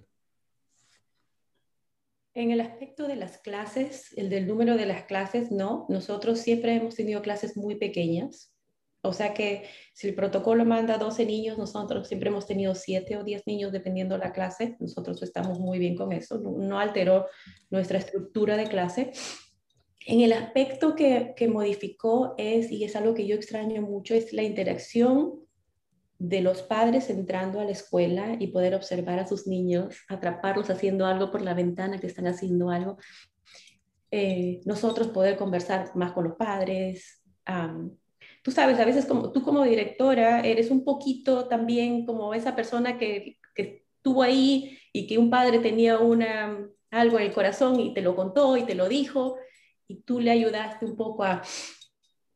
En 2.40 2.52
el 2.52 2.62
aspecto 2.62 3.06
de 3.06 3.18
las 3.18 3.40
clases, 3.40 4.14
el 4.16 4.30
del 4.30 4.48
número 4.48 4.78
de 4.78 4.86
las 4.86 5.04
clases, 5.04 5.52
no. 5.52 5.86
Nosotros 5.90 6.40
siempre 6.40 6.74
hemos 6.74 6.96
tenido 6.96 7.22
clases 7.22 7.58
muy 7.58 7.76
pequeñas. 7.76 8.56
O 9.02 9.12
sea 9.12 9.34
que 9.34 9.66
si 9.92 10.08
el 10.08 10.16
protocolo 10.16 10.64
manda 10.64 10.98
12 10.98 11.26
niños, 11.26 11.58
nosotros 11.58 12.08
siempre 12.08 12.30
hemos 12.30 12.48
tenido 12.48 12.76
7 12.76 13.18
o 13.18 13.26
10 13.26 13.46
niños 13.46 13.74
dependiendo 13.74 14.16
de 14.16 14.24
la 14.24 14.32
clase. 14.32 14.78
Nosotros 14.80 15.22
estamos 15.22 15.60
muy 15.60 15.80
bien 15.80 15.98
con 15.98 16.14
eso. 16.14 16.40
No, 16.40 16.80
alteró 16.80 17.26
nuestra 17.70 17.98
estructura 17.98 18.56
de 18.56 18.68
clase. 18.68 19.12
En 20.08 20.22
el 20.22 20.32
aspecto 20.32 20.96
que, 20.96 21.34
que 21.36 21.50
modificó 21.50 22.36
es, 22.38 22.72
y 22.72 22.86
es 22.86 22.96
algo 22.96 23.16
que 23.16 23.28
yo 23.28 23.36
extraño 23.36 23.82
mucho, 23.82 24.14
es 24.14 24.32
la 24.32 24.44
interacción 24.44 25.42
de 26.20 26.42
los 26.42 26.62
padres 26.62 27.10
entrando 27.10 27.62
a 27.62 27.64
la 27.64 27.72
escuela 27.72 28.36
y 28.38 28.48
poder 28.48 28.76
observar 28.76 29.20
a 29.20 29.28
sus 29.28 29.48
niños, 29.48 29.96
atraparlos 30.10 30.70
haciendo 30.70 31.06
algo 31.06 31.32
por 31.32 31.42
la 31.42 31.54
ventana, 31.54 31.98
que 31.98 32.08
están 32.08 32.28
haciendo 32.28 32.70
algo. 32.70 32.98
Eh, 34.12 34.60
nosotros 34.66 35.08
poder 35.08 35.38
conversar 35.38 35.96
más 35.96 36.12
con 36.12 36.26
los 36.26 36.36
padres. 36.36 37.24
tú 38.44 38.52
sabes, 38.52 38.80
a 38.80 38.86
veces 38.86 39.06
como, 39.06 39.32
tú 39.32 39.42
como 39.42 39.64
directora 39.64 40.42
eres 40.42 40.72
un 40.72 40.84
poquito 40.84 41.48
también 41.48 42.06
como 42.06 42.34
esa 42.34 42.56
persona 42.56 42.98
que, 42.98 43.38
que 43.56 43.86
estuvo 43.96 44.22
ahí 44.22 44.78
y 44.92 45.08
que 45.08 45.18
un 45.18 45.30
padre 45.30 45.60
tenía 45.60 46.00
una, 46.00 46.68
algo 46.92 47.18
en 47.18 47.28
el 47.28 47.34
corazón 47.34 47.80
y 47.80 47.94
te 47.94 48.02
lo 48.02 48.16
contó 48.16 48.58
y 48.58 48.64
te 48.64 48.76
lo 48.76 48.90
dijo 48.90 49.38
y 49.88 50.02
tú 50.02 50.20
le 50.20 50.32
ayudaste 50.32 50.86
un 50.86 50.96
poco 50.98 51.24
a 51.24 51.42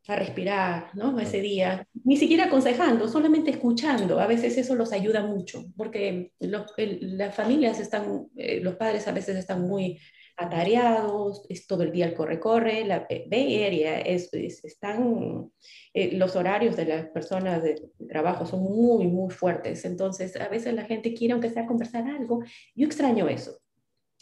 a 0.07 0.15
respirar, 0.15 0.89
¿no? 0.95 1.17
Ese 1.19 1.39
día, 1.41 1.87
ni 2.03 2.17
siquiera 2.17 2.45
aconsejando, 2.45 3.07
solamente 3.07 3.51
escuchando. 3.51 4.19
A 4.19 4.27
veces 4.27 4.57
eso 4.57 4.75
los 4.75 4.91
ayuda 4.91 5.25
mucho, 5.25 5.65
porque 5.77 6.33
las 6.39 7.35
familias 7.35 7.79
están, 7.79 8.27
eh, 8.35 8.59
los 8.61 8.75
padres 8.75 9.07
a 9.07 9.13
veces 9.13 9.37
están 9.37 9.61
muy, 9.61 9.99
atareados, 10.37 11.45
es 11.49 11.67
todo 11.67 11.83
el 11.83 11.91
día 11.91 12.05
el 12.05 12.13
corre-corre, 12.13 12.85
la 12.85 13.07
Bay 13.29 13.63
Area 13.63 13.99
es, 13.99 14.33
están, 14.33 15.51
eh, 15.93 16.17
los 16.17 16.35
horarios 16.35 16.75
de 16.75 16.85
las 16.85 17.05
personas 17.07 17.61
de 17.61 17.81
trabajo 18.09 18.45
son 18.45 18.63
muy, 18.63 19.07
muy 19.07 19.31
fuertes, 19.31 19.85
entonces 19.85 20.35
a 20.35 20.47
veces 20.47 20.73
la 20.73 20.85
gente 20.85 21.13
quiere 21.13 21.33
aunque 21.33 21.49
sea 21.49 21.67
conversar 21.67 22.07
algo, 22.07 22.43
yo 22.75 22.87
extraño 22.87 23.27
eso, 23.27 23.59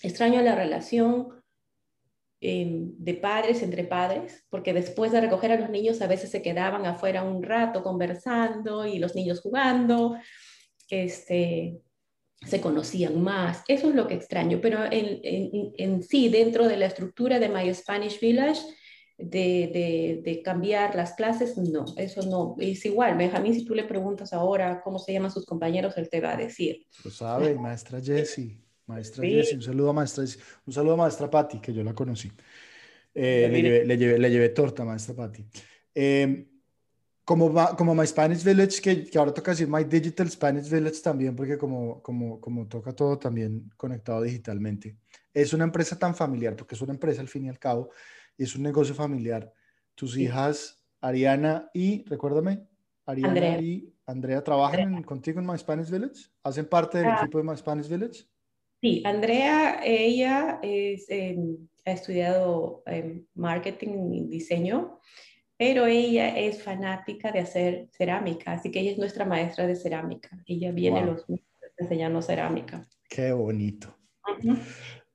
extraño 0.03 0.41
la 0.41 0.55
relación 0.55 1.40
de 2.41 3.13
padres 3.21 3.61
entre 3.61 3.83
padres, 3.83 4.43
porque 4.49 4.73
después 4.73 5.11
de 5.11 5.21
recoger 5.21 5.51
a 5.51 5.59
los 5.59 5.69
niños 5.69 6.01
a 6.01 6.07
veces 6.07 6.31
se 6.31 6.41
quedaban 6.41 6.87
afuera 6.87 7.23
un 7.23 7.43
rato 7.43 7.83
conversando 7.83 8.87
y 8.87 8.97
los 8.97 9.13
niños 9.13 9.41
jugando, 9.41 10.17
este, 10.89 11.79
se 12.43 12.59
conocían 12.59 13.21
más. 13.21 13.63
Eso 13.67 13.89
es 13.89 13.95
lo 13.95 14.07
que 14.07 14.15
extraño, 14.15 14.59
pero 14.59 14.79
en, 14.89 16.01
sí, 16.01 16.29
dentro 16.29 16.67
de 16.67 16.77
la 16.77 16.87
estructura 16.87 17.39
de 17.39 17.49
My 17.49 17.71
Spanish 17.75 18.19
Village, 18.19 18.61
de, 19.19 20.41
cambiar 20.43 20.95
las 20.95 21.13
clases, 21.13 21.55
no, 21.57 21.85
eso 21.95 22.23
no. 22.23 22.55
Es 22.57 22.83
igual, 22.85 23.17
Benjamín, 23.17 23.53
si 23.53 23.63
tú 23.65 23.75
le 23.75 23.83
preguntas 23.83 24.33
ahora 24.33 24.81
cómo 24.83 24.97
se 24.97 25.13
llaman 25.13 25.29
sus 25.29 25.45
compañeros, 25.45 25.95
él 25.97 26.09
te 26.09 26.21
va 26.21 26.33
a 26.33 26.37
decir. 26.37 26.87
Lo 27.03 27.11
sabe, 27.11 27.53
maestra 27.53 28.01
Jessie. 28.01 28.59
Maestra 28.91 29.23
Jessie, 29.23 29.55
un 29.55 29.61
saludo 29.61 29.89
a 29.89 29.93
maestra 29.93 30.23
un 30.65 30.73
saludo 30.73 30.93
a 30.93 30.97
maestra 30.97 31.29
Patti, 31.29 31.59
que 31.59 31.73
yo 31.73 31.83
la 31.83 31.93
conocí. 31.93 32.31
Eh, 33.13 33.49
le, 33.51 33.61
llevé, 33.97 34.17
le, 34.19 34.29
llevé, 34.29 34.49
torta, 34.49 34.83
maestra 34.83 35.15
Patti. 35.15 35.45
Eh, 35.95 36.47
como, 37.23 37.53
como 37.77 37.95
My 37.95 38.05
Spanish 38.05 38.43
Village, 38.43 38.81
que, 38.81 39.05
que, 39.05 39.17
ahora 39.17 39.33
toca 39.33 39.51
decir 39.51 39.67
My 39.67 39.83
Digital 39.83 40.29
Spanish 40.29 40.69
Village 40.69 41.01
también, 41.01 41.35
porque 41.35 41.57
como, 41.57 42.01
como, 42.01 42.41
como 42.41 42.67
toca 42.67 42.91
todo 42.93 43.17
también 43.17 43.71
conectado 43.77 44.21
digitalmente. 44.21 44.97
Es 45.33 45.53
una 45.53 45.63
empresa 45.63 45.97
tan 45.97 46.13
familiar, 46.13 46.55
porque 46.55 46.75
es 46.75 46.81
una 46.81 46.93
empresa 46.93 47.21
al 47.21 47.29
fin 47.29 47.45
y 47.45 47.49
al 47.49 47.59
cabo, 47.59 47.89
es 48.37 48.55
un 48.55 48.63
negocio 48.63 48.93
familiar. 48.93 49.53
Tus 49.95 50.17
hijas, 50.17 50.83
Ariana 50.99 51.69
y, 51.73 52.03
recuérdame, 52.05 52.67
Ariana 53.05 53.61
y 53.61 53.93
Andrea, 54.05 54.43
¿trabajan 54.43 55.03
contigo 55.03 55.39
en 55.39 55.47
My 55.47 55.57
Spanish 55.57 55.89
Village? 55.89 56.29
¿Hacen 56.43 56.65
parte 56.65 56.97
del 56.97 57.07
ah. 57.07 57.19
equipo 57.21 57.37
de 57.37 57.43
My 57.43 57.55
Spanish 57.55 57.87
Village? 57.87 58.25
Sí, 58.81 59.03
Andrea, 59.05 59.79
ella 59.83 60.59
es, 60.63 61.07
ha 61.85 61.91
estudiado 61.91 62.83
marketing 63.35 64.11
y 64.11 64.27
diseño 64.27 64.99
pero 65.61 65.85
ella 65.85 66.35
es 66.39 66.63
fanática 66.63 67.31
de 67.31 67.41
hacer 67.41 67.87
cerámica, 67.95 68.53
así 68.53 68.71
que 68.71 68.79
ella 68.79 68.93
es 68.93 68.97
nuestra 68.97 69.25
maestra 69.25 69.67
de 69.67 69.75
cerámica. 69.75 70.43
Ella 70.47 70.71
viene 70.71 71.05
los 71.05 71.23
los 71.29 71.39
enseñando 71.77 72.19
cerámica. 72.23 72.83
Qué 73.07 73.31
bonito. 73.31 73.95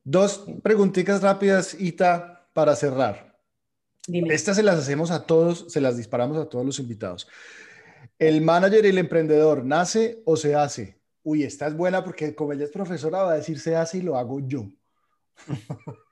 Dos 0.05 0.47
preguntitas 0.63 1.21
rápidas, 1.21 1.75
Ita, 1.81 2.49
para 2.53 2.77
cerrar. 2.77 3.37
Estas 4.07 4.55
se 4.55 4.63
las 4.63 4.79
hacemos 4.79 5.11
a 5.11 5.27
todos, 5.27 5.67
se 5.73 5.81
las 5.81 5.97
disparamos 5.97 6.37
a 6.37 6.49
todos 6.49 6.65
los 6.65 6.79
invitados. 6.79 7.27
¿El 8.17 8.41
manager 8.41 8.85
y 8.85 8.91
el 8.91 8.99
emprendedor 8.99 9.65
nace 9.65 10.23
o 10.27 10.37
se 10.37 10.55
hace? 10.55 11.01
Uy, 11.29 11.43
esta 11.43 11.67
es 11.67 11.77
buena 11.77 12.05
porque 12.05 12.37
como 12.37 12.53
ella 12.53 12.63
es 12.63 12.71
profesora 12.71 13.25
va 13.25 13.33
a 13.33 13.37
decir 13.39 13.59
se 13.59 13.75
hace 13.75 13.99
y 13.99 14.03
lo 14.03 14.17
hago 14.17 14.39
yo. 14.47 14.71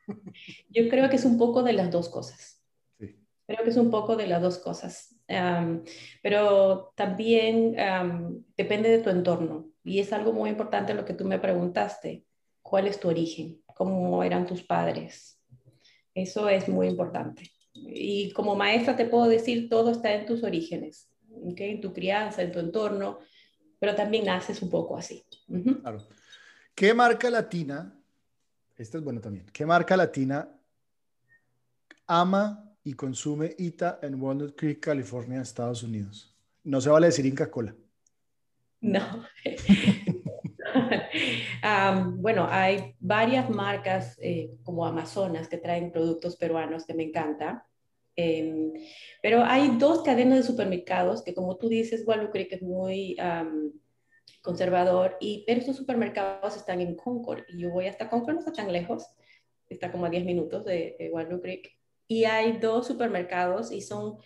Yo 0.71 0.89
creo 0.89 1.09
que 1.09 1.15
es 1.15 1.25
un 1.25 1.39
poco 1.39 1.63
de 1.63 1.73
las 1.73 1.93
dos 1.93 2.09
cosas. 2.09 2.61
Creo 2.99 3.63
que 3.63 3.71
es 3.71 3.77
un 3.77 3.93
poco 3.93 4.17
de 4.17 4.27
las 4.27 4.43
dos 4.43 4.59
cosas, 4.59 5.15
pero 6.21 6.93
también 6.97 7.77
depende 8.57 8.89
de 8.89 8.99
tu 8.99 9.11
entorno 9.11 9.69
y 9.85 10.01
es 10.01 10.13
algo 10.13 10.33
muy 10.33 10.51
importante 10.51 10.95
lo 10.95 11.05
que 11.05 11.15
tú 11.15 11.25
me 11.25 11.39
preguntaste, 11.39 12.25
¿cuál 12.61 12.89
es 12.89 12.99
tu 12.99 13.09
origen? 13.09 13.63
¿Cómo 13.67 14.25
eran 14.25 14.47
tus 14.47 14.65
padres? 14.65 15.39
Eso 16.13 16.49
es 16.49 16.69
muy 16.69 16.89
importante. 16.89 17.53
Y 17.73 18.33
como 18.33 18.57
maestra 18.57 18.97
te 18.97 19.07
puedo 19.07 19.29
decir, 19.29 19.69
todo 19.69 19.93
está 19.93 20.13
en 20.13 20.27
tus 20.27 20.43
orígenes, 20.43 21.09
en 21.31 21.81
tu 21.81 21.93
crianza, 21.93 22.43
en 22.43 22.51
tu 22.51 22.59
entorno, 22.59 23.21
pero 23.85 23.95
también 23.95 24.25
naces 24.25 24.63
un 24.63 24.71
poco 24.71 24.97
así. 24.97 25.23
Claro. 25.83 25.99
¿Qué 26.75 26.95
marca 26.95 27.29
latina, 27.29 27.95
esta 28.79 28.97
es 28.97 29.05
buena 29.05 29.21
también, 29.21 29.45
qué 29.53 29.67
marca 29.67 29.95
latina 29.95 30.49
ama 32.07 32.65
y 32.83 32.95
consume 32.95 33.55
ITA 33.59 33.99
en 34.01 34.19
Walnut 34.19 34.57
Creek, 34.57 34.81
California, 34.81 35.43
Estados 35.43 35.83
Unidos. 35.83 36.35
No 36.63 36.81
se 36.81 36.89
vale 36.89 37.09
decir 37.09 37.27
Inca 37.27 37.51
Cola. 37.51 37.75
No. 38.81 39.27
bueno, 42.17 42.49
hay 42.51 42.97
varias 43.01 43.51
marcas 43.51 44.17
eh, 44.19 44.51
como 44.63 44.87
Amazonas 44.87 45.47
que 45.47 45.59
traen 45.59 45.93
productos 45.93 46.37
peruanos 46.37 46.87
que 46.87 46.95
me 46.95 47.03
encanta. 47.03 47.67
Em, 48.17 48.73
pero 49.23 49.43
hay 49.45 49.77
dos 49.79 50.03
cadenas 50.03 50.39
de 50.39 50.45
supermercados 50.45 51.23
que, 51.23 51.35
como 51.35 51.57
tú 51.57 51.69
dices, 51.69 52.05
Walnut 52.07 52.31
Creek 52.31 52.53
es 52.53 52.63
muy 52.63 53.17
conservador, 54.43 55.17
y, 55.21 55.45
pero 55.47 55.61
estos 55.61 55.77
supermercados 55.77 56.57
están 56.57 56.81
en 56.81 56.95
Concord 56.97 57.45
y 57.49 57.61
yo 57.61 57.71
voy 57.71 57.87
hasta 57.87 58.11
Concord, 58.11 58.35
no 58.35 58.41
está 58.41 58.53
tan 58.53 58.71
lejos, 58.71 59.07
está 59.69 59.91
como 59.91 60.05
a 60.05 60.11
10 60.11 60.25
minutos 60.27 60.65
de, 60.67 60.97
de 60.99 61.11
Walnut 61.11 61.41
Creek 61.41 61.79
y 62.07 62.25
hay 62.25 62.59
dos 62.59 62.87
supermercados 62.87 63.73
y 63.73 63.81
son 63.81 64.19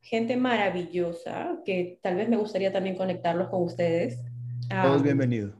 gente 0.00 0.36
maravillosa 0.36 1.60
que 1.64 1.98
tal 2.02 2.16
vez 2.16 2.28
me 2.28 2.36
gustaría 2.36 2.72
también 2.72 2.96
conectarlos 2.96 3.48
con 3.48 3.62
ustedes. 3.62 4.20
Todos 4.82 5.02
bienvenidos. 5.02 5.54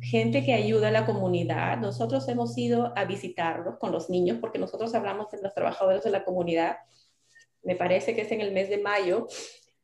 Gente 0.00 0.44
que 0.44 0.52
ayuda 0.52 0.88
a 0.88 0.90
la 0.90 1.06
comunidad. 1.06 1.78
Nosotros 1.78 2.28
hemos 2.28 2.56
ido 2.58 2.92
a 2.96 3.04
visitarlos 3.04 3.78
con 3.78 3.92
los 3.92 4.10
niños 4.10 4.38
porque 4.40 4.58
nosotros 4.58 4.94
hablamos 4.94 5.30
de 5.30 5.40
los 5.40 5.54
trabajadores 5.54 6.04
de 6.04 6.10
la 6.10 6.24
comunidad. 6.24 6.76
Me 7.66 7.76
parece 7.76 8.14
que 8.14 8.22
es 8.22 8.32
en 8.32 8.40
el 8.40 8.52
mes 8.52 8.70
de 8.70 8.78
mayo 8.78 9.26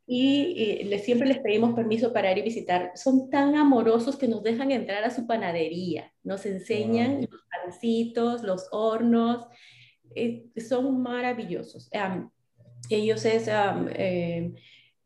y, 0.07 0.89
siempre 1.03 1.29
les 1.29 1.39
pedimos 1.39 1.75
permiso 1.75 2.13
para 2.13 2.33
ir 2.33 2.39
y 2.39 2.43
visitar. 2.43 2.93
Son 2.95 3.31
tan 3.31 3.55
amorosos 3.55 4.17
que 4.17 4.29
nos 4.29 4.43
dejan 4.43 4.71
entrar 4.71 5.05
a 5.05 5.11
su 5.11 5.27
panadería, 5.27 6.13
nos 6.23 6.45
enseñan 6.47 7.23
los 7.23 7.41
pancitos, 7.51 8.43
los 8.43 8.69
hornos, 8.71 9.47
eh, 10.15 10.47
son 10.69 11.03
maravillosos. 11.03 11.91
ellos 12.91 13.25
es, 13.25 13.49
eh, 13.49 14.53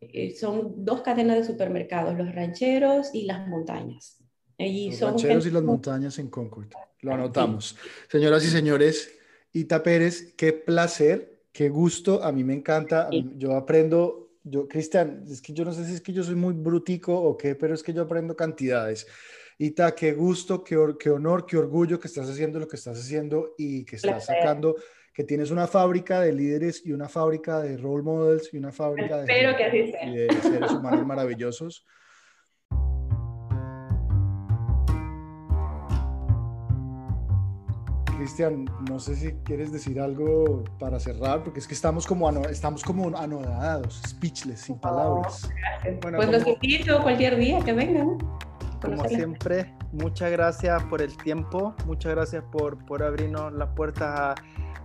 eh, 0.01 0.35
son 0.35 0.85
dos 0.85 1.03
cadenas 1.03 1.39
de 1.39 1.45
supermercados, 1.45 2.17
los 2.17 2.35
rancheros 2.35 3.11
y 3.13 3.27
las 3.27 3.47
montañas. 3.49 4.23
los 4.59 5.01
rancheros 5.01 5.47
y 5.47 5.51
las 5.51 5.63
montañas 5.63 6.19
en 6.19 6.29
Concord. 6.29 6.73
Lo 7.01 7.13
anotamos. 7.13 7.77
Señoras 8.09 8.45
y 8.45 8.49
señores, 8.49 9.17
Ita 9.53 9.83
Pérez, 9.83 10.35
qué 10.37 10.53
placer, 10.53 11.36
qué 11.57 11.71
gusto. 11.71 12.23
A 12.23 12.31
mí 12.33 12.45
me 12.45 12.53
encanta. 12.53 13.09
Yo 13.37 13.57
aprendo, 13.57 14.33
yo, 14.45 14.69
Cristian, 14.69 15.25
es 15.27 15.41
que 15.41 15.55
yo 15.55 15.65
no 15.65 15.73
sé 15.73 15.87
si 15.87 15.95
es 15.95 16.01
que 16.03 16.13
yo 16.13 16.23
soy 16.23 16.35
muy 16.35 16.53
brutico 16.53 17.19
o 17.19 17.37
qué, 17.37 17.55
pero 17.55 17.75
es 17.75 17.83
que 17.83 17.95
yo 17.95 18.03
aprendo 18.03 18.37
cantidades. 18.37 19.07
Ita, 19.59 19.95
qué 19.95 20.13
gusto, 20.13 20.63
qué, 20.63 20.77
qué, 21.01 21.09
honor, 21.09 21.47
qué 21.47 21.57
orgullo 21.57 21.99
que 21.99 22.09
estás 22.09 22.29
haciendo 22.29 22.59
lo 22.59 22.69
que 22.69 22.77
estás 22.77 22.99
haciendo 22.99 23.55
y 23.57 23.87
que 23.87 23.97
estás 23.97 24.27
sacando, 24.27 24.77
que 25.15 25.25
tienes 25.25 25.51
una 25.51 25.67
fábrica 25.67 26.21
de 26.21 26.35
líderes 26.35 26.85
y 26.85 26.93
una 26.93 27.09
fábrica 27.09 27.63
de 27.63 27.79
role 27.79 28.03
models 28.03 28.53
y 28.53 28.59
una 28.59 28.71
fábrica 28.71 29.23
de, 29.23 29.27
de 29.27 30.43
seres 30.43 30.71
humanos 30.73 31.07
maravillosos. 31.07 31.87
Cristian, 38.27 38.65
no 38.91 38.99
sé 38.99 39.15
si 39.15 39.33
quieres 39.45 39.71
decir 39.71 40.01
algo 40.01 40.65
para 40.81 40.99
cerrar, 40.99 41.45
porque 41.45 41.61
es 41.61 41.67
que 41.69 41.75
estamos 41.75 42.09
como, 42.09 42.29
estamos 42.47 42.83
como 42.83 43.17
anodados, 43.17 44.03
speechless, 44.05 44.63
sin 44.63 44.81
palabras. 44.81 45.49
pues 46.01 46.29
los 46.29 46.45
invito 46.45 47.01
cualquier 47.03 47.37
día 47.37 47.61
que 47.61 47.73
vengan. 47.73 48.19
Como 48.83 49.05
siempre, 49.05 49.73
muchas 49.93 50.33
gracias 50.33 50.83
por 50.85 51.03
el 51.03 51.17
tiempo, 51.17 51.77
muchas 51.87 52.17
gracias 52.17 52.43
por, 52.51 52.85
por 52.85 53.05
abrirnos 53.05 53.53
las 53.53 53.69
puertas 53.77 54.35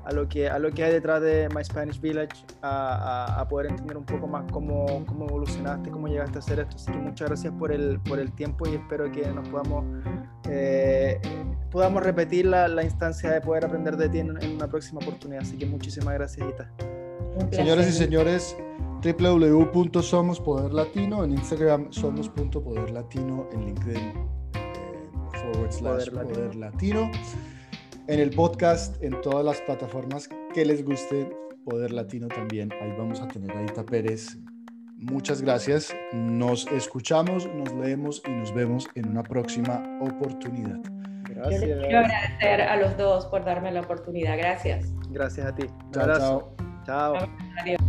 a, 0.05 0.11
lo 0.13 0.29
que, 0.29 0.47
a 0.47 0.59
lo 0.59 0.71
que 0.71 0.83
hay 0.83 0.93
detrás 0.93 1.19
de 1.23 1.49
My 1.49 1.63
Spanish 1.63 1.99
Village, 1.99 2.45
a, 2.61 3.41
a, 3.41 3.47
poder 3.47 3.71
entender 3.71 3.97
un 3.97 4.05
poco 4.05 4.27
más 4.27 4.43
cómo, 4.51 5.03
cómo, 5.07 5.25
evolucionaste, 5.25 5.89
cómo 5.89 6.07
llegaste 6.07 6.37
a 6.37 6.39
hacer 6.39 6.59
esto. 6.59 6.75
Así 6.75 6.91
que 6.91 6.97
muchas 6.99 7.27
gracias 7.27 7.53
por 7.53 7.71
el, 7.71 7.99
por 8.01 8.19
el 8.19 8.31
tiempo 8.33 8.67
y 8.69 8.75
espero 8.75 9.11
que 9.11 9.25
nos 9.31 9.47
podamos, 9.49 9.83
eh, 10.47 11.19
podamos 11.71 12.03
repetir 12.03 12.45
la, 12.45 12.67
la, 12.67 12.83
instancia 12.83 13.31
de 13.31 13.41
poder 13.41 13.65
aprender 13.65 13.97
de 13.97 14.07
ti 14.09 14.19
en, 14.19 14.39
en, 14.41 14.51
una 14.55 14.67
próxima 14.67 14.99
oportunidad. 14.99 15.41
Así 15.41 15.57
que 15.57 15.65
muchísimas 15.65 16.13
gracias, 16.13 16.47
Ita. 16.47 16.71
Señoras 17.51 17.87
y 17.87 17.93
señores, 17.93 18.55
www.somospoderlatino, 19.03 21.23
en 21.23 21.31
Instagram 21.31 21.91
somos.poderlatino, 21.91 23.49
en 23.53 23.65
LinkedIn 23.65 23.97
eh, 23.97 24.13
forward 25.31 25.71
slash 25.71 26.11
poder 26.11 26.53
latino. 26.55 27.09
En 28.07 28.19
el 28.19 28.31
podcast, 28.31 29.01
en 29.01 29.21
todas 29.21 29.45
las 29.45 29.61
plataformas 29.61 30.27
que 30.53 30.65
les 30.65 30.83
guste, 30.83 31.29
Poder 31.63 31.91
Latino 31.91 32.27
también. 32.27 32.71
Ahí 32.81 32.91
vamos 32.97 33.21
a 33.21 33.27
tener 33.27 33.51
a 33.51 33.59
Aita 33.59 33.85
Pérez. 33.85 34.37
Muchas 34.97 35.41
gracias. 35.41 35.95
Nos 36.11 36.67
escuchamos, 36.67 37.47
nos 37.55 37.71
leemos 37.73 38.21
y 38.27 38.31
nos 38.31 38.53
vemos 38.53 38.89
en 38.95 39.07
una 39.09 39.23
próxima 39.23 39.81
oportunidad. 40.01 40.79
Gracias. 41.41 41.69
Yo 41.69 41.79
quiero 41.79 41.99
agradecer 41.99 42.61
a 42.61 42.75
los 42.77 42.97
dos 42.97 43.25
por 43.27 43.43
darme 43.43 43.71
la 43.71 43.81
oportunidad. 43.81 44.37
Gracias. 44.37 44.93
Gracias 45.09 45.47
a 45.47 45.55
ti. 45.55 45.65
chao. 45.93 46.53
Chao. 46.85 47.15
Adiós. 47.59 47.81